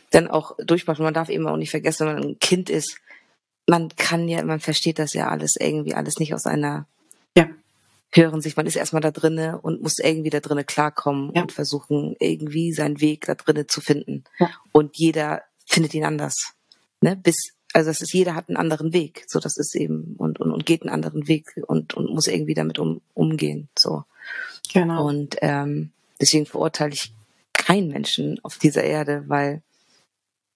dann 0.10 0.28
auch 0.28 0.58
durchmacht. 0.58 1.00
Und 1.00 1.06
man 1.06 1.14
darf 1.14 1.30
eben 1.30 1.48
auch 1.48 1.58
nicht 1.58 1.72
vergessen, 1.72 2.08
wenn 2.08 2.16
man 2.16 2.24
ein 2.30 2.40
Kind 2.40 2.72
ist, 2.72 2.98
man 3.68 3.90
kann 3.96 4.28
ja, 4.28 4.44
man 4.44 4.60
versteht 4.60 4.98
das 4.98 5.14
ja 5.14 5.30
alles 5.30 5.56
irgendwie, 5.60 5.94
alles 5.94 6.18
nicht 6.18 6.34
aus 6.34 6.46
einer 6.46 6.88
ja 7.38 7.48
hören 8.16 8.42
sich, 8.42 8.56
man 8.56 8.66
ist 8.66 8.76
erstmal 8.76 9.02
da 9.02 9.12
drinne 9.12 9.60
und 9.62 9.82
muss 9.82 9.98
irgendwie 10.00 10.30
da 10.30 10.40
drinne 10.40 10.64
klarkommen 10.64 11.32
ja. 11.34 11.42
und 11.42 11.52
versuchen 11.52 12.16
irgendwie 12.20 12.72
seinen 12.74 13.02
Weg 13.02 13.26
da 13.26 13.36
drinne 13.36 13.68
zu 13.68 13.82
finden. 13.82 14.24
Ja. 14.40 14.50
Und 14.72 14.98
jeder 14.98 15.44
findet 15.66 15.94
ihn 15.94 16.06
anders. 16.06 16.54
Ne? 17.02 17.16
Bis, 17.16 17.36
also 17.74 17.90
das 17.90 18.02
ist, 18.02 18.14
jeder 18.14 18.36
hat 18.36 18.50
einen 18.50 18.58
anderen 18.58 18.94
Weg. 18.94 19.26
So, 19.28 19.40
das 19.40 19.58
ist 19.58 19.76
eben, 19.76 20.16
und, 20.18 20.40
und, 20.40 20.52
und 20.52 20.66
geht 20.66 20.82
einen 20.82 20.92
anderen 20.92 21.28
Weg 21.28 21.60
und, 21.68 21.94
und 21.94 22.10
muss 22.10 22.28
irgendwie 22.28 22.54
damit 22.54 22.80
um, 22.80 23.02
umgehen. 23.14 23.70
So. 23.78 24.04
Genau. 24.74 25.06
Und 25.08 25.38
ähm, 25.42 25.92
deswegen 26.20 26.46
verurteile 26.46 26.94
ich 26.94 27.14
keinen 27.54 27.90
Menschen 27.90 28.40
auf 28.44 28.58
dieser 28.58 28.84
Erde, 28.84 29.24
weil 29.28 29.62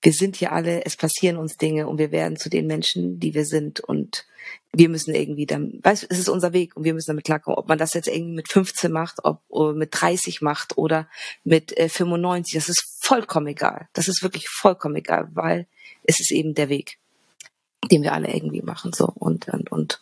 wir 0.01 0.13
sind 0.13 0.37
hier 0.37 0.51
alle, 0.53 0.85
es 0.85 0.95
passieren 0.95 1.37
uns 1.37 1.57
Dinge 1.57 1.87
und 1.87 1.97
wir 1.97 2.11
werden 2.11 2.37
zu 2.37 2.49
den 2.49 2.67
Menschen, 2.67 3.19
die 3.19 3.33
wir 3.33 3.45
sind 3.45 3.79
und 3.81 4.25
wir 4.71 4.87
müssen 4.87 5.13
irgendwie 5.13 5.45
dann, 5.45 5.79
weißt 5.83 6.07
es 6.09 6.19
ist 6.19 6.29
unser 6.29 6.53
Weg 6.53 6.75
und 6.77 6.83
wir 6.83 6.93
müssen 6.93 7.11
damit 7.11 7.25
klarkommen, 7.25 7.57
ob 7.57 7.67
man 7.67 7.77
das 7.77 7.93
jetzt 7.93 8.07
irgendwie 8.07 8.35
mit 8.35 8.49
15 8.49 8.91
macht, 8.91 9.17
ob 9.23 9.41
mit 9.75 9.89
30 9.91 10.41
macht 10.41 10.77
oder 10.77 11.09
mit 11.43 11.77
äh, 11.77 11.89
95, 11.89 12.53
das 12.53 12.69
ist 12.69 12.97
vollkommen 13.01 13.47
egal. 13.47 13.89
Das 13.93 14.07
ist 14.07 14.23
wirklich 14.23 14.47
vollkommen 14.47 14.95
egal, 14.95 15.29
weil 15.33 15.67
es 16.03 16.19
ist 16.19 16.31
eben 16.31 16.53
der 16.53 16.69
Weg, 16.69 16.99
den 17.91 18.03
wir 18.03 18.13
alle 18.13 18.33
irgendwie 18.33 18.61
machen, 18.61 18.93
so 18.93 19.11
und, 19.15 19.47
und, 19.49 19.71
und, 19.71 20.01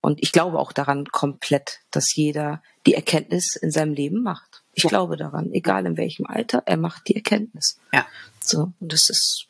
und 0.00 0.22
ich 0.22 0.32
glaube 0.32 0.58
auch 0.58 0.72
daran 0.72 1.06
komplett, 1.06 1.80
dass 1.90 2.14
jeder 2.14 2.62
die 2.86 2.94
Erkenntnis 2.94 3.56
in 3.56 3.70
seinem 3.70 3.92
Leben 3.92 4.22
macht. 4.22 4.62
Ich 4.76 4.84
ja. 4.84 4.90
glaube 4.90 5.16
daran, 5.16 5.52
egal 5.52 5.86
in 5.86 5.96
welchem 5.96 6.26
Alter, 6.26 6.62
er 6.66 6.76
macht 6.76 7.08
die 7.08 7.16
Erkenntnis. 7.16 7.80
Ja. 7.94 8.06
So, 8.40 8.72
und 8.78 8.92
das 8.92 9.08
ist 9.08 9.46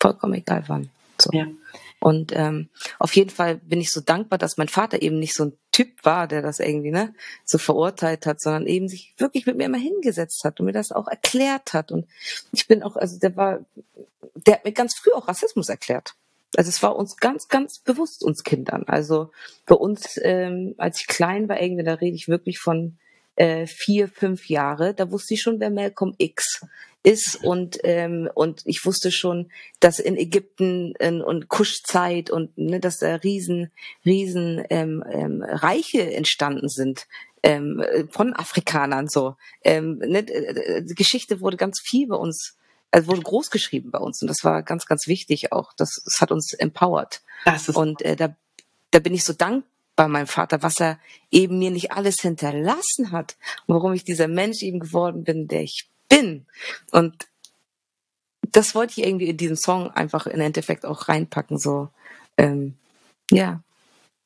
vollkommen 0.00 0.34
egal 0.34 0.64
wann. 0.66 0.90
So. 1.20 1.30
Ja. 1.32 1.46
Und 2.00 2.32
ähm, 2.34 2.68
auf 2.98 3.14
jeden 3.14 3.30
Fall 3.30 3.56
bin 3.56 3.80
ich 3.80 3.92
so 3.92 4.00
dankbar, 4.00 4.38
dass 4.38 4.58
mein 4.58 4.68
Vater 4.68 5.02
eben 5.02 5.20
nicht 5.20 5.34
so 5.34 5.46
ein 5.46 5.52
Typ 5.70 6.04
war, 6.04 6.26
der 6.26 6.42
das 6.42 6.58
irgendwie 6.58 6.90
ne, 6.90 7.14
so 7.44 7.58
verurteilt 7.58 8.26
hat, 8.26 8.40
sondern 8.40 8.66
eben 8.66 8.88
sich 8.88 9.14
wirklich 9.18 9.46
mit 9.46 9.56
mir 9.56 9.64
immer 9.64 9.78
hingesetzt 9.78 10.44
hat 10.44 10.58
und 10.58 10.66
mir 10.66 10.72
das 10.72 10.90
auch 10.90 11.06
erklärt 11.06 11.72
hat. 11.72 11.92
Und 11.92 12.06
ich 12.50 12.66
bin 12.66 12.82
auch, 12.82 12.96
also 12.96 13.18
der 13.20 13.36
war, 13.36 13.60
der 14.34 14.54
hat 14.54 14.64
mir 14.64 14.72
ganz 14.72 14.94
früh 14.94 15.12
auch 15.12 15.28
Rassismus 15.28 15.68
erklärt. 15.68 16.14
Also 16.56 16.70
es 16.70 16.82
war 16.82 16.96
uns 16.96 17.16
ganz, 17.18 17.48
ganz 17.48 17.78
bewusst, 17.78 18.24
uns 18.24 18.42
Kindern. 18.42 18.84
Also 18.86 19.30
bei 19.64 19.76
uns, 19.76 20.18
ähm, 20.22 20.74
als 20.78 21.00
ich 21.00 21.06
klein 21.06 21.48
war, 21.48 21.60
irgendwie, 21.60 21.84
da 21.84 21.94
rede 21.94 22.16
ich 22.16 22.28
wirklich 22.28 22.58
von 22.58 22.98
äh, 23.36 23.66
vier, 23.66 24.08
fünf 24.08 24.48
Jahre, 24.48 24.94
da 24.94 25.10
wusste 25.10 25.34
ich 25.34 25.42
schon, 25.42 25.60
wer 25.60 25.70
Malcolm 25.70 26.14
X 26.18 26.60
ist 27.06 27.36
und 27.44 27.78
ähm, 27.84 28.28
und 28.34 28.62
ich 28.64 28.84
wusste 28.84 29.12
schon, 29.12 29.48
dass 29.78 30.00
in 30.00 30.16
Ägypten 30.16 30.94
äh, 30.98 31.12
und 31.12 31.48
Kuschzeit 31.48 32.30
und 32.30 32.58
ne, 32.58 32.80
dass 32.80 32.98
da 32.98 33.14
riesen 33.14 33.70
riesen 34.04 34.64
ähm, 34.70 35.04
ähm, 35.08 35.44
Reiche 35.46 36.12
entstanden 36.12 36.68
sind 36.68 37.06
ähm, 37.44 37.84
von 38.10 38.34
Afrikanern 38.34 39.06
so. 39.06 39.36
Ähm, 39.62 39.98
ne, 39.98 40.24
die 40.24 40.94
Geschichte 40.96 41.40
wurde 41.40 41.56
ganz 41.56 41.80
viel 41.80 42.08
bei 42.08 42.16
uns 42.16 42.56
also 42.90 43.08
wurde 43.08 43.22
groß 43.22 43.50
geschrieben 43.50 43.92
bei 43.92 43.98
uns 43.98 44.20
und 44.22 44.28
das 44.28 44.42
war 44.42 44.64
ganz 44.64 44.86
ganz 44.86 45.06
wichtig 45.06 45.52
auch. 45.52 45.72
Das, 45.76 46.02
das 46.04 46.20
hat 46.20 46.32
uns 46.32 46.54
empowert. 46.54 47.22
und 47.74 48.02
äh, 48.02 48.16
da 48.16 48.34
da 48.90 48.98
bin 48.98 49.14
ich 49.14 49.22
so 49.22 49.32
dankbar 49.32 49.75
bei 49.96 50.06
meinem 50.08 50.26
Vater, 50.26 50.62
was 50.62 50.78
er 50.80 50.98
eben 51.30 51.58
mir 51.58 51.70
nicht 51.70 51.92
alles 51.92 52.20
hinterlassen 52.20 53.10
hat 53.10 53.36
warum 53.66 53.92
ich 53.92 54.04
dieser 54.04 54.28
Mensch 54.28 54.62
eben 54.62 54.80
geworden 54.80 55.24
bin, 55.24 55.48
der 55.48 55.62
ich 55.62 55.88
bin. 56.08 56.46
Und 56.90 57.26
das 58.52 58.74
wollte 58.74 59.00
ich 59.00 59.06
irgendwie 59.06 59.28
in 59.28 59.36
diesen 59.36 59.56
Song 59.56 59.90
einfach 59.90 60.26
im 60.26 60.40
Endeffekt 60.40 60.86
auch 60.86 61.08
reinpacken, 61.08 61.58
so, 61.58 61.88
ähm, 62.36 62.74
ja. 63.30 63.62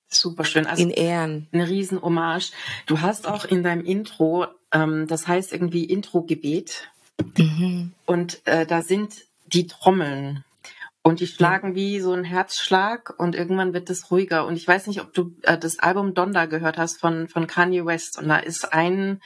Super 0.09 0.45
schön. 0.45 0.67
Also 0.67 0.83
in 0.83 0.91
Ehren. 0.91 1.47
Eine 1.53 1.69
riesen 1.69 2.03
Hommage. 2.03 2.51
Du 2.87 3.01
hast 3.01 3.29
auch 3.29 3.45
in 3.45 3.63
deinem 3.63 3.85
Intro, 3.85 4.47
ähm, 4.73 5.07
das 5.07 5.29
heißt 5.29 5.53
irgendwie 5.53 5.85
Intro-Gebet. 5.85 6.91
Mhm. 7.39 7.93
Und 8.07 8.45
äh, 8.45 8.67
da 8.67 8.83
sind 8.83 9.25
die 9.47 9.69
Trommeln. 9.69 10.45
Und 11.03 11.21
die 11.21 11.27
schlagen 11.27 11.75
wie 11.75 12.01
so 12.01 12.13
ein 12.13 12.25
Herzschlag 12.25 13.15
und 13.19 13.35
irgendwann 13.35 13.73
wird 13.73 13.89
es 13.89 14.11
ruhiger. 14.11 14.47
Und 14.47 14.57
ich 14.57 14.69
weiß 14.69 14.87
nicht, 14.87 15.01
ob 15.01 15.15
du 15.15 15.35
äh, 15.43 15.57
das 15.57 15.79
Album 15.79 16.13
Donda 16.13 16.45
gehört 16.45 16.77
hast 16.77 17.01
von, 17.01 17.27
von 17.27 17.47
Kanye 17.47 17.87
West. 17.87 18.19
Und 18.19 18.29
da 18.29 18.37
ist 18.37 18.73
ein, 18.73 19.21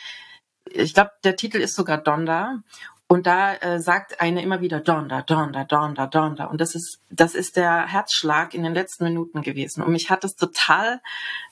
ich 0.70 0.94
glaube, 0.94 1.10
der 1.24 1.34
Titel 1.34 1.58
ist 1.58 1.74
sogar 1.74 1.98
Donda. 1.98 2.62
Und 3.06 3.26
da 3.26 3.54
äh, 3.54 3.80
sagt 3.80 4.20
eine 4.20 4.42
immer 4.42 4.60
wieder 4.60 4.80
Donda, 4.80 5.22
Donda, 5.22 5.64
Donda, 5.64 6.06
Donda. 6.06 6.44
Und 6.46 6.60
das 6.60 6.74
ist, 6.74 7.00
das 7.10 7.34
ist 7.34 7.56
der 7.56 7.86
Herzschlag 7.86 8.54
in 8.54 8.62
den 8.62 8.72
letzten 8.72 9.04
Minuten 9.04 9.42
gewesen. 9.42 9.82
Und 9.82 9.92
mich 9.92 10.10
hat 10.10 10.24
es 10.24 10.36
total 10.36 11.00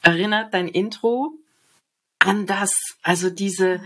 erinnert, 0.03 0.55
dein 0.55 0.69
Intro, 0.69 1.33
an 2.21 2.47
das, 2.47 2.73
also 3.03 3.29
diese, 3.29 3.81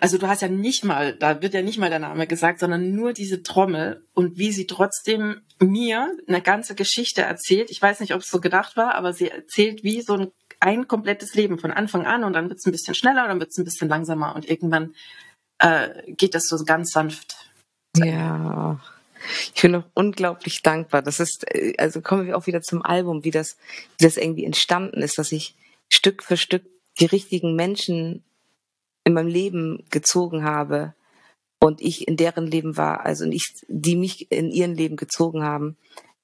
also 0.00 0.18
du 0.18 0.28
hast 0.28 0.42
ja 0.42 0.48
nicht 0.48 0.84
mal, 0.84 1.14
da 1.16 1.42
wird 1.42 1.54
ja 1.54 1.62
nicht 1.62 1.78
mal 1.78 1.90
der 1.90 1.98
Name 1.98 2.26
gesagt, 2.26 2.60
sondern 2.60 2.94
nur 2.94 3.12
diese 3.12 3.42
Trommel 3.42 4.06
und 4.14 4.38
wie 4.38 4.52
sie 4.52 4.66
trotzdem 4.66 5.42
mir 5.60 6.16
eine 6.26 6.42
ganze 6.42 6.74
Geschichte 6.74 7.22
erzählt. 7.22 7.70
Ich 7.70 7.80
weiß 7.80 8.00
nicht, 8.00 8.14
ob 8.14 8.20
es 8.20 8.28
so 8.28 8.40
gedacht 8.40 8.76
war, 8.76 8.94
aber 8.94 9.12
sie 9.12 9.28
erzählt 9.28 9.82
wie 9.84 10.02
so 10.02 10.14
ein, 10.14 10.32
ein 10.60 10.88
komplettes 10.88 11.34
Leben 11.34 11.58
von 11.58 11.70
Anfang 11.70 12.06
an 12.06 12.24
und 12.24 12.32
dann 12.32 12.48
wird 12.48 12.58
es 12.58 12.66
ein 12.66 12.72
bisschen 12.72 12.94
schneller, 12.94 13.26
dann 13.26 13.40
wird 13.40 13.50
es 13.50 13.58
ein 13.58 13.64
bisschen 13.64 13.88
langsamer 13.88 14.34
und 14.34 14.48
irgendwann 14.48 14.94
äh, 15.58 16.12
geht 16.12 16.34
das 16.34 16.44
so 16.44 16.62
ganz 16.64 16.92
sanft. 16.92 17.36
Ja. 17.96 18.80
Ich 19.54 19.62
bin 19.62 19.76
auch 19.76 19.84
unglaublich 19.94 20.62
dankbar. 20.62 21.02
Das 21.02 21.20
ist, 21.20 21.44
äh, 21.54 21.74
also 21.78 22.00
kommen 22.00 22.26
wir 22.26 22.36
auch 22.36 22.46
wieder 22.46 22.62
zum 22.62 22.82
Album, 22.82 23.24
wie 23.24 23.30
das, 23.30 23.56
wie 23.98 24.04
das 24.04 24.16
irgendwie 24.16 24.44
entstanden 24.44 25.00
ist, 25.02 25.18
dass 25.18 25.32
ich 25.32 25.54
Stück 25.88 26.22
für 26.22 26.36
Stück 26.36 26.64
die 26.98 27.06
richtigen 27.06 27.54
Menschen 27.54 28.24
in 29.04 29.14
meinem 29.14 29.28
Leben 29.28 29.84
gezogen 29.90 30.44
habe 30.44 30.94
und 31.60 31.80
ich 31.80 32.08
in 32.08 32.16
deren 32.16 32.46
Leben 32.46 32.76
war, 32.76 33.04
also 33.04 33.26
nicht, 33.26 33.64
die 33.68 33.96
mich 33.96 34.30
in 34.30 34.50
ihren 34.50 34.74
Leben 34.74 34.96
gezogen 34.96 35.42
haben, 35.42 35.76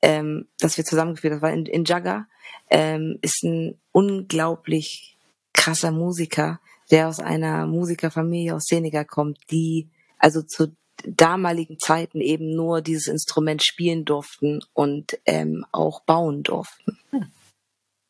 ähm, 0.02 0.48
dass 0.58 0.76
wir 0.76 0.84
zusammengeführt 0.84 1.34
haben. 1.34 1.42
War 1.42 1.52
in, 1.52 1.66
in 1.66 1.84
Jagger, 1.84 2.26
ähm, 2.70 3.18
ist 3.22 3.42
ein 3.44 3.78
unglaublich 3.92 5.16
krasser 5.52 5.90
Musiker, 5.90 6.60
der 6.90 7.08
aus 7.08 7.20
einer 7.20 7.66
Musikerfamilie 7.66 8.54
aus 8.54 8.64
Senegal 8.64 9.04
kommt, 9.04 9.38
die 9.50 9.90
also 10.18 10.42
zu 10.42 10.74
damaligen 11.04 11.78
Zeiten 11.78 12.20
eben 12.20 12.54
nur 12.54 12.80
dieses 12.80 13.06
Instrument 13.06 13.62
spielen 13.62 14.04
durften 14.04 14.60
und 14.72 15.18
ähm, 15.26 15.64
auch 15.70 16.00
bauen 16.00 16.42
durften. 16.42 16.98
Hm. 17.10 17.26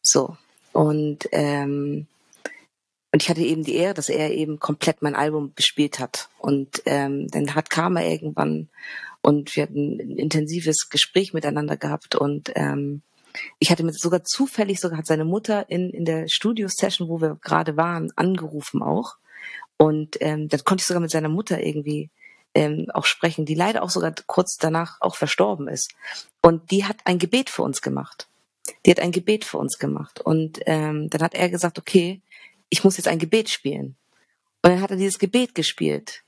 So. 0.02 0.36
Und 0.72 1.28
ähm, 1.32 2.06
und 3.10 3.22
ich 3.22 3.30
hatte 3.30 3.40
eben 3.40 3.64
die 3.64 3.76
Ehre, 3.76 3.94
dass 3.94 4.08
er 4.08 4.32
eben 4.32 4.58
komplett 4.58 5.00
mein 5.00 5.14
Album 5.14 5.52
bespielt 5.54 5.98
hat. 5.98 6.28
Und 6.38 6.82
ähm, 6.84 7.28
dann 7.28 7.54
hat 7.54 7.70
Karma 7.70 8.02
irgendwann 8.02 8.68
und 9.22 9.56
wir 9.56 9.62
hatten 9.62 9.98
ein 9.98 10.18
intensives 10.18 10.88
Gespräch 10.90 11.32
miteinander 11.32 11.76
gehabt 11.76 12.14
und 12.14 12.52
ähm, 12.54 13.02
ich 13.58 13.70
hatte 13.70 13.82
mit 13.82 13.98
sogar 13.98 14.24
zufällig 14.24 14.80
sogar 14.80 14.98
hat 14.98 15.06
seine 15.06 15.24
Mutter 15.24 15.68
in 15.68 15.90
in 15.90 16.04
der 16.04 16.28
Studio-Session, 16.28 17.08
wo 17.08 17.20
wir 17.20 17.36
gerade 17.42 17.76
waren, 17.76 18.12
angerufen 18.16 18.82
auch 18.82 19.16
und 19.76 20.16
ähm, 20.20 20.48
dann 20.48 20.64
konnte 20.64 20.82
ich 20.82 20.86
sogar 20.86 21.00
mit 21.00 21.10
seiner 21.10 21.28
Mutter 21.28 21.60
irgendwie 21.60 22.10
ähm, 22.54 22.86
auch 22.94 23.04
sprechen, 23.04 23.44
die 23.44 23.54
leider 23.54 23.82
auch 23.82 23.90
sogar 23.90 24.14
kurz 24.26 24.56
danach 24.56 25.00
auch 25.00 25.16
verstorben 25.16 25.68
ist 25.68 25.92
und 26.40 26.70
die 26.70 26.84
hat 26.84 26.98
ein 27.04 27.18
Gebet 27.18 27.50
für 27.50 27.62
uns 27.62 27.82
gemacht. 27.82 28.28
Die 28.84 28.90
hat 28.90 29.00
ein 29.00 29.12
Gebet 29.12 29.44
für 29.44 29.58
uns 29.58 29.78
gemacht 29.78 30.20
und 30.20 30.60
ähm, 30.66 31.10
dann 31.10 31.22
hat 31.22 31.34
er 31.34 31.48
gesagt, 31.48 31.78
okay, 31.78 32.20
ich 32.70 32.84
muss 32.84 32.96
jetzt 32.96 33.08
ein 33.08 33.18
Gebet 33.18 33.48
spielen. 33.48 33.96
Und 34.62 34.72
dann 34.72 34.80
hat 34.80 34.90
er 34.90 34.96
dieses 34.96 35.18
Gebet 35.18 35.54
gespielt. 35.54 36.22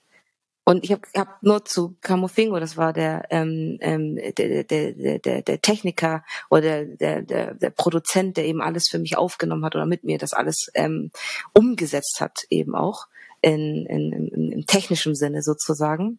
Und 0.64 0.84
ich 0.84 0.92
habe 0.92 1.02
hab 1.16 1.42
nur 1.42 1.64
zu 1.64 1.96
Camofingo, 2.00 2.60
das 2.60 2.76
war 2.76 2.92
der, 2.92 3.26
ähm, 3.30 3.78
ähm, 3.80 4.16
der, 4.36 4.62
der, 4.62 5.18
der, 5.18 5.42
der 5.42 5.60
Techniker 5.60 6.22
oder 6.48 6.84
der, 6.84 7.22
der, 7.22 7.54
der 7.54 7.70
Produzent, 7.70 8.36
der 8.36 8.44
eben 8.44 8.62
alles 8.62 8.88
für 8.88 8.98
mich 8.98 9.16
aufgenommen 9.16 9.64
hat 9.64 9.74
oder 9.74 9.86
mit 9.86 10.04
mir 10.04 10.18
das 10.18 10.32
alles 10.32 10.70
ähm, 10.74 11.10
umgesetzt 11.54 12.20
hat, 12.20 12.44
eben 12.50 12.76
auch 12.76 13.08
in, 13.40 13.86
in, 13.86 14.12
in, 14.12 14.52
im 14.52 14.66
technischen 14.66 15.14
Sinne 15.14 15.42
sozusagen. 15.42 16.18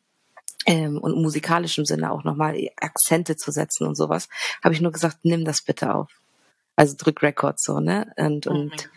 Ähm, 0.66 0.98
und 0.98 1.20
musikalischem 1.20 1.86
Sinne 1.86 2.12
auch 2.12 2.24
nochmal 2.24 2.56
Akzente 2.76 3.36
zu 3.36 3.52
setzen 3.52 3.88
und 3.88 3.96
sowas, 3.96 4.28
habe 4.64 4.76
ich 4.76 4.82
nur 4.82 4.92
gesagt, 4.92 5.20
nimm 5.24 5.46
das 5.46 5.64
bitte 5.64 5.96
auf. 5.96 6.12
Also 6.76 6.96
drück 6.98 7.24
Record 7.24 7.60
so, 7.60 7.80
ne? 7.80 8.12
Und, 8.18 8.48
oh 8.48 8.52
und 8.52 8.90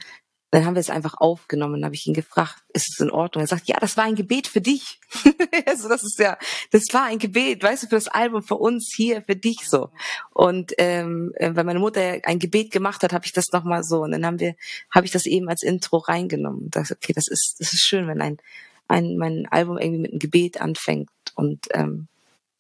dann 0.55 0.67
haben 0.67 0.77
wir 0.77 0.81
es 0.81 0.91
einfach 0.91 1.15
aufgenommen. 1.15 1.75
Dann 1.75 1.87
habe 1.87 1.97
ich 1.97 2.07
ihn 2.07 2.15
gefragt, 2.15 2.63
ist 2.73 2.89
es 2.89 3.01
in 3.01 3.11
Ordnung? 3.11 3.43
Er 3.43 3.49
sagt, 3.49 3.67
ja, 3.67 3.77
das 3.81 3.97
war 3.97 4.05
ein 4.05 4.15
Gebet 4.15 4.47
für 4.47 4.61
dich. 4.61 5.01
also 5.67 5.89
das 5.89 6.05
ist 6.05 6.17
ja, 6.21 6.39
das 6.71 6.85
war 6.93 7.07
ein 7.07 7.19
Gebet, 7.19 7.61
weißt 7.61 7.83
du, 7.83 7.87
für 7.89 7.97
das 7.97 8.07
Album, 8.07 8.41
für 8.41 8.55
uns 8.55 8.95
hier, 8.97 9.23
für 9.23 9.35
dich 9.35 9.69
so. 9.69 9.91
Und 10.33 10.73
ähm, 10.79 11.33
äh, 11.39 11.51
weil 11.57 11.65
meine 11.65 11.81
Mutter 11.81 12.21
ein 12.23 12.39
Gebet 12.39 12.71
gemacht 12.71 13.03
hat, 13.03 13.13
habe 13.13 13.27
ich 13.27 13.33
das 13.33 13.51
nochmal 13.51 13.83
so. 13.83 14.03
Und 14.03 14.13
dann 14.13 14.25
haben 14.25 14.39
wir, 14.39 14.55
habe 14.93 15.07
ich 15.07 15.11
das 15.11 15.27
eben 15.27 15.49
als 15.49 15.65
Intro 15.65 15.97
reingenommen. 15.97 16.67
Und 16.67 16.77
dachte, 16.77 16.95
okay, 16.95 17.13
das 17.13 17.27
ist, 17.27 17.57
das 17.59 17.73
ist 17.73 17.83
schön, 17.83 18.07
wenn 18.07 18.21
ein, 18.21 18.39
ein 18.87 19.17
mein 19.17 19.49
Album 19.51 19.77
irgendwie 19.77 20.03
mit 20.03 20.13
einem 20.13 20.21
Gebet 20.21 20.61
anfängt. 20.61 21.11
Und 21.35 21.67
ähm, 21.73 22.07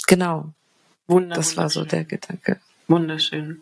genau. 0.08 0.52
Wunder, 1.06 1.36
das 1.36 1.56
war 1.56 1.70
so 1.70 1.84
der 1.84 2.02
Gedanke. 2.02 2.58
Wunderschön. 2.88 3.60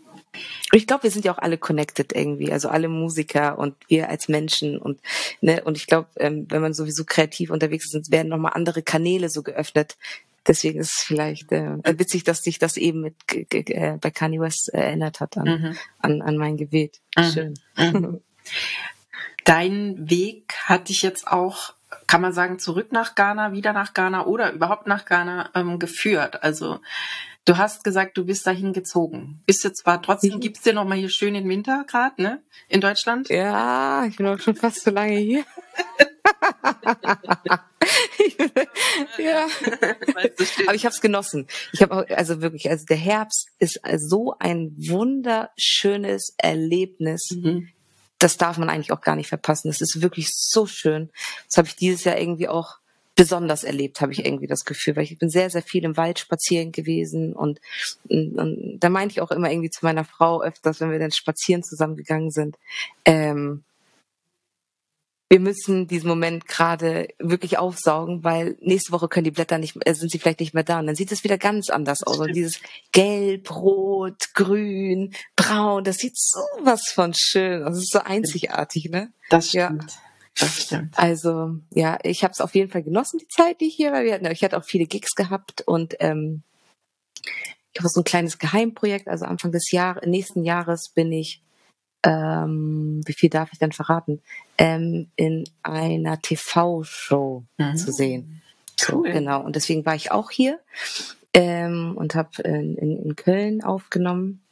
Ich 0.73 0.87
glaube, 0.87 1.05
wir 1.05 1.11
sind 1.11 1.25
ja 1.25 1.33
auch 1.33 1.39
alle 1.39 1.59
connected 1.59 2.15
irgendwie, 2.15 2.53
also 2.53 2.69
alle 2.69 2.89
Musiker 2.89 3.59
und 3.59 3.75
wir 3.89 4.09
als 4.09 4.29
Menschen 4.29 4.79
und 4.79 5.01
ne 5.41 5.63
und 5.65 5.77
ich 5.77 5.87
glaube, 5.87 6.09
ähm, 6.17 6.47
wenn 6.49 6.63
man 6.63 6.75
sowieso 6.75 7.05
kreativ 7.05 7.51
unterwegs 7.51 7.93
ist, 7.93 8.11
werden 8.11 8.29
nochmal 8.29 8.53
andere 8.55 8.83
Kanäle 8.83 9.29
so 9.29 9.43
geöffnet. 9.43 9.97
Deswegen 10.47 10.81
ist 10.81 10.95
es 10.97 11.03
vielleicht 11.03 11.53
äh, 11.53 11.77
witzig, 11.99 12.25
dass 12.25 12.43
sich 12.43 12.59
das 12.59 12.77
eben 12.77 13.01
mit 13.03 13.15
äh, 13.53 13.99
bei 14.01 14.11
Kanye 14.11 14.41
West 14.41 14.71
erinnert 14.71 15.21
hat 15.21 15.37
an, 15.37 15.45
mhm. 15.45 15.77
an, 16.01 16.23
an 16.23 16.37
mein 16.37 16.57
Gebet. 16.57 17.01
Mhm. 17.17 17.33
Schön. 17.33 17.55
Mhm. 17.77 18.21
Dein 19.45 20.11
Weg 20.11 20.55
hat 20.65 20.89
dich 20.89 21.03
jetzt 21.03 21.29
auch 21.29 21.75
kann 22.07 22.21
man 22.21 22.33
sagen, 22.33 22.59
zurück 22.59 22.93
nach 22.93 23.15
Ghana, 23.15 23.53
wieder 23.53 23.73
nach 23.73 23.95
Ghana 23.95 24.27
oder 24.27 24.53
überhaupt 24.53 24.87
nach 24.87 25.05
Ghana 25.05 25.51
ähm, 25.55 25.79
geführt. 25.79 26.43
Also 26.43 26.81
Du 27.45 27.57
hast 27.57 27.83
gesagt, 27.83 28.17
du 28.17 28.25
bist 28.25 28.47
dahin 28.47 28.73
gezogen. 28.73 29.43
Bist 29.47 29.65
du 29.65 29.73
zwar 29.73 30.01
trotzdem, 30.01 30.35
mhm. 30.35 30.41
gibt's 30.41 30.63
dir 30.63 30.75
noch 30.75 30.85
mal 30.85 30.97
hier 30.97 31.11
schön 31.11 31.35
den 31.35 31.49
Winter 31.49 31.85
gerade, 31.89 32.23
ne? 32.23 32.41
In 32.69 32.81
Deutschland? 32.81 33.29
Ja, 33.31 34.05
ich 34.07 34.17
bin 34.17 34.27
auch 34.27 34.39
schon 34.39 34.55
fast 34.55 34.85
so 34.85 34.93
lange 34.93 35.19
hier. 35.19 35.45
ja. 39.19 39.49
Aber 40.67 40.75
ich 40.75 40.85
habe 40.85 40.95
es 40.95 41.01
genossen. 41.01 41.49
Ich 41.73 41.83
habe 41.83 42.07
also 42.17 42.43
wirklich, 42.43 42.71
also 42.71 42.87
der 42.87 42.97
Herbst 42.97 43.49
ist 43.59 43.81
so 43.97 44.37
ein 44.39 44.73
wunderschönes 44.77 46.35
Erlebnis. 46.39 47.31
Mhm. 47.33 47.71
Das 48.21 48.37
darf 48.37 48.57
man 48.57 48.71
eigentlich 48.71 48.93
auch 48.93 49.01
gar 49.01 49.17
nicht 49.17 49.29
verpassen. 49.29 49.69
Das 49.69 49.81
ist 49.81 50.01
wirklich 50.01 50.31
so 50.33 50.67
schön. 50.67 51.11
Das 51.49 51.57
habe 51.57 51.67
ich 51.67 51.75
dieses 51.75 52.05
Jahr 52.05 52.19
irgendwie 52.19 52.47
auch 52.47 52.79
besonders 53.15 53.65
erlebt, 53.65 54.01
habe 54.01 54.13
ich 54.13 54.25
irgendwie 54.25 54.47
das 54.47 54.65
Gefühl, 54.65 54.97
weil 54.97 55.05
ich 55.05 55.19
bin 55.19 55.29
sehr, 55.29 55.51
sehr 55.51 55.63
viel 55.63 55.85
im 55.85 55.97
Wald 55.97 56.19
spazieren 56.19 56.73
gewesen 56.73 57.35
und, 57.35 57.61
und, 58.09 58.39
und 58.39 58.79
da 58.81 58.89
meinte 58.89 59.13
ich 59.13 59.21
auch 59.21 59.31
immer 59.31 59.51
irgendwie 59.51 59.71
zu 59.71 59.85
meiner 59.85 60.05
Frau 60.05 60.43
öfters, 60.43 60.81
wenn 60.81 60.91
wir 60.91 60.99
dann 60.99 61.13
spazieren 61.13 61.63
zusammengegangen 61.63 62.31
sind, 62.31 62.57
ähm, 63.05 63.65
wir 65.33 65.41
müssen 65.41 65.87
diesen 65.87 66.09
Moment 66.09 66.47
gerade 66.47 67.09
wirklich 67.19 67.57
aufsaugen, 67.57 68.23
weil 68.23 68.59
nächste 68.61 68.93
Woche 68.93 69.09
können 69.09 69.25
die 69.25 69.31
Blätter 69.31 69.57
nicht, 69.57 69.79
äh, 69.87 69.95
sind 69.95 70.11
sie 70.11 70.19
vielleicht 70.19 70.41
nicht 70.41 70.53
mehr 70.53 70.63
da. 70.63 70.79
Und 70.79 70.87
dann 70.87 70.95
sieht 70.95 71.11
es 71.11 71.25
wieder 71.25 71.39
ganz 71.39 71.71
anders 71.71 72.03
aus. 72.03 72.19
Und 72.19 72.35
dieses 72.35 72.61
Gelb, 72.93 73.51
Rot, 73.51 74.35
Grün, 74.35 75.15
Braun, 75.35 75.85
das 75.85 75.97
sieht 75.97 76.19
so 76.19 76.41
was 76.61 76.83
von 76.95 77.15
schön. 77.17 77.65
Das 77.65 77.79
ist 77.79 77.93
so 77.93 78.01
einzigartig, 78.01 78.91
ne? 78.91 79.11
Das 79.31 79.49
stimmt. 79.49 79.93
Ja. 79.93 79.99
Das 80.39 80.63
stimmt. 80.63 80.99
Also 80.99 81.57
ja, 81.71 81.99
ich 82.03 82.25
habe 82.25 82.33
es 82.33 82.41
auf 82.41 82.55
jeden 82.55 82.71
Fall 82.71 82.83
genossen, 82.83 83.19
die 83.19 83.29
Zeit, 83.29 83.61
die 83.61 83.69
ich 83.69 83.75
hier 83.75 83.93
war. 83.93 84.03
Wir 84.03 84.15
hatten, 84.15 84.27
ich 84.27 84.43
hatte 84.43 84.57
auch 84.57 84.65
viele 84.65 84.87
Gigs 84.87 85.15
gehabt 85.15 85.63
und 85.67 85.97
ähm, 86.01 86.43
ich 87.73 87.81
habe 87.81 87.89
so 87.89 88.01
ein 88.01 88.05
kleines 88.05 88.39
Geheimprojekt. 88.39 89.09
Also 89.09 89.25
Anfang 89.25 89.53
des 89.53 89.71
Jahres, 89.71 90.07
nächsten 90.07 90.45
Jahres 90.45 90.91
bin 90.95 91.13
ich, 91.13 91.43
ähm, 92.05 93.01
wie 93.07 93.13
viel 93.13 93.31
darf 93.31 93.51
ich 93.53 93.59
denn 93.59 93.73
verraten, 93.73 94.21
ähm, 94.59 95.11
in 95.17 95.45
einer 95.63 96.21
TV-Show 96.21 97.45
mhm. 97.59 97.77
zu 97.77 97.93
sehen. 97.93 98.43
So, 98.77 98.99
cool. 98.99 99.13
Genau. 99.13 99.43
Und 99.43 99.57
deswegen 99.57 99.87
war 99.87 99.95
ich 99.95 100.11
auch 100.11 100.31
hier 100.31 100.59
ähm, 101.35 101.95
und 101.97 102.15
habe 102.15 102.43
in, 102.43 102.77
in, 102.77 102.97
in 103.03 103.17
Köln 103.17 103.63
aufgenommen, 103.63 104.43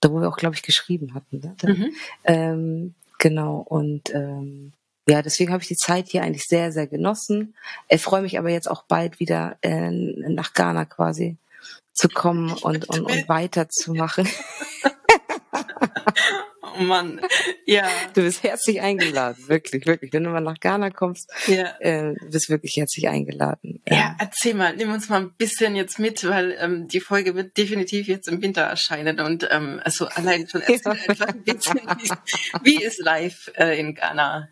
da 0.00 0.10
wo 0.10 0.20
wir 0.20 0.28
auch, 0.28 0.36
glaube 0.36 0.54
ich, 0.54 0.62
geschrieben 0.62 1.14
hatten. 1.14 1.40
Ne? 1.40 1.56
Mhm. 1.62 1.92
Ähm, 2.24 2.94
genau. 3.18 3.58
Und 3.58 4.14
ähm, 4.14 4.72
ja, 5.10 5.22
deswegen 5.22 5.52
habe 5.52 5.62
ich 5.62 5.68
die 5.68 5.76
Zeit 5.76 6.08
hier 6.08 6.22
eigentlich 6.22 6.44
sehr, 6.44 6.70
sehr 6.70 6.86
genossen. 6.86 7.56
Ich 7.88 8.00
freue 8.00 8.22
mich 8.22 8.38
aber 8.38 8.50
jetzt 8.50 8.70
auch 8.70 8.84
bald 8.84 9.18
wieder 9.18 9.58
äh, 9.60 9.90
nach 9.90 10.54
Ghana 10.54 10.84
quasi 10.84 11.36
zu 11.92 12.08
kommen 12.08 12.52
und, 12.52 12.88
und, 12.88 13.00
und 13.00 13.28
weiterzumachen. 13.28 14.28
oh 16.62 16.82
Mann, 16.82 17.20
ja. 17.66 17.88
Du 18.14 18.22
bist 18.22 18.44
herzlich 18.44 18.80
eingeladen, 18.82 19.48
wirklich, 19.48 19.84
wirklich. 19.84 20.12
Wenn 20.12 20.22
du 20.22 20.30
mal 20.30 20.40
nach 20.40 20.60
Ghana 20.60 20.90
kommst, 20.90 21.28
ja. 21.48 21.74
äh, 21.80 22.14
du 22.14 22.30
bist 22.30 22.48
wirklich 22.48 22.76
herzlich 22.76 23.08
eingeladen. 23.08 23.82
Ja, 23.88 24.14
erzähl 24.20 24.54
mal, 24.54 24.76
nimm 24.76 24.92
uns 24.92 25.08
mal 25.08 25.22
ein 25.22 25.34
bisschen 25.36 25.74
jetzt 25.74 25.98
mit, 25.98 26.22
weil 26.22 26.56
ähm, 26.60 26.86
die 26.86 27.00
Folge 27.00 27.34
wird 27.34 27.56
definitiv 27.56 28.06
jetzt 28.06 28.28
im 28.28 28.40
Winter 28.42 28.62
erscheinen 28.62 29.18
und 29.18 29.48
ähm, 29.50 29.80
also 29.82 30.06
allein 30.06 30.46
schon 30.48 30.60
erzähl 30.60 30.80
ja. 30.84 30.92
einfach 31.08 31.26
ein 31.26 31.42
bisschen, 31.42 31.80
wie, 31.98 32.10
wie 32.62 32.84
ist 32.84 33.00
live 33.00 33.50
äh, 33.56 33.76
in 33.76 33.96
Ghana? 33.96 34.48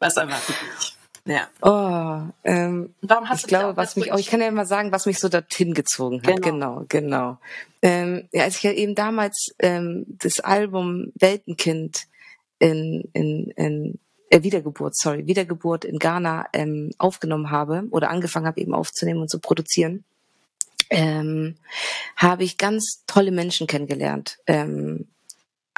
Was 0.00 0.16
erwartet 0.16 0.56
dich? 0.78 0.96
Ja. 1.26 1.48
Oh, 1.62 2.32
ähm, 2.44 2.94
Warum 3.02 3.28
hast 3.28 3.40
ich 3.40 3.42
du 3.42 3.48
glaube, 3.48 3.76
was 3.76 3.94
mich, 3.96 4.12
oh, 4.12 4.16
ich 4.16 4.26
kann 4.28 4.40
ja 4.40 4.50
mal 4.50 4.66
sagen, 4.66 4.90
was 4.90 5.06
mich 5.06 5.18
so 5.18 5.28
dorthin 5.28 5.74
gezogen 5.74 6.22
hat. 6.26 6.42
Genau, 6.42 6.42
genau. 6.42 6.86
genau. 6.88 7.38
Ähm, 7.82 8.28
ja, 8.32 8.44
als 8.44 8.56
ich 8.56 8.62
ja 8.62 8.72
eben 8.72 8.94
damals 8.94 9.54
ähm, 9.58 10.06
das 10.08 10.40
Album 10.40 11.12
Weltenkind 11.14 12.06
in, 12.58 13.08
in, 13.12 13.50
in 13.56 13.98
äh, 14.30 14.42
Wiedergeburt, 14.42 14.96
sorry, 14.96 15.26
Wiedergeburt 15.26 15.84
in 15.84 15.98
Ghana 15.98 16.46
ähm, 16.52 16.90
aufgenommen 16.98 17.50
habe 17.50 17.84
oder 17.90 18.10
angefangen 18.10 18.46
habe 18.46 18.60
eben 18.60 18.74
aufzunehmen 18.74 19.20
und 19.20 19.30
zu 19.30 19.40
produzieren, 19.40 20.04
ähm, 20.88 21.56
habe 22.16 22.44
ich 22.44 22.56
ganz 22.56 23.04
tolle 23.06 23.30
Menschen 23.30 23.66
kennengelernt. 23.66 24.38
Ähm, 24.46 25.06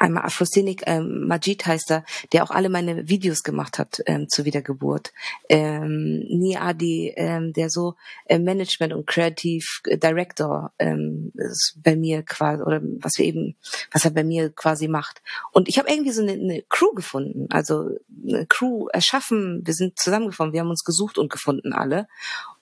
einmal 0.02 0.24
Afroscenik 0.24 0.82
ähm, 0.86 1.26
Majid 1.28 1.64
heißt 1.64 1.90
er, 1.92 2.04
der 2.32 2.42
auch 2.42 2.50
alle 2.50 2.68
meine 2.68 3.08
Videos 3.08 3.42
gemacht 3.42 3.78
hat 3.78 4.02
ähm, 4.06 4.28
zur 4.28 4.44
Wiedergeburt. 4.44 5.12
Ähm, 5.48 6.24
Niadi, 6.28 7.14
ähm, 7.16 7.52
der 7.52 7.70
so 7.70 7.94
äh, 8.26 8.38
Management 8.38 8.92
und 8.92 9.06
Creative 9.06 9.64
Director 9.86 10.72
ähm, 10.78 11.32
ist 11.34 11.78
bei 11.82 11.94
mir 11.96 12.22
quasi 12.22 12.62
oder 12.62 12.80
was 12.82 13.12
wir 13.16 13.24
eben, 13.24 13.54
was 13.92 14.04
er 14.04 14.10
bei 14.10 14.24
mir 14.24 14.50
quasi 14.50 14.88
macht. 14.88 15.22
Und 15.52 15.68
ich 15.68 15.78
habe 15.78 15.88
irgendwie 15.88 16.12
so 16.12 16.22
eine, 16.22 16.32
eine 16.32 16.62
Crew 16.68 16.92
gefunden, 16.94 17.46
also 17.50 17.90
eine 18.26 18.46
Crew 18.46 18.88
erschaffen. 18.88 19.62
Wir 19.64 19.74
sind 19.74 19.98
zusammengekommen, 19.98 20.52
wir 20.52 20.60
haben 20.60 20.70
uns 20.70 20.84
gesucht 20.84 21.16
und 21.16 21.30
gefunden 21.30 21.72
alle. 21.72 22.08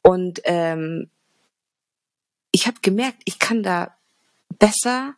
Und 0.02 0.40
ähm, 0.44 1.08
ich 2.52 2.66
habe 2.66 2.76
gemerkt, 2.82 3.22
ich 3.24 3.38
kann 3.38 3.62
da 3.62 3.96
besser 4.58 5.14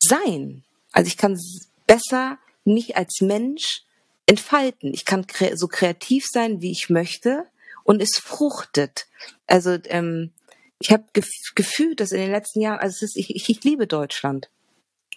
sein 0.00 0.64
also 0.92 1.08
ich 1.08 1.16
kann 1.16 1.38
besser 1.86 2.38
mich 2.64 2.96
als 2.96 3.20
Mensch 3.20 3.82
entfalten. 4.26 4.94
Ich 4.94 5.04
kann 5.04 5.26
kre 5.26 5.56
so 5.56 5.68
kreativ 5.68 6.26
sein, 6.30 6.60
wie 6.60 6.70
ich 6.70 6.90
möchte 6.90 7.46
und 7.84 8.00
es 8.00 8.18
fruchtet. 8.18 9.06
Also 9.46 9.78
ähm, 9.86 10.30
ich 10.78 10.92
habe 10.92 11.04
gef 11.12 11.28
gefühlt, 11.54 12.00
dass 12.00 12.12
in 12.12 12.20
den 12.20 12.30
letzten 12.30 12.60
Jahren, 12.60 12.78
also 12.78 12.94
es 12.94 13.02
ist, 13.02 13.16
ich, 13.16 13.34
ich, 13.34 13.48
ich 13.48 13.64
liebe 13.64 13.86
Deutschland 13.86 14.48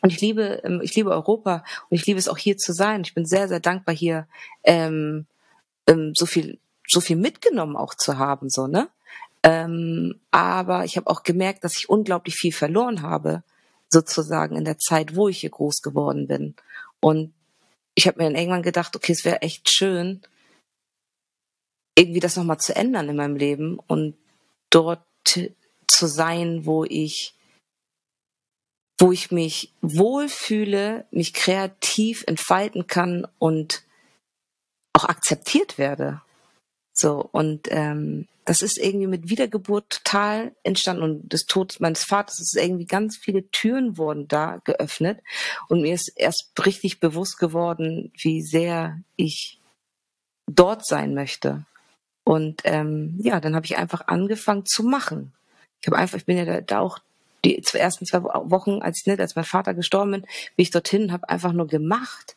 und 0.01 0.11
ich 0.11 0.21
liebe, 0.21 0.61
ähm, 0.63 0.81
ich 0.83 0.95
liebe 0.95 1.11
Europa 1.11 1.63
und 1.89 1.97
ich 1.97 2.05
liebe 2.05 2.19
es 2.19 2.27
auch 2.27 2.37
hier 2.37 2.57
zu 2.57 2.73
sein. 2.73 3.01
Ich 3.01 3.13
bin 3.13 3.25
sehr, 3.25 3.47
sehr 3.47 3.59
dankbar 3.59 3.95
hier 3.95 4.27
ähm, 4.63 5.25
ähm, 5.87 6.13
so 6.15 6.25
viel, 6.25 6.59
so 6.87 7.01
viel 7.01 7.15
mitgenommen 7.15 7.75
auch 7.75 7.95
zu 7.95 8.17
haben, 8.17 8.49
so 8.49 8.67
ne. 8.67 8.89
Ähm, 9.43 10.19
aber 10.31 10.85
ich 10.85 10.97
habe 10.97 11.07
auch 11.07 11.21
gemerkt, 11.21 11.63
dass 11.63 11.77
ich 11.77 11.87
unglaublich 11.87 12.35
viel 12.35 12.51
verloren 12.51 13.03
habe 13.03 13.43
sozusagen 13.95 14.57
in 14.57 14.65
der 14.65 14.77
Zeit, 14.77 15.15
wo 15.15 15.29
ich 15.29 15.39
hier 15.39 15.49
groß 15.49 15.81
geworden 15.81 16.27
bin. 16.27 16.55
Und 16.99 17.33
ich 17.95 18.07
habe 18.07 18.17
mir 18.17 18.25
dann 18.25 18.35
irgendwann 18.35 18.61
gedacht, 18.61 18.95
okay, 18.95 19.13
es 19.13 19.23
wäre 19.23 19.41
echt 19.41 19.69
schön, 19.69 20.21
irgendwie 21.97 22.19
das 22.19 22.35
nochmal 22.35 22.59
zu 22.59 22.75
ändern 22.75 23.07
in 23.07 23.15
meinem 23.15 23.37
Leben 23.37 23.79
und 23.87 24.17
dort 24.69 25.01
zu 25.25 26.07
sein, 26.07 26.65
wo 26.65 26.83
ich 26.83 27.33
wo 28.97 29.11
ich 29.11 29.29
mich 29.29 29.73
wohlfühle, 29.81 31.05
mich 31.11 31.33
kreativ 31.33 32.23
entfalten 32.27 32.87
kann 32.87 33.27
und 33.39 33.83
auch 34.93 35.03
akzeptiert 35.03 35.77
werde. 35.77 36.21
So, 36.93 37.27
und 37.33 37.67
ähm, 37.71 38.27
das 38.45 38.61
ist 38.61 38.77
irgendwie 38.77 39.07
mit 39.07 39.29
Wiedergeburt 39.29 39.89
total 39.89 40.55
entstanden 40.63 41.03
und 41.03 41.33
des 41.33 41.47
Todes 41.47 41.79
meines 41.79 42.03
Vaters 42.03 42.39
ist 42.39 42.55
irgendwie 42.55 42.85
ganz 42.85 43.17
viele 43.17 43.49
Türen 43.49 43.97
wurden 43.97 44.27
da 44.27 44.61
geöffnet 44.63 45.19
und 45.67 45.81
mir 45.81 45.95
ist 45.95 46.13
erst 46.15 46.51
richtig 46.63 46.99
bewusst 46.99 47.39
geworden, 47.39 48.11
wie 48.21 48.43
sehr 48.43 49.01
ich 49.15 49.59
dort 50.47 50.85
sein 50.85 51.15
möchte. 51.15 51.65
Und 52.23 52.61
ähm, 52.65 53.19
ja, 53.21 53.39
dann 53.39 53.55
habe 53.55 53.65
ich 53.65 53.77
einfach 53.77 54.07
angefangen 54.07 54.65
zu 54.65 54.83
machen. 54.83 55.33
Ich 55.81 55.87
habe 55.87 55.97
einfach, 55.97 56.17
ich 56.17 56.25
bin 56.25 56.37
ja 56.37 56.45
da, 56.45 56.61
da 56.61 56.79
auch 56.79 56.99
die 57.43 57.61
ersten 57.73 58.05
zwei 58.05 58.23
Wochen, 58.23 58.81
als, 58.81 59.05
ne, 59.05 59.17
als 59.19 59.35
mein 59.35 59.45
Vater 59.45 59.73
gestorben 59.73 60.11
bin, 60.11 60.21
bin 60.21 60.29
ich 60.57 60.71
dorthin, 60.71 61.11
habe 61.11 61.29
einfach 61.29 61.51
nur 61.51 61.67
gemacht 61.67 62.35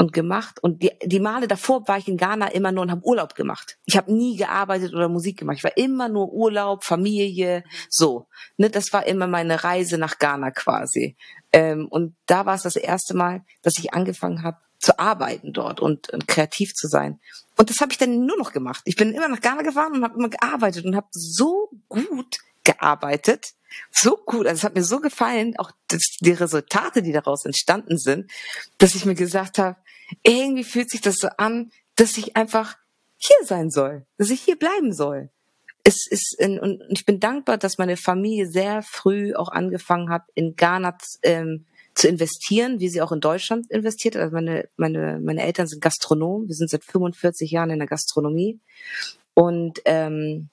und 0.00 0.14
gemacht. 0.14 0.62
Und 0.62 0.82
die, 0.82 0.92
die 1.04 1.20
Male 1.20 1.46
davor 1.46 1.86
war 1.86 1.98
ich 1.98 2.08
in 2.08 2.16
Ghana 2.16 2.48
immer 2.52 2.72
nur 2.72 2.84
und 2.84 2.90
habe 2.90 3.04
Urlaub 3.04 3.34
gemacht. 3.34 3.76
Ich 3.84 3.98
habe 3.98 4.10
nie 4.10 4.34
gearbeitet 4.34 4.94
oder 4.94 5.10
Musik 5.10 5.38
gemacht. 5.38 5.58
Ich 5.58 5.64
war 5.64 5.76
immer 5.76 6.08
nur 6.08 6.32
Urlaub, 6.32 6.84
Familie, 6.84 7.64
so. 7.90 8.26
Ne, 8.56 8.70
das 8.70 8.94
war 8.94 9.06
immer 9.06 9.26
meine 9.26 9.62
Reise 9.62 9.98
nach 9.98 10.18
Ghana 10.18 10.52
quasi. 10.52 11.18
Ähm, 11.52 11.86
und 11.90 12.16
da 12.24 12.46
war 12.46 12.54
es 12.54 12.62
das 12.62 12.76
erste 12.76 13.14
Mal, 13.14 13.44
dass 13.60 13.78
ich 13.78 13.92
angefangen 13.92 14.42
habe 14.42 14.56
zu 14.78 14.98
arbeiten 14.98 15.52
dort 15.52 15.80
und, 15.80 16.08
und 16.08 16.26
kreativ 16.26 16.72
zu 16.72 16.88
sein. 16.88 17.20
Und 17.58 17.68
das 17.68 17.82
habe 17.82 17.92
ich 17.92 17.98
dann 17.98 18.24
nur 18.24 18.38
noch 18.38 18.54
gemacht. 18.54 18.80
Ich 18.86 18.96
bin 18.96 19.12
immer 19.12 19.28
nach 19.28 19.42
Ghana 19.42 19.60
gefahren 19.60 19.92
und 19.92 20.02
habe 20.02 20.16
immer 20.16 20.30
gearbeitet 20.30 20.86
und 20.86 20.96
habe 20.96 21.08
so 21.10 21.68
gut 21.90 22.38
gearbeitet, 22.64 23.52
so 23.90 24.16
gut, 24.16 24.46
also 24.46 24.60
es 24.60 24.64
hat 24.64 24.74
mir 24.74 24.82
so 24.82 25.00
gefallen, 25.00 25.58
auch 25.58 25.72
das, 25.88 26.16
die 26.20 26.32
Resultate, 26.32 27.02
die 27.02 27.12
daraus 27.12 27.44
entstanden 27.44 27.98
sind, 27.98 28.30
dass 28.78 28.94
ich 28.94 29.04
mir 29.04 29.14
gesagt 29.14 29.58
habe, 29.58 29.76
irgendwie 30.22 30.64
fühlt 30.64 30.90
sich 30.90 31.00
das 31.00 31.16
so 31.16 31.28
an, 31.36 31.70
dass 31.96 32.16
ich 32.16 32.36
einfach 32.36 32.76
hier 33.16 33.46
sein 33.46 33.70
soll, 33.70 34.06
dass 34.16 34.30
ich 34.30 34.40
hier 34.40 34.56
bleiben 34.56 34.92
soll. 34.92 35.30
Es 35.82 36.06
ist 36.08 36.36
in, 36.38 36.58
und 36.58 36.82
ich 36.90 37.06
bin 37.06 37.20
dankbar, 37.20 37.58
dass 37.58 37.78
meine 37.78 37.96
Familie 37.96 38.46
sehr 38.46 38.82
früh 38.82 39.34
auch 39.34 39.48
angefangen 39.48 40.10
hat, 40.10 40.22
in 40.34 40.56
Ghana 40.56 40.96
ähm, 41.22 41.64
zu 41.94 42.08
investieren, 42.08 42.80
wie 42.80 42.88
sie 42.88 43.02
auch 43.02 43.12
in 43.12 43.20
Deutschland 43.20 43.70
investiert. 43.70 44.16
Also 44.16 44.32
meine, 44.32 44.68
meine, 44.76 45.18
meine 45.20 45.42
Eltern 45.42 45.66
sind 45.66 45.82
Gastronomen. 45.82 46.48
Wir 46.48 46.54
sind 46.54 46.70
seit 46.70 46.84
45 46.84 47.50
Jahren 47.50 47.70
in 47.70 47.78
der 47.78 47.88
Gastronomie. 47.88 48.60
Und 49.34 49.80
ähm, 49.84 50.50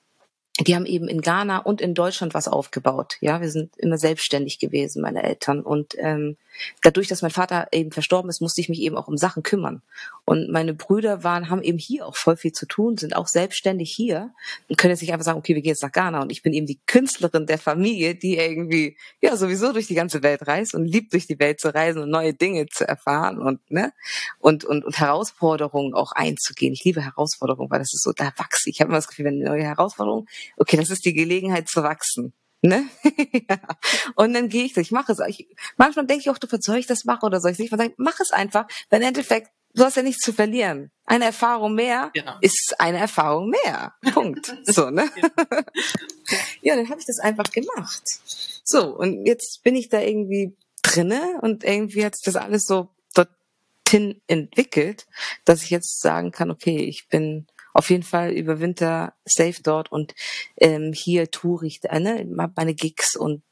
die 0.60 0.76
haben 0.76 0.86
eben 0.86 1.08
in 1.08 1.22
Ghana 1.22 1.60
und 1.60 1.82
in 1.82 1.94
Deutschland 1.94 2.34
was 2.34 2.48
aufgebaut. 2.48 3.18
Ja, 3.22 3.42
wir 3.42 3.52
sind 3.52 3.78
immer 3.78 3.98
selbstständig 3.98 4.58
gewesen, 4.58 5.02
meine 5.02 5.22
Eltern. 5.24 5.62
Und 5.62 5.94
ähm, 6.00 6.36
dadurch, 6.82 7.08
dass 7.08 7.22
mein 7.22 7.32
Vater 7.32 7.68
eben 7.72 7.92
verstorben 7.92 8.30
ist, 8.30 8.42
musste 8.42 8.62
ich 8.62 8.70
mich 8.70 8.82
eben 8.82 8.98
auch 8.98 9.08
um 9.08 9.18
Sachen 9.18 9.44
kümmern. 9.44 9.84
Und 10.26 10.50
meine 10.50 10.74
Brüder 10.74 11.24
waren, 11.24 11.50
haben 11.50 11.62
eben 11.62 11.78
hier 11.78 12.08
auch 12.08 12.16
voll 12.16 12.38
viel 12.38 12.54
zu 12.54 12.66
tun, 12.66 12.98
sind 12.98 13.16
auch 13.16 13.28
selbstständig 13.28 13.92
hier 13.92 14.34
und 14.68 14.78
können 14.78 14.92
jetzt 14.92 15.02
nicht 15.02 15.14
einfach 15.14 15.26
sagen, 15.26 15.38
okay, 15.38 15.54
wir 15.54 15.62
gehen 15.62 15.72
jetzt 15.72 15.84
nach 15.84 15.92
Ghana. 15.92 16.22
Und 16.22 16.32
ich 16.32 16.42
bin 16.42 16.54
eben 16.54 16.66
die 16.66 16.80
Künstlerin 16.88 17.46
der 17.46 17.60
Familie, 17.60 18.16
die 18.16 18.38
irgendwie 18.38 18.98
ja 19.22 19.38
sowieso 19.38 19.74
durch 19.74 19.88
die 19.88 19.96
ganze 19.96 20.24
Welt 20.24 20.48
reist 20.48 20.74
und 20.74 20.86
liebt 20.86 21.14
durch 21.14 21.28
die 21.28 21.40
Welt 21.40 21.60
zu 21.60 21.74
reisen 21.74 22.02
und 22.02 22.10
neue 22.10 22.34
Dinge 22.34 22.66
zu 22.68 22.88
erfahren 22.88 23.38
und 23.38 23.60
ne 23.70 23.94
und 24.40 24.66
und, 24.66 24.86
und 24.86 25.00
Herausforderungen 25.00 25.94
auch 25.94 26.14
einzugehen. 26.14 26.74
Ich 26.74 26.84
liebe 26.84 27.02
Herausforderungen, 27.02 27.70
weil 27.70 27.80
das 27.80 27.94
ist 27.94 28.04
so, 28.04 28.12
da 28.12 28.32
wachse 28.38 28.70
ich. 28.70 28.78
Ich 28.78 28.82
habe 28.82 28.90
immer 28.90 28.98
das 28.98 29.08
Gefühl, 29.08 29.26
wenn 29.26 29.36
eine 29.36 29.50
neue 29.50 29.64
Herausforderung, 29.64 30.28
okay, 30.56 30.78
das 30.78 30.90
ist 30.90 31.06
die 31.06 31.14
Gelegenheit 31.14 31.68
zu 31.68 31.84
wachsen. 31.84 32.34
Ne? 32.62 32.88
ja. 33.50 33.60
Und 34.16 34.34
dann 34.34 34.50
gehe 34.50 34.66
ich 34.66 34.74
das, 34.74 34.84
ich 34.84 34.92
mache 34.92 35.12
es. 35.12 35.20
Ich, 35.28 35.48
manchmal 35.78 36.08
denke 36.08 36.22
ich 36.22 36.30
auch, 36.30 36.38
du 36.38 36.48
soll 36.60 36.78
ich 36.78 36.88
das 36.88 37.06
machen 37.06 37.26
oder 37.26 37.40
soll 37.40 37.52
ich 37.52 37.60
nicht? 37.60 37.72
Man 37.72 37.80
sagt, 37.80 37.96
mach 37.98 38.20
es 38.20 38.32
einfach, 38.32 38.68
weil 38.90 39.02
im 39.02 39.08
Endeffekt, 39.08 39.52
du 39.74 39.84
hast 39.84 39.96
ja 39.96 40.04
nichts 40.04 40.24
zu 40.24 40.34
verlieren. 40.34 40.92
Eine 41.06 41.26
Erfahrung 41.26 41.76
mehr 41.76 42.10
genau. 42.14 42.36
ist 42.42 42.76
eine 42.80 42.98
Erfahrung 42.98 43.50
mehr. 43.50 43.94
Punkt. 44.12 44.56
so, 44.64 44.90
ne? 44.90 45.08
ja, 46.62 46.76
dann 46.76 46.90
habe 46.90 47.00
ich 47.00 47.06
das 47.06 47.20
einfach 47.20 47.52
gemacht. 47.52 48.04
So, 48.64 48.88
und 48.96 49.26
jetzt 49.26 49.62
bin 49.64 49.76
ich 49.76 49.90
da 49.90 50.02
irgendwie 50.02 50.58
drinne 50.82 51.40
und 51.42 51.64
irgendwie 51.64 52.06
hat 52.06 52.16
sich 52.16 52.26
das 52.26 52.36
alles 52.36 52.66
so 52.66 52.90
dorthin 53.14 54.22
entwickelt, 54.28 55.06
dass 55.46 55.64
ich 55.64 55.70
jetzt 55.70 56.02
sagen 56.02 56.32
kann, 56.32 56.50
okay, 56.50 56.78
ich 56.78 57.08
bin 57.08 57.48
auf 57.78 57.92
jeden 57.92 58.04
Fall 58.04 58.32
über 58.32 58.60
Winter 58.60 59.14
safe 59.24 59.62
dort 59.62 59.92
und 59.92 60.16
ähm, 60.60 60.94
hier 60.96 61.30
toure 61.30 61.68
ich, 61.68 61.80
äh, 61.84 62.00
ne, 62.00 62.26
meine 62.56 62.74
Gigs 62.74 63.16
und 63.16 63.44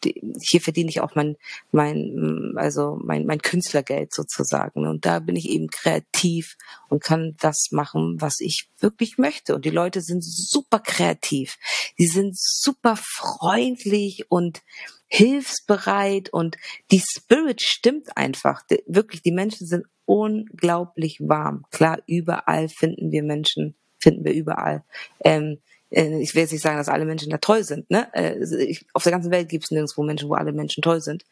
hier 0.41 0.61
verdiene 0.61 0.89
ich 0.89 0.99
auch 0.99 1.13
mein, 1.13 1.37
mein, 1.71 2.53
also 2.55 2.97
mein, 3.03 3.27
mein 3.27 3.39
Künstlergeld 3.39 4.15
sozusagen. 4.15 4.87
Und 4.87 5.05
da 5.05 5.19
bin 5.19 5.35
ich 5.35 5.47
eben 5.47 5.67
kreativ 5.67 6.57
und 6.89 7.03
kann 7.03 7.35
das 7.39 7.67
machen, 7.69 8.15
was 8.19 8.39
ich 8.39 8.67
wirklich 8.79 9.19
möchte. 9.19 9.53
Und 9.53 9.63
die 9.63 9.69
Leute 9.69 10.01
sind 10.01 10.23
super 10.25 10.79
kreativ. 10.79 11.57
Die 11.99 12.07
sind 12.07 12.35
super 12.35 12.97
freundlich 12.97 14.25
und 14.29 14.63
hilfsbereit 15.07 16.29
und 16.29 16.57
die 16.89 17.03
Spirit 17.07 17.61
stimmt 17.61 18.17
einfach. 18.17 18.63
Wirklich, 18.87 19.21
die 19.21 19.31
Menschen 19.31 19.67
sind 19.67 19.85
unglaublich 20.05 21.19
warm. 21.19 21.65
Klar, 21.69 21.99
überall 22.07 22.69
finden 22.69 23.11
wir 23.11 23.21
Menschen, 23.21 23.75
finden 24.05 24.23
wir 24.23 24.33
überall. 24.33 24.83
Ähm, 25.23 25.57
äh, 25.89 26.21
ich 26.21 26.35
will 26.35 26.43
jetzt 26.43 26.51
nicht 26.51 26.61
sagen, 26.61 26.77
dass 26.77 26.89
alle 26.89 27.05
Menschen 27.05 27.31
da 27.31 27.39
toll 27.39 27.63
sind. 27.63 27.89
Ne? 27.89 28.07
Äh, 28.13 28.35
ich, 28.63 28.85
auf 28.93 29.01
der 29.01 29.11
ganzen 29.11 29.31
Welt 29.31 29.49
gibt 29.49 29.63
es 29.63 29.71
nirgendwo 29.71 30.03
Menschen, 30.03 30.29
wo 30.29 30.35
alle 30.35 30.51
Menschen 30.51 30.83
toll 30.83 31.01
sind. 31.01 31.25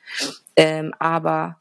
Ähm, 0.56 0.92
aber 0.98 1.58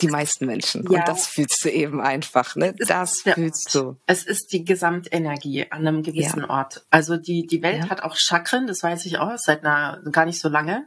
die 0.00 0.08
meisten 0.08 0.46
Menschen. 0.46 0.90
Ja. 0.90 1.00
Und 1.00 1.08
das 1.08 1.26
fühlst 1.26 1.62
du 1.64 1.68
eben 1.68 2.00
einfach, 2.00 2.56
ne? 2.56 2.74
Das 2.78 3.20
fühlst 3.22 3.74
du. 3.74 3.96
Es 4.06 4.24
ist 4.24 4.52
die 4.52 4.64
Gesamtenergie 4.64 5.70
an 5.70 5.86
einem 5.86 6.02
gewissen 6.02 6.42
ja. 6.42 6.50
Ort. 6.50 6.86
Also 6.90 7.18
die, 7.18 7.46
die 7.46 7.60
Welt 7.60 7.84
ja. 7.84 7.90
hat 7.90 8.02
auch 8.02 8.16
Chakren, 8.16 8.66
das 8.66 8.82
weiß 8.82 9.04
ich 9.04 9.18
auch, 9.18 9.36
seit 9.36 9.64
einer, 9.64 10.00
gar 10.10 10.24
nicht 10.24 10.40
so 10.40 10.48
lange. 10.48 10.86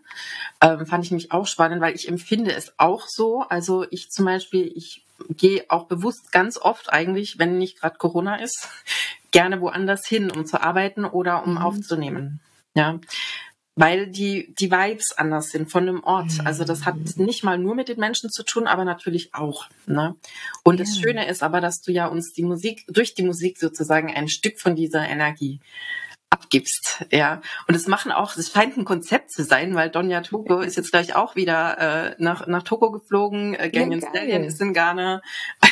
Ähm, 0.62 0.88
fand 0.88 1.06
ich 1.06 1.12
mich 1.12 1.32
auch 1.32 1.46
spannend, 1.46 1.82
weil 1.82 1.94
ich 1.94 2.08
empfinde 2.08 2.54
es 2.54 2.74
auch 2.78 3.08
so. 3.08 3.42
Also 3.42 3.86
ich 3.92 4.10
zum 4.10 4.26
Beispiel, 4.26 4.72
ich 4.74 5.04
gehe 5.30 5.66
auch 5.70 5.86
bewusst 5.86 6.32
ganz 6.32 6.58
oft 6.58 6.92
eigentlich, 6.92 7.40
wenn 7.40 7.58
nicht 7.58 7.80
gerade 7.80 7.98
Corona 7.98 8.38
ist, 8.38 8.70
gerne 9.32 9.62
woanders 9.62 10.08
hin, 10.08 10.32
um 10.32 10.46
zu 10.46 10.62
arbeiten 10.62 11.06
oder 11.06 11.44
um 11.46 11.54
mhm. 11.54 11.58
aufzunehmen. 11.58 12.40
Ja. 12.76 13.00
Weil 13.76 14.08
die, 14.08 14.56
die 14.58 14.72
Vibes 14.72 15.12
anders 15.16 15.50
sind 15.50 15.72
von 15.72 15.86
dem 15.86 16.04
Ort. 16.04 16.40
Mhm. 16.40 16.48
Also 16.48 16.64
das 16.64 16.86
hat 16.86 16.96
nicht 17.18 17.44
mal 17.44 17.60
nur 17.60 17.76
mit 17.76 17.90
den 17.90 18.00
Menschen 18.00 18.32
zu 18.32 18.44
tun, 18.44 18.66
aber 18.66 18.86
natürlich 18.86 19.36
auch. 19.36 19.68
Ne? 19.86 20.16
Und 20.64 20.80
ja. 20.80 20.86
das 20.86 20.98
Schöne 20.98 21.28
ist 21.28 21.44
aber, 21.44 21.62
dass 21.62 21.82
du 21.82 21.92
ja 21.92 22.08
uns 22.08 22.34
die 22.34 22.44
Musik, 22.44 22.86
durch 22.88 23.14
die 23.14 23.24
Musik 23.24 23.60
sozusagen 23.60 24.12
ein 24.12 24.30
Stück 24.30 24.60
von 24.60 24.76
dieser 24.76 25.08
Energie 25.08 25.60
abgibst, 26.30 27.06
ja. 27.12 27.42
Und 27.68 27.76
es 27.76 27.88
machen 27.88 28.12
auch, 28.12 28.36
es 28.36 28.52
scheint 28.52 28.78
ein 28.78 28.86
Konzept 28.86 29.32
zu 29.32 29.44
sein, 29.44 29.76
weil 29.76 29.90
Donja 29.90 30.22
Togo 30.22 30.60
ist 30.60 30.76
jetzt 30.76 30.92
gleich 30.92 31.16
auch 31.16 31.36
wieder 31.36 31.78
äh, 32.12 32.16
nach, 32.20 32.48
nach 32.48 32.64
Togo 32.64 32.92
geflogen, 32.92 33.54
äh, 33.54 33.70
Ganyan 33.70 34.02
ja, 34.02 34.10
Stallion 34.10 34.44
ist 34.44 34.62
in 34.62 34.74
Ghana. 34.74 35.22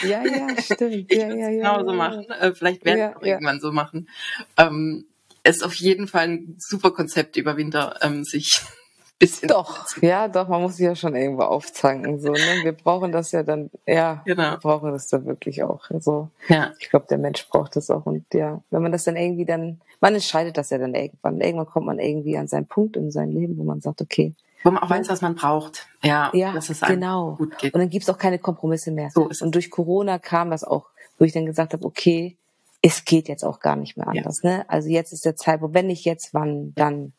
Ja, 0.04 0.24
ja, 0.24 0.48
stimmt. 0.62 1.12
ich 1.12 1.18
ja, 1.18 1.28
ja, 1.28 1.36
ja, 1.36 1.50
genauso 1.50 1.92
ja, 1.92 1.96
machen. 1.96 2.26
Äh, 2.30 2.54
vielleicht 2.54 2.86
werden 2.86 3.00
wir 3.00 3.18
auch 3.18 3.22
irgendwann 3.22 3.60
so 3.60 3.72
machen. 3.72 4.10
Ähm, 4.58 5.06
ist 5.44 5.64
auf 5.64 5.76
jeden 5.76 6.08
Fall 6.08 6.28
ein 6.28 6.56
super 6.58 6.92
Konzept 6.92 7.38
über 7.38 7.58
Winter, 7.58 8.00
ähm, 8.02 8.24
sich 8.24 8.62
bisschen. 9.20 9.48
Doch, 9.48 9.98
ja, 10.02 10.28
doch, 10.28 10.48
man 10.48 10.62
muss 10.62 10.78
sich 10.78 10.86
ja 10.86 10.96
schon 10.96 11.16
irgendwo 11.16 11.44
aufzanken. 11.44 12.20
So, 12.20 12.32
ne? 12.32 12.64
Wir 12.64 12.74
brauchen 12.74 13.12
das 13.12 13.32
ja 13.32 13.44
dann, 13.44 13.70
ja, 13.86 14.22
genau. 14.26 14.52
wir 14.52 14.58
brauchen 14.58 14.92
das 14.92 15.08
da 15.08 15.26
wirklich 15.26 15.64
auch. 15.64 15.90
Also, 15.90 16.30
ja. 16.48 16.74
ich 16.80 16.90
glaube, 16.90 17.06
der 17.10 17.18
Mensch 17.18 17.48
braucht 17.50 17.76
das 17.76 17.90
auch. 17.90 18.06
Und 18.06 18.26
ja, 18.34 18.62
wenn 18.72 18.82
man 18.82 18.92
das 18.92 19.04
dann 19.06 19.16
irgendwie 19.16 19.46
dann, 19.46 19.82
man 20.02 20.14
entscheidet 20.14 20.58
das 20.58 20.70
ja 20.70 20.78
dann 20.78 20.96
irgendwann. 20.96 21.42
Irgendwann 21.42 21.68
kommt 21.68 21.86
man 21.86 22.00
irgendwie 22.00 22.38
an 22.38 22.48
seinen 22.48 22.68
Punkt 22.68 22.98
in 22.98 23.12
seinem 23.12 23.32
Leben, 23.32 23.58
wo 23.58 23.64
man 23.64 23.82
sagt, 23.82 24.02
okay. 24.02 24.34
Wo 24.64 24.72
man 24.72 24.82
auch 24.82 24.90
weiß, 24.90 25.10
was 25.10 25.22
man 25.22 25.36
braucht. 25.36 25.88
Ja, 26.04 26.32
ja 26.34 26.52
dass 26.54 26.70
es 26.70 26.82
genau. 26.82 27.36
gut 27.36 27.58
geht. 27.58 27.74
Und 27.74 27.80
dann 27.80 27.90
gibt's 27.90 28.10
auch 28.10 28.18
keine 28.18 28.40
Kompromisse 28.40 28.92
mehr. 28.92 29.10
So 29.14 29.28
ist 29.28 29.42
und 29.42 29.54
durch 29.54 29.70
Corona 29.70 30.20
kam 30.20 30.50
das 30.50 30.64
auch, 30.64 30.90
wo 31.18 31.26
ich 31.26 31.34
dann 31.34 31.46
gesagt 31.46 31.74
habe, 31.74 31.86
okay, 31.86 32.36
es 32.82 33.06
geht 33.06 33.28
jetzt 33.28 33.44
auch 33.44 33.60
gar 33.60 33.76
nicht 33.76 33.98
mehr 33.98 34.08
anders. 34.08 34.42
Ja. 34.44 34.50
Ne? 34.50 34.66
Also 34.70 34.90
jetzt 34.90 35.12
ist 35.12 35.26
der 35.26 35.36
Zeitpunkt, 35.36 35.74
wenn 35.74 35.88
nicht 35.88 36.06
jetzt, 36.06 36.34
wann, 36.34 36.74
dann. 36.76 37.14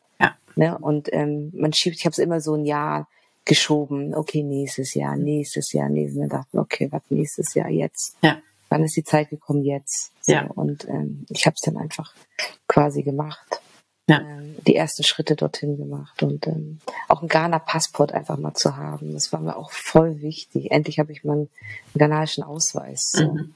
Ne? 0.57 0.77
Und 0.77 1.09
ähm, 1.13 1.51
man 1.55 1.73
schiebt, 1.73 1.97
ich 1.97 2.05
habe 2.05 2.11
es 2.11 2.19
immer 2.19 2.41
so 2.41 2.55
ein 2.55 2.65
Jahr 2.65 3.07
geschoben, 3.45 4.13
okay, 4.13 4.43
nächstes 4.43 4.93
Jahr, 4.93 5.15
nächstes 5.15 5.71
Jahr, 5.71 5.87
nächstes 5.89 6.19
Jahr, 6.19 6.27
dachte, 6.29 6.57
okay, 6.57 6.89
was 6.91 7.01
nächstes 7.09 7.53
Jahr 7.53 7.69
jetzt? 7.69 8.17
Ja. 8.21 8.41
Wann 8.69 8.83
ist 8.83 8.97
die 8.97 9.03
Zeit 9.03 9.29
gekommen 9.29 9.63
jetzt? 9.63 10.11
So, 10.21 10.33
ja. 10.33 10.47
Und 10.47 10.87
ähm, 10.89 11.25
ich 11.29 11.45
habe 11.45 11.55
es 11.55 11.61
dann 11.61 11.77
einfach 11.77 12.13
quasi 12.67 13.03
gemacht. 13.03 13.61
Ja. 14.09 14.21
Ähm, 14.21 14.55
die 14.65 14.75
ersten 14.75 15.03
Schritte 15.03 15.35
dorthin 15.35 15.77
gemacht 15.77 16.23
und 16.23 16.47
ähm, 16.47 16.79
auch 17.07 17.21
ein 17.21 17.27
Ghana-Passport 17.27 18.13
einfach 18.13 18.37
mal 18.37 18.53
zu 18.53 18.75
haben. 18.75 19.13
Das 19.13 19.31
war 19.31 19.39
mir 19.39 19.55
auch 19.55 19.71
voll 19.71 20.21
wichtig. 20.21 20.71
Endlich 20.71 20.99
habe 20.99 21.11
ich 21.11 21.23
meinen 21.23 21.49
ghanaischen 21.95 22.43
Ausweis. 22.43 23.11
So. 23.13 23.33
Mhm. 23.33 23.53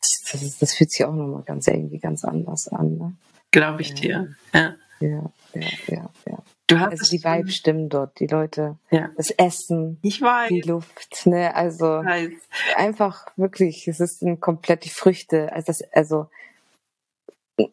Das, 0.00 0.40
das, 0.40 0.58
das, 0.58 0.74
fühlt 0.74 0.90
sich 0.90 1.04
auch 1.04 1.14
nochmal 1.14 1.42
ganz 1.42 1.66
irgendwie 1.66 1.98
ganz 1.98 2.24
anders 2.24 2.68
an. 2.68 2.98
Ne? 2.98 3.16
Glaube 3.50 3.82
ich 3.82 3.94
dir. 3.94 4.34
Ja. 4.54 4.74
Ja, 5.00 5.30
ja, 5.60 5.68
ja, 5.88 6.10
ja. 6.26 6.38
Du 6.66 6.78
hast 6.78 6.90
Also 6.90 7.10
die 7.16 7.24
Vibes 7.24 7.54
stimmen 7.56 7.88
dort, 7.88 8.18
die 8.20 8.26
Leute, 8.26 8.76
Ja. 8.90 9.08
das 9.16 9.30
Essen, 9.30 9.98
Ich 10.02 10.20
weiß. 10.20 10.48
die 10.50 10.60
Luft, 10.62 11.26
ne, 11.26 11.54
also 11.54 12.00
Ich 12.00 12.06
weiß. 12.06 12.32
einfach 12.76 13.26
wirklich, 13.36 13.88
es 13.88 14.00
ist 14.00 14.22
ein 14.22 14.38
komplett 14.40 14.84
die 14.84 14.90
Früchte, 14.90 15.52
also 15.52 15.66
das, 15.66 15.82
also 15.92 16.28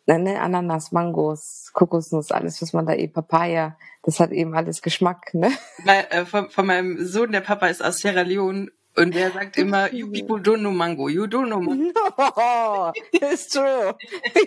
ne, 0.08 0.40
Ananas, 0.40 0.92
Mangos, 0.92 1.72
Kokosnuss, 1.74 2.32
alles, 2.32 2.62
was 2.62 2.74
man 2.74 2.86
da 2.86 2.94
eben, 2.94 3.14
Papaya, 3.14 3.78
das 4.04 4.20
hat 4.20 4.32
eben 4.32 4.56
alles 4.56 4.82
Geschmack, 4.82 5.34
ne? 5.34 5.52
Weil, 5.84 6.08
äh, 6.10 6.26
von, 6.26 6.50
von 6.50 6.66
meinem 6.66 7.06
Sohn, 7.06 7.32
der 7.32 7.42
Papa 7.42 7.68
ist 7.68 7.84
aus 7.84 7.98
Sierra 8.00 8.22
Leone 8.22 8.72
und 8.98 9.14
der 9.14 9.32
sagt 9.32 9.58
immer, 9.58 9.94
you 9.94 10.10
people 10.12 10.38
don't 10.38 10.60
know 10.60 10.72
mango, 10.72 11.10
you 11.10 11.24
don't 11.26 11.48
know 11.48 11.60
mango. 11.60 11.92
No, 12.18 12.94
it's 13.12 13.48
true. 13.50 13.94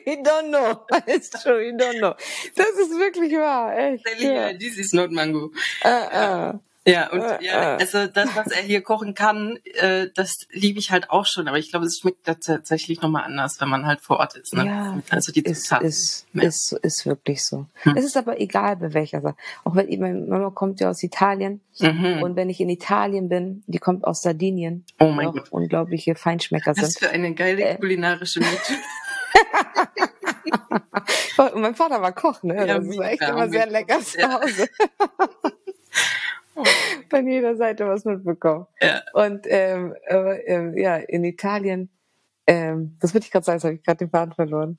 You 0.06 0.22
don't 0.22 0.50
know. 0.50 0.86
It's 1.06 1.30
true, 1.30 1.60
you 1.60 1.76
don't 1.76 1.98
know. 1.98 2.14
Das 2.54 2.70
ist 2.70 2.98
wirklich 2.98 3.32
wahr, 3.34 3.76
echt. 3.76 4.04
Ja. 4.20 4.52
This 4.54 4.78
is 4.78 4.92
not 4.92 5.10
mango. 5.10 5.52
Äh, 5.82 6.50
äh. 6.50 6.54
Ja, 6.88 7.10
und 7.10 7.20
Äh, 7.20 7.44
ja, 7.44 7.76
also 7.76 8.06
das, 8.06 8.34
was 8.34 8.48
er 8.48 8.62
hier 8.62 8.82
kochen 8.82 9.14
kann, 9.14 9.58
äh, 9.74 10.08
das 10.14 10.46
liebe 10.50 10.78
ich 10.78 10.90
halt 10.90 11.10
auch 11.10 11.26
schon. 11.26 11.46
Aber 11.48 11.58
ich 11.58 11.70
glaube, 11.70 11.86
es 11.86 11.98
schmeckt 11.98 12.26
da 12.26 12.34
tatsächlich 12.34 13.00
nochmal 13.02 13.24
anders, 13.24 13.60
wenn 13.60 13.68
man 13.68 13.86
halt 13.86 14.00
vor 14.00 14.18
Ort 14.18 14.36
ist. 14.36 14.54
Ne? 14.54 14.66
Ja, 14.66 14.98
also 15.10 15.30
die 15.32 15.42
ist, 15.42 15.64
Zutaten. 15.64 15.86
ist, 15.86 16.26
Ja. 16.32 16.42
ist, 16.44 16.72
ist 16.72 17.06
wirklich 17.06 17.44
so. 17.44 17.66
Hm. 17.82 17.96
Es 17.96 18.04
ist 18.04 18.16
aber 18.16 18.40
egal, 18.40 18.76
bei 18.76 18.94
welcher 18.94 19.20
Sache. 19.20 19.36
Auch 19.64 19.74
wenn 19.74 19.88
meine 20.00 20.20
Mama 20.20 20.50
kommt 20.50 20.80
ja 20.80 20.90
aus 20.90 21.02
Italien 21.02 21.60
Mhm. 21.80 22.22
und 22.22 22.34
wenn 22.34 22.50
ich 22.50 22.60
in 22.60 22.68
Italien 22.70 23.28
bin, 23.28 23.62
die 23.68 23.78
kommt 23.78 24.04
aus 24.04 24.22
Sardinien, 24.22 24.84
Oh 24.98 25.10
mein 25.10 25.30
Gott. 25.30 25.48
unglaubliche 25.52 26.16
Feinschmecker 26.16 26.72
Was 26.76 26.94
sind. 26.94 26.98
für 26.98 27.10
eine 27.10 27.34
geile 27.34 27.62
Äh. 27.62 27.76
kulinarische 27.76 28.40
Miete. 28.40 28.72
Und 31.36 31.54
mein 31.60 31.74
Vater 31.76 32.02
war 32.02 32.12
Koch, 32.12 32.42
ne? 32.42 32.56
Ja, 32.66 32.78
das 32.80 32.96
war 32.98 33.10
echt 33.12 33.22
immer 33.22 33.48
sehr 33.48 33.66
lecker 33.66 34.00
zu. 34.00 34.18
Hause. 34.22 34.68
Von 37.10 37.28
jeder 37.28 37.56
Seite 37.56 37.86
was 37.86 38.04
mitbekommen. 38.04 38.66
Ja. 38.80 39.02
Und 39.12 39.46
ähm, 39.48 39.94
ähm, 40.08 40.76
ja, 40.76 40.96
in 40.96 41.24
Italien, 41.24 41.90
ähm, 42.46 42.96
das 43.00 43.14
würde 43.14 43.24
ich 43.24 43.30
gerade 43.30 43.44
sagen, 43.44 43.56
jetzt 43.56 43.64
habe 43.64 43.74
ich 43.74 43.82
gerade 43.82 43.98
den 43.98 44.10
Faden 44.10 44.34
verloren. 44.34 44.78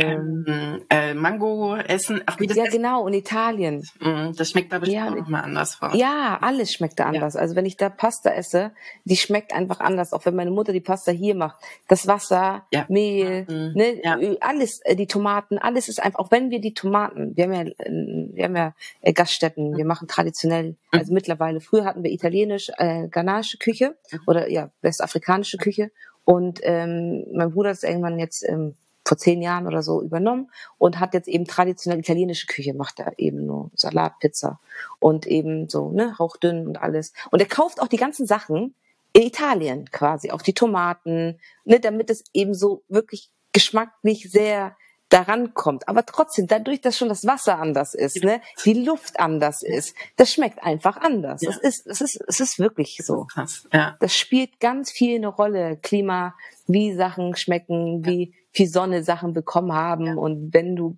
Ähm, 0.00 0.82
äh, 0.90 1.14
Mango 1.14 1.76
essen. 1.76 2.22
Ach, 2.26 2.38
wie 2.40 2.46
das 2.46 2.56
ja, 2.56 2.64
Essen- 2.64 2.76
genau, 2.76 3.06
in 3.06 3.14
Italien. 3.14 3.84
Mm, 4.00 4.32
Das 4.36 4.50
schmeckt 4.50 4.72
aber 4.72 4.86
Ja, 4.88 5.08
auch 5.08 5.14
nochmal 5.16 5.42
anders 5.42 5.74
vor. 5.76 5.94
Ja, 5.94 6.38
alles 6.40 6.72
schmeckt 6.72 6.98
da 7.00 7.04
anders. 7.06 7.36
Also 7.36 7.56
wenn 7.56 7.66
ich 7.66 7.76
da 7.76 7.88
Pasta 7.88 8.30
esse, 8.30 8.72
die 9.04 9.16
schmeckt 9.16 9.52
einfach 9.54 9.80
anders. 9.80 10.12
Auch 10.12 10.24
wenn 10.26 10.34
meine 10.34 10.50
Mutter 10.50 10.72
die 10.72 10.80
Pasta 10.80 11.12
hier 11.12 11.34
macht, 11.34 11.56
das 11.88 12.06
Wasser, 12.06 12.66
Ja. 12.72 12.86
Mehl, 12.88 13.46
Mhm. 13.48 13.72
ne, 13.74 14.00
Ja. 14.02 14.18
alles, 14.40 14.80
äh, 14.84 14.96
die 14.96 15.06
Tomaten, 15.06 15.58
alles 15.58 15.88
ist 15.88 16.02
einfach. 16.02 16.18
Auch 16.20 16.30
wenn 16.30 16.50
wir 16.50 16.60
die 16.60 16.74
Tomaten, 16.74 17.36
wir 17.36 17.44
haben 17.44 17.52
ja, 17.52 17.62
äh, 17.62 18.28
wir 18.34 18.44
haben 18.44 18.56
ja 18.56 18.74
äh, 19.00 19.12
Gaststätten, 19.12 19.76
wir 19.76 19.84
machen 19.84 20.08
traditionell, 20.08 20.76
also 20.90 21.12
mittlerweile. 21.12 21.60
Früher 21.60 21.84
hatten 21.84 22.02
wir 22.02 22.10
italienisch, 22.10 22.70
äh, 22.78 23.08
ghanaische 23.08 23.58
Küche 23.58 23.96
oder 24.26 24.50
ja 24.50 24.70
westafrikanische 24.82 25.58
Küche. 25.58 25.90
Und 26.24 26.60
ähm, 26.62 27.24
mein 27.32 27.50
Bruder 27.50 27.70
es 27.70 27.82
irgendwann 27.82 28.18
jetzt 28.20 28.48
ähm, 28.48 28.76
vor 29.12 29.18
zehn 29.18 29.42
Jahren 29.42 29.66
oder 29.66 29.82
so 29.82 30.00
übernommen 30.00 30.50
und 30.78 30.98
hat 30.98 31.12
jetzt 31.12 31.28
eben 31.28 31.44
traditionell 31.44 32.00
italienische 32.00 32.46
Küche, 32.46 32.72
macht 32.72 32.98
er 32.98 33.12
eben 33.18 33.44
nur 33.44 33.70
Salat, 33.74 34.18
Pizza 34.20 34.58
und 35.00 35.26
eben 35.26 35.68
so, 35.68 35.90
ne, 35.90 36.18
hauchdünn 36.18 36.66
und 36.66 36.80
alles. 36.80 37.12
Und 37.30 37.40
er 37.40 37.46
kauft 37.46 37.82
auch 37.82 37.88
die 37.88 37.98
ganzen 37.98 38.26
Sachen 38.26 38.74
in 39.12 39.22
Italien 39.22 39.90
quasi, 39.90 40.30
auch 40.30 40.40
die 40.40 40.54
Tomaten, 40.54 41.38
ne, 41.66 41.78
damit 41.78 42.08
es 42.08 42.24
eben 42.32 42.54
so 42.54 42.84
wirklich 42.88 43.28
geschmacklich 43.52 44.30
sehr 44.30 44.76
daran 45.10 45.52
kommt. 45.52 45.88
Aber 45.88 46.06
trotzdem, 46.06 46.46
dadurch, 46.46 46.80
dass 46.80 46.96
schon 46.96 47.10
das 47.10 47.26
Wasser 47.26 47.58
anders 47.58 47.92
ist, 47.92 48.24
ne, 48.24 48.40
die 48.64 48.72
Luft 48.72 49.20
anders 49.20 49.62
ist, 49.62 49.94
das 50.16 50.32
schmeckt 50.32 50.62
einfach 50.62 50.96
anders. 50.96 51.42
Ja. 51.42 51.50
Es 51.50 51.58
ist, 51.58 51.86
es 51.86 52.00
ist, 52.00 52.24
es 52.28 52.40
ist 52.40 52.58
wirklich 52.58 53.02
so. 53.04 53.26
Krass. 53.26 53.68
Ja. 53.74 53.94
Das 54.00 54.16
spielt 54.16 54.58
ganz 54.58 54.90
viel 54.90 55.16
eine 55.16 55.28
Rolle. 55.28 55.76
Klima, 55.82 56.34
wie 56.66 56.94
Sachen 56.94 57.36
schmecken, 57.36 58.06
wie 58.06 58.32
viel 58.52 58.68
Sonne 58.68 59.02
Sachen 59.02 59.32
bekommen 59.32 59.72
haben. 59.72 60.18
Und 60.18 60.52
wenn 60.52 60.76
du, 60.76 60.96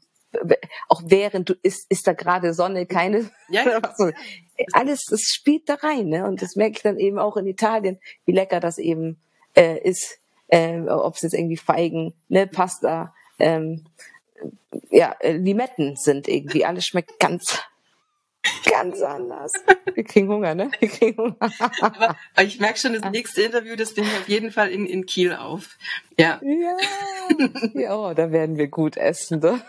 auch 0.88 1.02
während 1.06 1.48
du 1.48 1.54
isst, 1.62 1.90
ist 1.90 2.06
da 2.06 2.12
gerade 2.12 2.54
Sonne, 2.54 2.86
keine, 2.86 3.30
Ja, 3.48 3.62
ja. 3.68 3.80
alles, 4.72 5.04
das 5.08 5.22
spielt 5.22 5.68
da 5.68 5.74
rein. 5.74 6.08
Ne? 6.08 6.26
Und 6.26 6.42
das 6.42 6.56
merke 6.56 6.76
ich 6.76 6.82
dann 6.82 6.98
eben 6.98 7.18
auch 7.18 7.36
in 7.36 7.46
Italien, 7.46 7.98
wie 8.26 8.32
lecker 8.32 8.60
das 8.60 8.78
eben 8.78 9.18
äh, 9.56 9.78
ist. 9.78 10.18
Äh, 10.48 10.82
ob 10.82 11.14
es 11.14 11.22
jetzt 11.22 11.34
irgendwie 11.34 11.56
Feigen, 11.56 12.12
ne, 12.28 12.46
Pasta, 12.46 13.14
ähm, 13.38 13.84
ja, 14.90 15.16
äh, 15.20 15.32
Limetten 15.32 15.96
sind 15.96 16.28
irgendwie. 16.28 16.64
Alles 16.64 16.84
schmeckt 16.84 17.18
ganz, 17.18 17.62
ganz 18.70 19.02
anders. 19.02 19.52
Wir 19.94 20.04
kriegen 20.04 20.28
Hunger, 20.28 20.54
ne? 20.54 20.70
Wir 20.78 20.88
kriegen 20.88 21.16
Hunger. 21.16 21.36
Aber, 21.80 22.16
aber 22.34 22.44
ich 22.44 22.60
merke 22.60 22.78
schon, 22.78 22.94
das 22.94 23.10
nächste 23.10 23.42
Interview, 23.42 23.76
das 23.76 23.94
nehme 23.96 24.08
ich 24.08 24.18
auf 24.18 24.28
jeden 24.28 24.50
Fall 24.50 24.70
in, 24.70 24.86
in 24.86 25.06
Kiel 25.06 25.34
auf. 25.34 25.78
Ja, 26.18 26.40
Ja, 26.42 26.76
ja, 27.74 27.96
oh, 27.96 28.14
da 28.14 28.32
werden 28.32 28.56
wir 28.56 28.68
gut 28.68 28.96
essen. 28.96 29.40
Ne? 29.40 29.60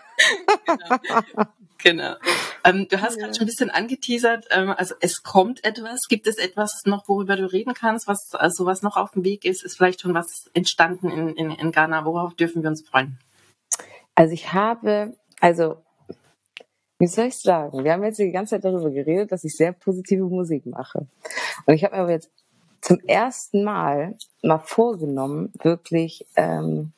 genau. 1.78 2.16
Ähm, 2.64 2.88
du 2.90 3.02
hast 3.02 3.18
gerade 3.20 3.34
schon 3.34 3.44
ein 3.44 3.48
bisschen 3.48 3.70
angeteasert, 3.70 4.48
ähm, 4.52 4.74
also 4.76 4.96
es 5.02 5.24
kommt 5.24 5.64
etwas. 5.64 6.08
Gibt 6.08 6.28
es 6.28 6.38
etwas 6.38 6.84
noch, 6.86 7.08
worüber 7.08 7.36
du 7.36 7.52
reden 7.52 7.74
kannst, 7.74 8.08
was 8.08 8.34
also 8.34 8.66
was 8.66 8.82
noch 8.82 8.98
auf 8.98 9.12
dem 9.12 9.24
Weg 9.24 9.46
ist? 9.46 9.64
Ist 9.64 9.78
vielleicht 9.78 10.02
schon 10.02 10.14
was 10.14 10.50
entstanden 10.54 11.10
in, 11.10 11.30
in, 11.36 11.52
in 11.52 11.72
Ghana? 11.72 12.06
Worauf 12.06 12.34
dürfen 12.34 12.64
wir 12.64 12.70
uns 12.70 12.88
freuen? 12.88 13.20
Also 14.16 14.34
ich 14.34 14.54
habe, 14.54 15.16
also 15.42 15.85
wie 17.00 17.08
soll 17.08 17.26
ich 17.26 17.40
sagen? 17.40 17.84
Wir 17.84 17.94
haben 17.94 18.04
jetzt 18.04 18.20
die 18.20 18.32
ganze 18.32 18.56
Zeit 18.56 18.66
darüber 18.66 18.90
geredet, 18.90 19.32
dass 19.32 19.44
ich 19.44 19.56
sehr 19.56 19.74
positive 19.74 20.26
Musik 20.26 20.66
mache. 20.66 21.08
Und 21.66 21.74
ich 21.74 21.84
habe 21.84 21.96
mir 21.96 22.02
aber 22.04 22.12
jetzt 22.12 22.30
zum 22.82 23.00
ersten 23.00 23.64
Mal 23.64 24.18
mal 24.42 24.60
vorgenommen, 24.60 25.52
wirklich, 25.62 26.26
ähm, 26.36 26.94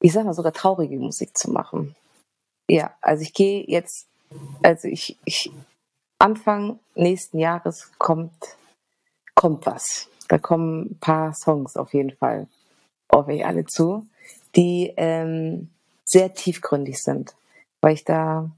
ich 0.00 0.12
sag 0.12 0.24
mal 0.24 0.34
sogar 0.34 0.52
traurige 0.52 0.98
Musik 0.98 1.36
zu 1.36 1.50
machen. 1.50 1.94
Ja, 2.68 2.94
also 3.00 3.22
ich 3.22 3.34
gehe 3.34 3.64
jetzt, 3.66 4.06
also 4.62 4.88
ich, 4.88 5.18
ich 5.24 5.50
Anfang 6.18 6.78
nächsten 6.94 7.38
Jahres 7.38 7.92
kommt 7.98 8.56
kommt 9.36 9.66
was. 9.66 10.08
Da 10.28 10.38
kommen 10.38 10.90
ein 10.90 10.98
paar 10.98 11.34
Songs 11.34 11.76
auf 11.76 11.94
jeden 11.94 12.16
Fall 12.16 12.48
auf 13.08 13.28
euch 13.28 13.46
alle 13.46 13.64
zu, 13.66 14.04
die 14.56 14.92
ähm, 14.96 15.70
sehr 16.04 16.34
tiefgründig 16.34 17.00
sind, 17.00 17.36
weil 17.80 17.94
ich 17.94 18.04
da 18.04 18.50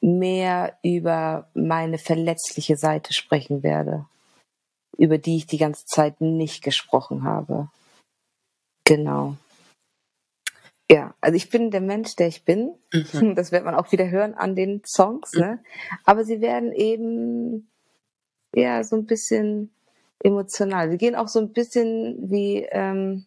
mehr 0.00 0.78
über 0.82 1.50
meine 1.54 1.98
verletzliche 1.98 2.76
Seite 2.76 3.12
sprechen 3.12 3.62
werde, 3.62 4.06
über 4.96 5.18
die 5.18 5.36
ich 5.36 5.46
die 5.46 5.58
ganze 5.58 5.84
Zeit 5.84 6.20
nicht 6.20 6.62
gesprochen 6.62 7.24
habe. 7.24 7.68
Genau. 8.84 9.36
Ja, 10.90 11.14
also 11.20 11.36
ich 11.36 11.50
bin 11.50 11.70
der 11.70 11.80
Mensch, 11.80 12.16
der 12.16 12.26
ich 12.26 12.44
bin. 12.44 12.74
Mhm. 12.92 13.34
Das 13.36 13.52
wird 13.52 13.64
man 13.64 13.76
auch 13.76 13.92
wieder 13.92 14.10
hören 14.10 14.34
an 14.34 14.56
den 14.56 14.82
Songs, 14.84 15.32
ne? 15.34 15.62
Aber 16.04 16.24
sie 16.24 16.40
werden 16.40 16.72
eben 16.72 17.70
ja 18.54 18.82
so 18.82 18.96
ein 18.96 19.06
bisschen 19.06 19.72
emotional. 20.18 20.90
Sie 20.90 20.98
gehen 20.98 21.14
auch 21.14 21.28
so 21.28 21.38
ein 21.38 21.52
bisschen 21.52 22.30
wie 22.30 22.66
ähm, 22.72 23.26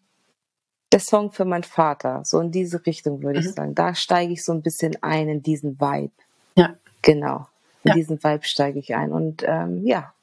der 0.93 0.99
Song 1.01 1.31
für 1.31 1.43
meinen 1.45 1.63
Vater, 1.63 2.21
so 2.23 2.39
in 2.39 2.51
diese 2.51 2.85
Richtung 2.85 3.21
würde 3.23 3.39
ich 3.39 3.47
Mhm. 3.47 3.51
sagen. 3.53 3.75
Da 3.75 3.95
steige 3.95 4.31
ich 4.31 4.45
so 4.45 4.53
ein 4.53 4.61
bisschen 4.61 4.95
ein 5.01 5.27
in 5.27 5.41
diesen 5.43 5.79
Vibe. 5.79 6.13
Ja. 6.55 6.75
Genau. 7.01 7.47
In 7.83 7.89
Ja. 7.89 7.93
diesen 7.95 8.23
Vibe 8.23 8.45
steige 8.45 8.79
ich 8.79 8.95
ein. 8.95 9.11
Und 9.11 9.43
ähm, 9.45 9.85
ja, 9.85 10.13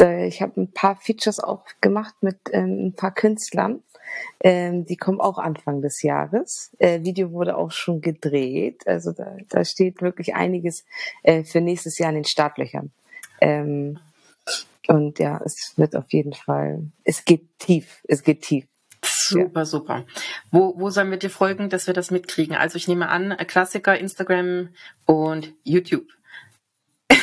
ich 0.00 0.40
habe 0.42 0.60
ein 0.60 0.72
paar 0.72 0.96
Features 0.96 1.40
auch 1.40 1.64
gemacht 1.80 2.14
mit 2.20 2.38
ähm, 2.52 2.86
ein 2.86 2.92
paar 2.94 3.12
Künstlern. 3.12 3.82
Ähm, 4.40 4.86
die 4.86 4.96
kommen 4.96 5.20
auch 5.20 5.38
Anfang 5.38 5.82
des 5.82 6.02
Jahres. 6.02 6.70
Äh, 6.78 7.02
Video 7.02 7.32
wurde 7.32 7.56
auch 7.56 7.72
schon 7.72 8.00
gedreht. 8.00 8.86
Also 8.86 9.12
da, 9.12 9.36
da 9.48 9.64
steht 9.64 10.00
wirklich 10.00 10.34
einiges 10.34 10.84
äh, 11.24 11.44
für 11.44 11.60
nächstes 11.60 11.98
Jahr 11.98 12.10
in 12.10 12.14
den 12.16 12.24
Startlöchern. 12.24 12.92
Ähm, 13.40 13.98
und 14.86 15.18
ja, 15.18 15.40
es 15.44 15.74
wird 15.76 15.94
auf 15.96 16.10
jeden 16.12 16.32
Fall, 16.32 16.84
es 17.04 17.24
geht 17.24 17.58
tief, 17.58 18.00
es 18.08 18.22
geht 18.22 18.42
tief. 18.42 18.66
Super, 19.26 19.66
super. 19.66 20.04
Wo, 20.50 20.74
wo 20.78 20.90
sollen 20.90 21.10
wir 21.10 21.18
dir 21.18 21.30
folgen, 21.30 21.68
dass 21.70 21.86
wir 21.86 21.94
das 21.94 22.10
mitkriegen? 22.10 22.56
Also 22.56 22.76
ich 22.76 22.88
nehme 22.88 23.08
an, 23.08 23.36
Klassiker, 23.46 23.98
Instagram 23.98 24.68
und 25.06 25.52
YouTube. 25.64 26.06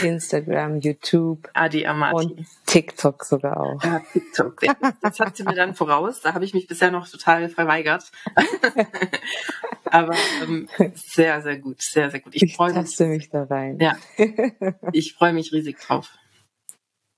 Instagram, 0.01 0.79
YouTube 0.79 1.49
Adi 1.53 1.85
Amati. 1.87 2.15
und 2.15 2.45
TikTok 2.65 3.23
sogar 3.23 3.57
auch. 3.59 3.81
Ja, 3.83 4.01
TikTok. 4.11 4.63
Ja, 4.63 4.75
Das 5.01 5.19
hat 5.19 5.37
sie 5.37 5.43
mir 5.43 5.55
dann 5.55 5.73
voraus. 5.73 6.21
Da 6.21 6.33
habe 6.33 6.43
ich 6.43 6.53
mich 6.53 6.67
bisher 6.67 6.91
noch 6.91 7.07
total 7.07 7.47
verweigert. 7.49 8.11
Aber 9.85 10.15
ähm, 10.43 10.67
sehr, 10.95 11.41
sehr 11.41 11.59
gut, 11.59 11.81
sehr, 11.81 12.11
sehr 12.11 12.19
gut. 12.19 12.35
Ich 12.35 12.43
Ich 12.43 12.55
freue 12.55 12.73
mich. 12.73 12.99
mich 12.99 13.29
da 13.29 13.43
rein. 13.43 13.79
Ja, 13.79 13.95
ich 14.91 15.13
freue 15.13 15.33
mich 15.33 15.53
riesig 15.53 15.79
drauf. 15.79 16.09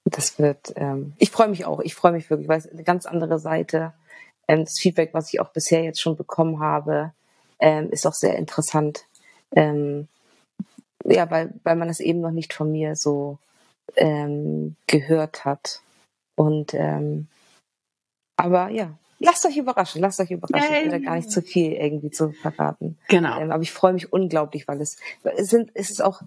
Das 0.05 0.37
wird, 0.39 0.73
ähm, 0.75 1.13
ich 1.17 1.31
freue 1.31 1.47
mich 1.49 1.65
auch. 1.65 1.79
Ich 1.81 1.95
freue 1.95 2.11
mich 2.11 2.29
wirklich, 2.29 2.47
weil 2.47 2.59
es 2.59 2.67
eine 2.67 2.83
ganz 2.83 3.05
andere 3.05 3.39
Seite. 3.39 3.93
Ähm, 4.47 4.65
das 4.65 4.79
Feedback, 4.79 5.13
was 5.13 5.33
ich 5.33 5.39
auch 5.39 5.49
bisher 5.49 5.83
jetzt 5.83 6.01
schon 6.01 6.15
bekommen 6.15 6.59
habe, 6.59 7.13
ähm, 7.59 7.89
ist 7.91 8.05
auch 8.05 8.13
sehr 8.13 8.35
interessant. 8.35 9.05
Ähm, 9.55 10.07
ja, 11.05 11.29
weil, 11.31 11.53
weil 11.63 11.75
man 11.75 11.89
es 11.89 11.99
eben 11.99 12.21
noch 12.21 12.31
nicht 12.31 12.53
von 12.53 12.71
mir 12.71 12.95
so 12.95 13.37
ähm, 13.95 14.75
gehört 14.87 15.45
hat. 15.45 15.81
Und 16.35 16.73
ähm, 16.73 17.27
aber 18.35 18.69
ja, 18.69 18.97
lasst 19.19 19.45
euch 19.45 19.57
überraschen, 19.57 20.01
lasst 20.01 20.19
euch 20.19 20.31
überraschen. 20.31 20.73
Ich 20.73 20.83
will 20.83 20.91
da 20.91 20.99
gar 20.99 21.15
nicht 21.15 21.31
zu 21.31 21.41
viel 21.41 21.73
irgendwie 21.73 22.11
zu 22.11 22.31
verraten. 22.31 22.97
Genau. 23.07 23.39
Ähm, 23.39 23.51
aber 23.51 23.63
ich 23.63 23.71
freue 23.71 23.93
mich 23.93 24.13
unglaublich, 24.13 24.67
weil 24.67 24.81
es, 24.81 24.97
es 25.23 25.49
sind, 25.49 25.71
es 25.73 25.89
ist 25.89 26.01
auch 26.01 26.21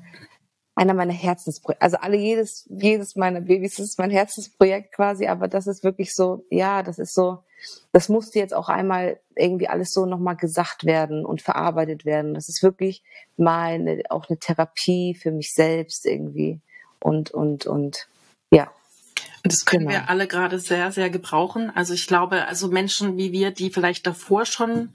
einer 0.81 0.95
meiner 0.95 1.13
Herzensprojekte. 1.13 1.83
Also 1.83 1.99
alle 1.99 2.17
jedes, 2.17 2.67
jedes 2.71 3.15
meiner 3.15 3.43
Babys 3.43 3.79
ist 3.79 3.99
mein 3.99 4.11
Herzensprojekt 4.11 4.95
quasi, 4.95 5.27
aber 5.27 5.47
das 5.47 5.67
ist 5.67 5.85
wirklich 5.85 6.15
so, 6.15 6.47
ja, 6.49 6.83
das 6.83 6.99
ist 6.99 7.13
so, 7.13 7.45
das 7.93 8.09
musste 8.09 8.39
jetzt 8.39 8.55
auch 8.55 8.71
einmal 8.71 9.21
irgendwie 9.37 9.69
alles 9.69 9.93
so 9.93 10.07
nochmal 10.07 10.37
gesagt 10.37 10.87
werden 10.87 11.27
und 11.27 11.43
verarbeitet 11.43 12.07
werden. 12.07 12.33
Das 12.33 12.49
ist 12.49 12.63
wirklich 12.63 13.03
mal 13.37 13.75
eine, 13.75 14.03
auch 14.09 14.31
eine 14.31 14.39
Therapie 14.39 15.15
für 15.15 15.33
mich 15.33 15.53
selbst 15.53 16.07
irgendwie. 16.07 16.61
Und, 16.99 17.31
und, 17.31 17.67
und, 17.67 18.09
ja. 18.51 18.71
Das 19.43 19.65
können 19.65 19.87
genau. 19.87 20.01
wir 20.01 20.11
alle 20.11 20.27
gerade 20.27 20.59
sehr, 20.59 20.93
sehr 20.93 21.09
gebrauchen. 21.09 21.71
Also 21.75 21.95
ich 21.95 22.07
glaube, 22.07 22.47
also 22.47 22.69
Menschen 22.69 23.17
wie 23.17 23.33
wir, 23.33 23.51
die 23.51 23.71
vielleicht 23.71 24.07
davor 24.07 24.45
schon 24.45 24.91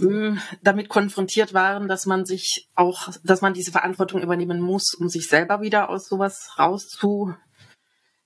ähm, 0.00 0.40
damit 0.62 0.88
konfrontiert 0.88 1.54
waren, 1.54 1.88
dass 1.88 2.06
man 2.06 2.24
sich 2.24 2.68
auch, 2.74 3.08
dass 3.24 3.40
man 3.40 3.54
diese 3.54 3.72
Verantwortung 3.72 4.22
übernehmen 4.22 4.60
muss, 4.60 4.94
um 4.94 5.08
sich 5.08 5.28
selber 5.28 5.60
wieder 5.60 5.90
aus 5.90 6.08
sowas 6.08 6.50
rauszu, 6.58 7.34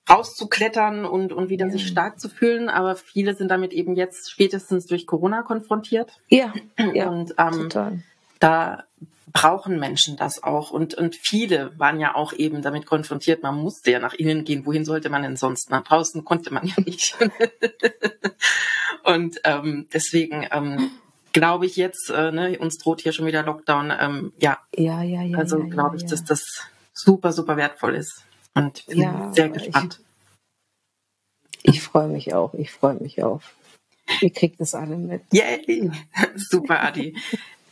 rauszuklettern 0.07 1.05
und, 1.05 1.33
und 1.33 1.49
wieder 1.49 1.65
ja. 1.65 1.71
sich 1.71 1.87
stark 1.87 2.19
zu 2.19 2.29
fühlen. 2.29 2.69
Aber 2.69 2.95
viele 2.95 3.35
sind 3.35 3.49
damit 3.49 3.73
eben 3.73 3.95
jetzt 3.95 4.29
spätestens 4.29 4.85
durch 4.85 5.07
Corona 5.07 5.41
konfrontiert. 5.41 6.11
Ja, 6.27 6.53
ja 6.93 7.09
und 7.09 7.33
ähm, 7.39 7.51
total. 7.51 8.03
Da 8.43 8.83
brauchen 9.31 9.79
Menschen 9.79 10.17
das 10.17 10.43
auch. 10.43 10.71
Und, 10.71 10.93
und 10.95 11.15
viele 11.15 11.77
waren 11.79 11.99
ja 11.99 12.13
auch 12.13 12.33
eben 12.33 12.61
damit 12.61 12.85
konfrontiert, 12.85 13.41
man 13.41 13.55
musste 13.55 13.91
ja 13.91 13.99
nach 13.99 14.13
innen 14.13 14.43
gehen. 14.43 14.65
Wohin 14.65 14.83
sollte 14.83 15.09
man 15.09 15.23
denn 15.23 15.37
sonst? 15.37 15.69
Nach 15.71 15.83
draußen 15.83 16.25
konnte 16.25 16.53
man 16.53 16.67
ja 16.67 16.75
nicht. 16.85 17.17
und 19.03 19.39
ähm, 19.45 19.87
deswegen 19.93 20.45
ähm, 20.51 20.91
glaube 21.31 21.65
ich 21.65 21.77
jetzt, 21.77 22.09
äh, 22.09 22.31
ne, 22.31 22.59
uns 22.59 22.77
droht 22.77 23.01
hier 23.01 23.13
schon 23.13 23.25
wieder 23.25 23.43
Lockdown. 23.43 23.93
Ähm, 23.97 24.33
ja. 24.39 24.59
ja, 24.75 25.01
ja, 25.01 25.21
ja. 25.23 25.37
Also 25.37 25.59
ja, 25.59 25.65
glaube 25.65 25.97
ja, 25.97 26.03
ich, 26.03 26.09
dass 26.09 26.25
das 26.25 26.43
super, 26.93 27.31
super 27.31 27.55
wertvoll 27.55 27.95
ist. 27.95 28.23
Und 28.53 28.85
bin 28.87 28.99
ja, 28.99 29.31
sehr 29.33 29.49
gespannt. 29.49 30.01
Ich, 31.63 31.75
ich 31.75 31.81
freue 31.81 32.09
mich 32.09 32.33
auch. 32.33 32.53
Ich 32.53 32.71
freue 32.71 32.95
mich 32.95 33.23
auch. 33.23 33.41
Ihr 34.21 34.31
kriegt 34.31 34.59
das 34.59 34.75
alle 34.75 34.97
mit. 34.97 35.23
Yay! 35.31 35.89
Super, 36.35 36.83
Adi. 36.83 37.15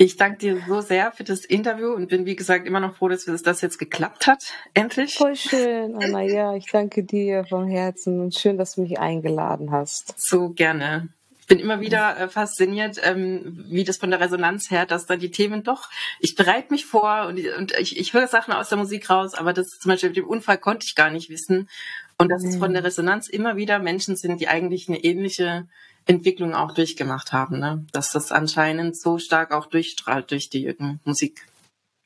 Ich 0.01 0.17
danke 0.17 0.39
dir 0.39 0.63
so 0.67 0.81
sehr 0.81 1.11
für 1.11 1.23
das 1.23 1.45
Interview 1.45 1.93
und 1.93 2.07
bin, 2.07 2.25
wie 2.25 2.35
gesagt, 2.35 2.65
immer 2.65 2.79
noch 2.79 2.95
froh, 2.95 3.07
dass 3.07 3.25
das 3.25 3.61
jetzt 3.61 3.77
geklappt 3.77 4.25
hat. 4.25 4.51
Endlich. 4.73 5.13
Voll 5.13 5.35
schön, 5.35 5.95
Anna. 5.95 6.21
Ja, 6.31 6.55
ich 6.55 6.65
danke 6.71 7.03
dir 7.03 7.45
vom 7.45 7.67
Herzen 7.67 8.19
und 8.19 8.33
schön, 8.33 8.57
dass 8.57 8.73
du 8.73 8.81
mich 8.81 8.97
eingeladen 8.97 9.69
hast. 9.69 10.19
So 10.19 10.49
gerne. 10.49 11.09
Ich 11.41 11.45
bin 11.45 11.59
immer 11.59 11.81
wieder 11.81 12.17
äh, 12.17 12.29
fasziniert, 12.29 12.99
ähm, 13.03 13.63
wie 13.69 13.83
das 13.83 13.97
von 13.97 14.09
der 14.09 14.19
Resonanz 14.19 14.71
her, 14.71 14.87
dass 14.87 15.05
dann 15.05 15.19
die 15.19 15.29
Themen 15.29 15.61
doch, 15.61 15.89
ich 16.19 16.33
bereite 16.33 16.71
mich 16.71 16.87
vor 16.87 17.27
und, 17.27 17.39
und 17.57 17.73
ich, 17.77 17.99
ich 17.99 18.13
höre 18.13 18.27
Sachen 18.27 18.53
aus 18.53 18.69
der 18.69 18.79
Musik 18.79 19.07
raus, 19.07 19.35
aber 19.35 19.53
das 19.53 19.67
zum 19.67 19.89
Beispiel 19.89 20.09
mit 20.09 20.17
dem 20.17 20.27
Unfall 20.27 20.57
konnte 20.57 20.85
ich 20.87 20.95
gar 20.95 21.11
nicht 21.11 21.29
wissen. 21.29 21.69
Und 22.17 22.29
dass 22.29 22.43
es 22.43 22.55
von 22.57 22.73
der 22.73 22.83
Resonanz 22.83 23.27
immer 23.27 23.55
wieder 23.55 23.77
Menschen 23.77 24.15
sind, 24.15 24.41
die 24.41 24.47
eigentlich 24.47 24.87
eine 24.87 25.03
ähnliche 25.03 25.67
Entwicklung 26.11 26.53
auch 26.53 26.73
durchgemacht 26.73 27.31
haben, 27.31 27.59
ne? 27.59 27.85
Dass 27.93 28.11
das 28.11 28.31
anscheinend 28.31 28.99
so 28.99 29.17
stark 29.17 29.53
auch 29.53 29.67
durchstrahlt 29.67 30.29
durch 30.31 30.49
die 30.49 30.73
Musik. 31.05 31.47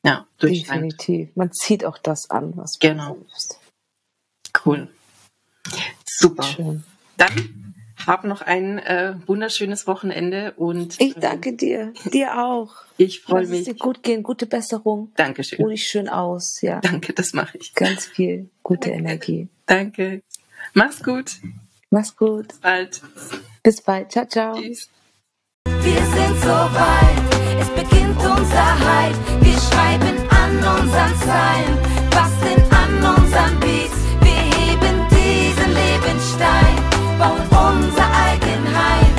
Ja, 0.05 0.27
durchscheint. 0.37 0.93
Definitiv. 0.93 1.35
Man 1.35 1.51
zieht 1.51 1.83
auch 1.83 1.97
das 1.97 2.29
an, 2.29 2.55
was 2.55 2.77
man 2.81 2.91
genau. 2.91 3.15
selbst. 3.15 3.59
Cool. 4.63 4.87
Super. 6.05 6.43
Schön. 6.43 6.83
Dann 7.17 7.75
hab 8.05 8.23
noch 8.23 8.41
ein 8.41 8.77
äh, 8.77 9.15
wunderschönes 9.25 9.87
Wochenende 9.87 10.53
und 10.57 11.01
ich 11.01 11.15
danke 11.15 11.53
dir, 11.53 11.91
dir 12.13 12.37
auch. 12.39 12.75
Ich 12.97 13.21
freue 13.21 13.47
mich. 13.47 13.61
Es 13.61 13.65
dir 13.65 13.75
gut 13.75 14.03
gehen, 14.03 14.21
gute 14.21 14.45
Besserung. 14.45 15.11
Dankeschön. 15.15 15.59
Ruh 15.59 15.69
dich 15.69 15.87
schön 15.87 16.07
aus, 16.07 16.61
ja. 16.61 16.81
Danke, 16.81 17.13
das 17.13 17.33
mache 17.33 17.57
ich. 17.57 17.73
Ganz 17.73 18.05
viel 18.05 18.49
gute 18.61 18.91
Energie. 18.91 19.47
Danke. 19.65 20.21
Mach's 20.73 21.03
gut. 21.03 21.37
Mach's 21.95 22.13
gut. 22.13 22.49
Bis 22.49 22.59
bald. 22.59 23.01
Bis 23.63 23.81
bald. 23.81 24.11
Ciao, 24.11 24.25
ciao. 24.25 24.55
Tschüss. 24.55 24.89
Wir 25.79 26.03
sind 26.15 26.35
so 26.41 26.57
weit, 26.81 27.19
es 27.57 27.69
beginnt 27.69 28.17
unser 28.17 28.69
Hype. 28.85 29.15
Wir 29.39 29.57
schreiben 29.67 30.17
an 30.41 30.51
unseren 30.57 31.15
Zeilen, 31.25 31.75
basteln 32.11 32.63
an 32.81 32.91
unseren 33.15 33.57
Beats. 33.61 33.97
Wir 34.19 34.41
heben 34.57 34.95
diesen 35.15 35.71
Lebensstein, 35.81 36.75
bauen 37.17 37.47
unser 37.71 38.07
eigen 38.27 38.63
Heim. 38.77 39.13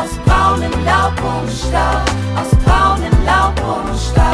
Aus 0.00 0.12
braunem 0.24 0.84
Laub 0.84 1.16
und 1.34 1.50
Staub, 1.50 2.04
aus 2.40 2.50
braunem 2.64 3.16
Laub 3.26 3.56
und 3.74 3.98
Staub. 3.98 4.29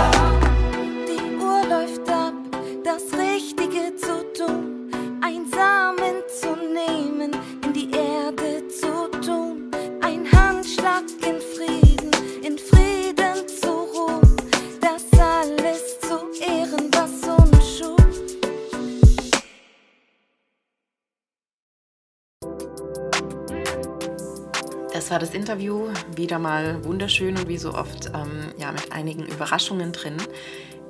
Das 25.06 25.12
war 25.12 25.18
das 25.20 25.34
Interview, 25.34 25.92
wieder 26.16 26.40
mal 26.40 26.84
wunderschön 26.84 27.36
und 27.36 27.46
wie 27.46 27.58
so 27.58 27.74
oft 27.74 28.06
ähm, 28.06 28.52
ja, 28.58 28.72
mit 28.72 28.90
einigen 28.90 29.24
Überraschungen 29.24 29.92
drin. 29.92 30.16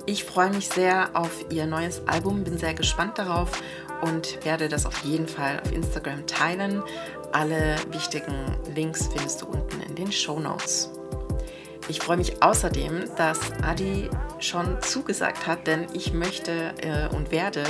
Ich 0.07 0.23
freue 0.23 0.49
mich 0.49 0.69
sehr 0.69 1.11
auf 1.13 1.45
ihr 1.51 1.67
neues 1.67 2.01
Album, 2.07 2.43
bin 2.43 2.57
sehr 2.57 2.73
gespannt 2.73 3.19
darauf 3.19 3.61
und 4.01 4.43
werde 4.43 4.69
das 4.69 4.87
auf 4.87 5.03
jeden 5.03 5.27
Fall 5.27 5.61
auf 5.63 5.71
Instagram 5.71 6.25
teilen. 6.25 6.81
Alle 7.31 7.75
wichtigen 7.91 8.57
Links 8.73 9.07
findest 9.07 9.43
du 9.43 9.49
unten 9.49 9.81
in 9.81 9.93
den 9.93 10.11
Show 10.11 10.39
Notes. 10.39 10.96
Ich 11.89 11.99
freue 11.99 12.17
mich 12.17 12.43
außerdem, 12.43 13.05
dass 13.15 13.39
Adi 13.63 14.09
schon 14.39 14.81
zugesagt 14.81 15.47
hat, 15.47 15.67
denn 15.67 15.87
ich 15.93 16.13
möchte 16.13 16.73
äh, 16.81 17.07
und 17.15 17.31
werde 17.31 17.63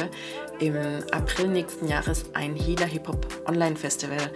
im 0.59 0.76
April 1.11 1.47
nächsten 1.49 1.88
Jahres 1.88 2.26
ein 2.34 2.55
Healer 2.55 2.88
Hip 2.88 3.07
Hop 3.07 3.28
Online 3.47 3.76
Festival 3.76 4.32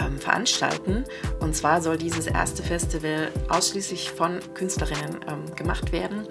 ähm, 0.00 0.18
veranstalten. 0.18 1.04
Und 1.40 1.54
zwar 1.54 1.82
soll 1.82 1.98
dieses 1.98 2.26
erste 2.26 2.62
Festival 2.62 3.30
ausschließlich 3.50 4.10
von 4.10 4.40
Künstlerinnen 4.54 5.20
ähm, 5.28 5.54
gemacht 5.54 5.92
werden. 5.92 6.26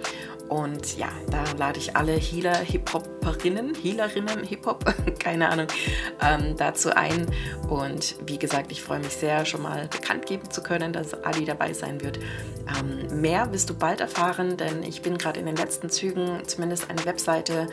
Und 0.50 0.98
ja, 0.98 1.10
da 1.30 1.44
lade 1.58 1.80
ich 1.80 1.96
alle 1.96 2.14
Healer, 2.14 2.58
Hip-Hoperinnen, 2.58 3.76
Healerinnen, 3.76 4.44
Hip-Hop, 4.44 4.86
keine 5.20 5.50
Ahnung, 5.50 5.68
ähm, 6.22 6.56
dazu 6.58 6.96
ein. 6.96 7.28
Und 7.68 8.16
wie 8.26 8.40
gesagt, 8.40 8.72
ich 8.72 8.82
freue 8.82 9.00
mich 9.00 9.14
sehr, 9.14 9.46
schon 9.46 9.62
mal 9.62 9.88
bekannt 9.88 10.26
geben 10.26 10.50
zu 10.50 10.62
können, 10.64 10.94
dass 10.94 11.14
Ali 11.24 11.46
dabei 11.46 11.74
sein 11.74 12.02
wird. 12.02 12.20
Ähm, 12.80 13.22
mehr 13.22 13.52
wirst 13.52 13.70
du 13.70 13.74
bald 13.74 14.02
erfahren, 14.02 14.58
denn 14.58 14.84
ich 14.84 15.02
bin 15.02 15.18
gerade 15.18 15.40
in 15.40 15.46
den 15.46 15.56
letzten 15.56 15.90
Zügen, 15.90 16.42
zumindest 16.46 16.90
eine 16.90 17.04
Webseite 17.06 17.68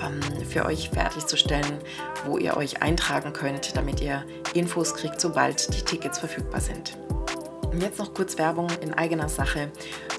ähm, 0.00 0.20
für 0.46 0.66
euch 0.66 0.90
fertigzustellen, 0.90 1.78
wo 2.26 2.38
ihr 2.38 2.56
euch 2.56 2.82
eintragen 2.82 3.32
könnt, 3.32 3.76
damit 3.76 4.00
ihr 4.00 4.24
Infos 4.54 4.94
kriegt, 4.94 5.20
sobald 5.20 5.74
die 5.74 5.82
Tickets 5.82 6.18
verfügbar 6.18 6.60
sind. 6.60 6.96
Und 7.70 7.82
jetzt 7.82 7.98
noch 7.98 8.14
kurz 8.14 8.36
Werbung 8.36 8.68
in 8.80 8.94
eigener 8.94 9.28
Sache. 9.28 9.70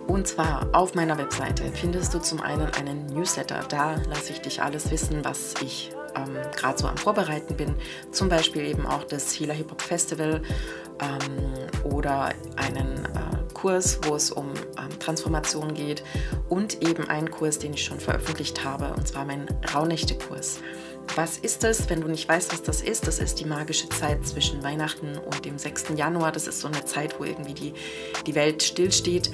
Und 0.07 0.27
zwar 0.27 0.69
auf 0.73 0.95
meiner 0.95 1.17
Webseite 1.17 1.63
findest 1.73 2.13
du 2.13 2.19
zum 2.19 2.41
einen 2.41 2.67
einen 2.73 3.07
Newsletter. 3.07 3.59
Da 3.67 3.95
lasse 4.09 4.31
ich 4.31 4.41
dich 4.41 4.61
alles 4.61 4.89
wissen, 4.89 5.23
was 5.23 5.55
ich 5.61 5.91
ähm, 6.15 6.37
gerade 6.55 6.77
so 6.77 6.87
am 6.87 6.97
Vorbereiten 6.97 7.55
bin. 7.55 7.75
Zum 8.11 8.29
Beispiel 8.29 8.63
eben 8.63 8.85
auch 8.85 9.03
das 9.03 9.37
Healer 9.37 9.53
Hip 9.53 9.71
Hop 9.71 9.81
Festival 9.81 10.41
ähm, 11.01 11.91
oder 11.91 12.31
einen 12.55 13.05
äh, 13.05 13.53
Kurs, 13.53 13.99
wo 14.03 14.15
es 14.15 14.31
um 14.31 14.49
ähm, 14.49 14.99
Transformation 14.99 15.73
geht 15.73 16.03
und 16.49 16.81
eben 16.81 17.07
einen 17.09 17.29
Kurs, 17.29 17.59
den 17.59 17.73
ich 17.73 17.83
schon 17.83 17.99
veröffentlicht 17.99 18.63
habe, 18.63 18.93
und 18.93 19.07
zwar 19.07 19.25
mein 19.25 19.47
Rauhnächte-Kurs. 19.73 20.59
Was 21.15 21.37
ist 21.37 21.65
es, 21.65 21.89
wenn 21.89 21.99
du 21.99 22.07
nicht 22.07 22.29
weißt, 22.29 22.53
was 22.53 22.63
das 22.63 22.81
ist? 22.81 23.05
Das 23.05 23.19
ist 23.19 23.39
die 23.41 23.45
magische 23.45 23.89
Zeit 23.89 24.25
zwischen 24.25 24.63
Weihnachten 24.63 25.17
und 25.17 25.43
dem 25.43 25.57
6. 25.57 25.89
Januar. 25.97 26.31
Das 26.31 26.47
ist 26.47 26.61
so 26.61 26.69
eine 26.69 26.85
Zeit, 26.85 27.19
wo 27.19 27.25
irgendwie 27.25 27.53
die, 27.53 27.73
die 28.25 28.33
Welt 28.33 28.63
stillsteht, 28.63 29.29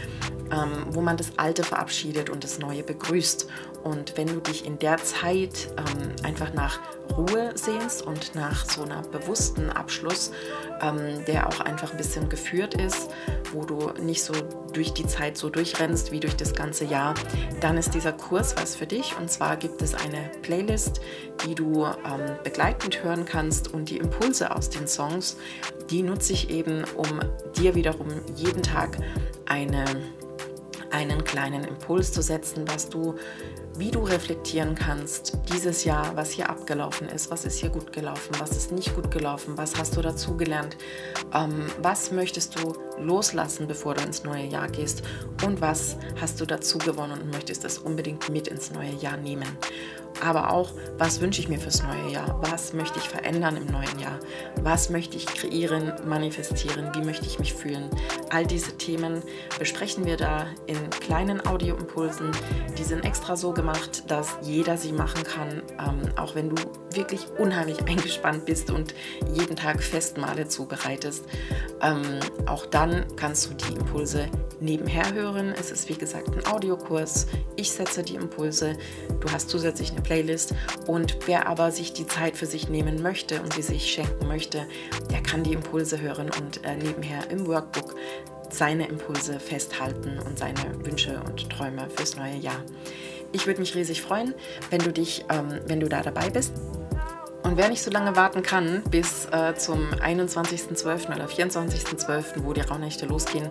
ähm, 0.51 0.87
wo 0.89 1.01
man 1.01 1.17
das 1.17 1.37
Alte 1.37 1.63
verabschiedet 1.63 2.31
und 2.31 2.43
das 2.43 2.57
Neue 2.57 2.81
begrüßt. 2.81 3.47
Und 3.83 4.17
wenn 4.17 4.27
du 4.27 4.39
dich 4.39 4.65
in 4.65 4.79
der 4.79 4.97
Zeit 4.97 5.69
ähm, 5.77 6.11
einfach 6.23 6.53
nach 6.53 6.79
Ruhe 7.15 7.51
sehnst 7.55 8.01
und 8.01 8.35
nach 8.35 8.65
so 8.65 8.83
einer 8.83 9.01
bewussten 9.01 9.69
Abschluss, 9.69 10.31
ähm, 10.81 11.23
der 11.25 11.47
auch 11.47 11.59
einfach 11.61 11.91
ein 11.91 11.97
bisschen 11.97 12.29
geführt 12.29 12.73
ist, 12.73 13.09
wo 13.53 13.63
du 13.63 13.91
nicht 14.01 14.23
so 14.23 14.33
durch 14.73 14.93
die 14.93 15.05
Zeit 15.05 15.37
so 15.37 15.49
durchrennst 15.49 16.11
wie 16.11 16.19
durch 16.19 16.35
das 16.35 16.53
ganze 16.53 16.85
Jahr, 16.85 17.13
dann 17.61 17.77
ist 17.77 17.93
dieser 17.93 18.11
Kurs 18.11 18.55
was 18.57 18.75
für 18.75 18.87
dich. 18.87 19.15
Und 19.17 19.31
zwar 19.31 19.57
gibt 19.57 19.81
es 19.81 19.95
eine 19.95 20.31
Playlist, 20.41 21.01
die 21.45 21.55
du 21.55 21.85
ähm, 21.85 22.35
begleitend 22.43 23.03
hören 23.03 23.25
kannst 23.25 23.73
und 23.73 23.89
die 23.89 23.97
Impulse 23.97 24.53
aus 24.53 24.69
den 24.69 24.87
Songs, 24.87 25.37
die 25.89 26.03
nutze 26.03 26.33
ich 26.33 26.49
eben, 26.49 26.83
um 26.95 27.19
dir 27.57 27.75
wiederum 27.75 28.07
jeden 28.35 28.63
Tag 28.63 28.97
eine 29.45 29.85
einen 30.91 31.23
kleinen 31.23 31.63
Impuls 31.63 32.11
zu 32.11 32.21
setzen, 32.21 32.63
was 32.67 32.89
du 32.89 33.15
wie 33.77 33.91
du 33.91 33.99
reflektieren 33.99 34.75
kannst, 34.75 35.37
dieses 35.53 35.83
Jahr, 35.83 36.15
was 36.15 36.31
hier 36.31 36.49
abgelaufen 36.49 37.07
ist, 37.09 37.29
was 37.29 37.45
ist 37.45 37.59
hier 37.59 37.69
gut 37.69 37.93
gelaufen, 37.93 38.35
was 38.39 38.51
ist 38.51 38.71
nicht 38.71 38.95
gut 38.95 39.11
gelaufen, 39.11 39.57
was 39.57 39.77
hast 39.77 39.95
du 39.95 40.01
dazugelernt, 40.01 40.77
ähm, 41.33 41.67
was 41.81 42.11
möchtest 42.11 42.59
du 42.59 42.73
loslassen, 42.99 43.67
bevor 43.67 43.93
du 43.93 44.03
ins 44.03 44.23
neue 44.23 44.45
Jahr 44.45 44.67
gehst 44.67 45.03
und 45.45 45.61
was 45.61 45.97
hast 46.19 46.41
du 46.41 46.45
dazu 46.45 46.79
gewonnen 46.79 47.21
und 47.21 47.31
möchtest 47.31 47.63
das 47.63 47.77
unbedingt 47.77 48.29
mit 48.29 48.47
ins 48.47 48.71
neue 48.71 48.93
Jahr 48.93 49.17
nehmen. 49.17 49.47
Aber 50.21 50.51
auch, 50.51 50.71
was 50.97 51.21
wünsche 51.21 51.41
ich 51.41 51.47
mir 51.47 51.59
fürs 51.59 51.83
neue 51.83 52.11
Jahr? 52.11 52.41
Was 52.49 52.73
möchte 52.73 52.99
ich 52.99 53.07
verändern 53.07 53.57
im 53.57 53.65
neuen 53.67 53.99
Jahr? 53.99 54.19
Was 54.61 54.89
möchte 54.89 55.17
ich 55.17 55.25
kreieren, 55.25 55.93
manifestieren? 56.05 56.91
Wie 56.95 57.01
möchte 57.01 57.25
ich 57.25 57.39
mich 57.39 57.53
fühlen? 57.53 57.89
All 58.29 58.45
diese 58.45 58.77
Themen 58.77 59.21
besprechen 59.59 60.05
wir 60.05 60.17
da 60.17 60.47
in 60.65 60.89
kleinen 60.89 61.45
Audioimpulsen. 61.45 62.31
Die 62.77 62.83
sind 62.83 63.05
extra 63.05 63.35
so 63.35 63.53
gemacht, 63.53 64.09
dass 64.09 64.37
jeder 64.41 64.77
sie 64.77 64.91
machen 64.91 65.23
kann, 65.23 65.61
ähm, 65.79 66.11
auch 66.17 66.35
wenn 66.35 66.49
du 66.49 66.55
wirklich 66.93 67.27
unheimlich 67.37 67.79
eingespannt 67.87 68.45
bist 68.45 68.71
und 68.71 68.93
jeden 69.33 69.55
Tag 69.55 69.83
Festmale 69.83 70.47
zubereitest. 70.47 71.25
Ähm, 71.81 72.19
auch 72.45 72.65
dann 72.65 73.05
kannst 73.15 73.49
du 73.49 73.53
die 73.53 73.75
Impulse 73.75 74.29
nebenher 74.59 75.13
hören. 75.13 75.53
Es 75.57 75.71
ist 75.71 75.89
wie 75.89 75.95
gesagt 75.95 76.35
ein 76.35 76.45
Audiokurs. 76.45 77.27
Ich 77.55 77.71
setze 77.71 78.03
die 78.03 78.15
Impulse. 78.15 78.77
Du 79.19 79.31
hast 79.31 79.49
zusätzlich 79.49 79.91
eine 79.91 80.01
Playlist. 80.07 80.55
Und 80.87 81.17
wer 81.27 81.47
aber 81.47 81.71
sich 81.71 81.91
die 81.91 82.07
Zeit 82.07 82.37
für 82.37 82.45
sich 82.45 82.69
nehmen 82.69 83.01
möchte 83.01 83.41
und 83.41 83.53
sie 83.53 83.61
sich 83.61 83.91
schenken 83.91 84.27
möchte, 84.27 84.65
der 85.11 85.21
kann 85.21 85.43
die 85.43 85.51
Impulse 85.51 85.99
hören 85.99 86.29
und 86.41 86.63
äh, 86.63 86.77
nebenher 86.77 87.29
im 87.29 87.45
Workbook 87.45 87.95
seine 88.49 88.87
Impulse 88.87 89.39
festhalten 89.39 90.17
und 90.25 90.39
seine 90.39 90.85
Wünsche 90.85 91.21
und 91.27 91.49
Träume 91.49 91.89
fürs 91.89 92.15
neue 92.15 92.37
Jahr. 92.37 92.63
Ich 93.33 93.45
würde 93.45 93.59
mich 93.59 93.75
riesig 93.75 94.01
freuen, 94.01 94.33
wenn 94.69 94.79
du 94.79 94.93
dich, 94.93 95.25
ähm, 95.29 95.59
wenn 95.65 95.81
du 95.81 95.89
da 95.89 96.01
dabei 96.01 96.29
bist. 96.29 96.53
Und 97.47 97.55
wer 97.55 97.69
nicht 97.69 97.81
so 97.81 97.89
lange 97.89 98.17
warten 98.17 98.43
kann, 98.43 98.83
bis 98.91 99.25
äh, 99.31 99.55
zum 99.55 99.89
21.12. 99.93 101.15
oder 101.15 101.27
24.12., 101.27 102.43
wo 102.43 102.51
die 102.51 102.59
Rauhnächte 102.59 103.05
losgehen, 103.05 103.49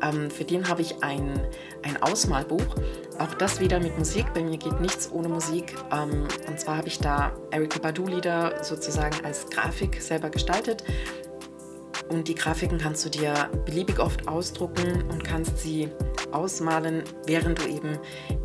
ähm, 0.00 0.30
für 0.30 0.44
den 0.44 0.66
habe 0.66 0.80
ich 0.80 1.04
ein, 1.04 1.46
ein 1.82 2.02
Ausmalbuch. 2.02 2.74
Auch 3.18 3.34
das 3.34 3.60
wieder 3.60 3.80
mit 3.80 3.98
Musik. 3.98 4.32
Bei 4.32 4.42
mir 4.42 4.56
geht 4.56 4.80
nichts 4.80 5.12
ohne 5.12 5.28
Musik. 5.28 5.74
Ähm, 5.92 6.26
und 6.48 6.58
zwar 6.58 6.78
habe 6.78 6.88
ich 6.88 6.98
da 7.00 7.32
Erika 7.50 7.78
Badu-Lieder 7.80 8.64
sozusagen 8.64 9.22
als 9.26 9.50
Grafik 9.50 10.00
selber 10.00 10.30
gestaltet. 10.30 10.82
Und 12.08 12.28
die 12.28 12.34
Grafiken 12.34 12.78
kannst 12.78 13.04
du 13.04 13.08
dir 13.08 13.48
beliebig 13.64 13.98
oft 13.98 14.28
ausdrucken 14.28 15.02
und 15.10 15.24
kannst 15.24 15.58
sie 15.58 15.88
ausmalen, 16.32 17.04
während 17.26 17.60
du 17.60 17.68
eben 17.68 17.98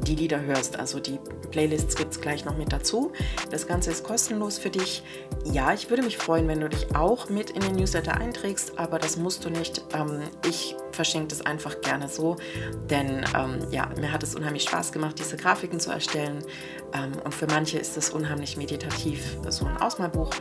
die 0.04 0.16
Lieder 0.16 0.42
hörst. 0.42 0.78
Also 0.80 1.00
die 1.00 1.20
Playlists 1.52 1.96
gibt 1.96 2.14
es 2.14 2.22
gleich 2.22 2.46
noch 2.46 2.58
mit 2.58 2.72
dazu. 2.72 3.12
Das 3.52 3.68
Ganze 3.68 3.92
ist 3.92 4.04
kostenlos 4.04 4.60
für 4.60 4.70
dich. 4.70 5.04
Ja, 5.52 5.74
ich 5.74 5.90
würde 5.90 6.04
mich 6.04 6.18
freuen, 6.18 6.48
wenn 6.48 6.60
du 6.60 6.70
dich 6.70 6.96
auch 6.96 7.30
mit 7.30 7.50
in 7.50 7.62
den 7.62 7.76
Newsletter 7.76 8.16
einträgst, 8.16 8.78
aber 8.78 9.00
das 9.00 9.18
musst 9.18 9.44
du 9.46 9.50
nicht. 9.50 9.84
Ähm, 9.94 10.22
ich 10.48 10.76
verschenke 10.92 11.30
das 11.30 11.42
einfach 11.46 11.82
gerne 11.82 12.08
so, 12.08 12.36
denn 12.90 13.26
ähm, 13.36 13.60
ja, 13.72 13.90
mir 14.00 14.12
hat 14.12 14.24
es 14.24 14.36
unheimlich 14.36 14.64
Spaß 14.64 14.92
gemacht, 14.92 15.18
diese 15.18 15.38
Grafiken 15.38 15.80
zu 15.80 15.92
erstellen. 15.92 16.44
Ähm, 16.94 17.14
und 17.24 17.34
für 17.34 17.48
manche 17.48 17.80
ist 17.80 17.98
es 17.98 18.10
unheimlich 18.10 18.58
meditativ, 18.58 19.38
so 19.50 19.66
ein 19.66 19.78
Ausmalbuch. 19.78 20.32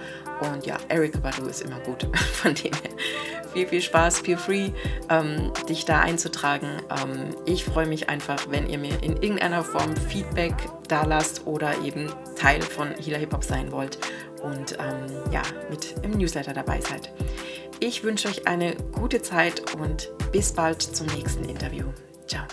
Und 0.41 0.67
ja, 0.67 0.77
Eric 0.89 1.23
Badu 1.23 1.47
ist 1.47 1.63
immer 1.63 1.81
gut. 1.81 2.07
Von 2.33 2.55
dem 2.55 2.73
her 2.73 2.91
viel, 3.53 3.67
viel 3.67 3.81
Spaß, 3.81 4.21
feel 4.21 4.37
free, 4.37 4.71
ähm, 5.09 5.53
dich 5.69 5.85
da 5.85 6.01
einzutragen. 6.01 6.69
Ähm, 7.03 7.31
ich 7.47 7.65
freue 7.65 7.87
mich 7.87 8.09
einfach, 8.09 8.51
wenn 8.51 8.69
ihr 8.69 8.79
mir 8.79 9.03
in 9.03 9.17
irgendeiner 9.17 9.65
Form 9.65 9.97
Feedback 9.97 10.55
da 10.89 11.05
lasst 11.05 11.47
oder 11.47 11.73
eben 11.83 12.11
Teil 12.37 12.63
von 12.63 12.95
Hila 12.95 13.19
Hip 13.19 13.33
Hop 13.33 13.45
sein 13.45 13.73
wollt 13.73 13.99
und 14.43 14.79
ähm, 14.79 15.33
ja, 15.33 15.43
mit 15.71 15.95
im 16.03 16.13
Newsletter 16.13 16.53
dabei 16.53 16.81
seid. 16.81 17.13
Ich 17.81 18.03
wünsche 18.03 18.29
euch 18.29 18.47
eine 18.47 18.75
gute 18.93 19.23
Zeit 19.23 19.75
und 19.75 20.11
bis 20.33 20.53
bald 20.53 20.83
zum 20.83 21.07
nächsten 21.09 21.45
Interview. 21.45 21.87
Ciao. 22.27 22.45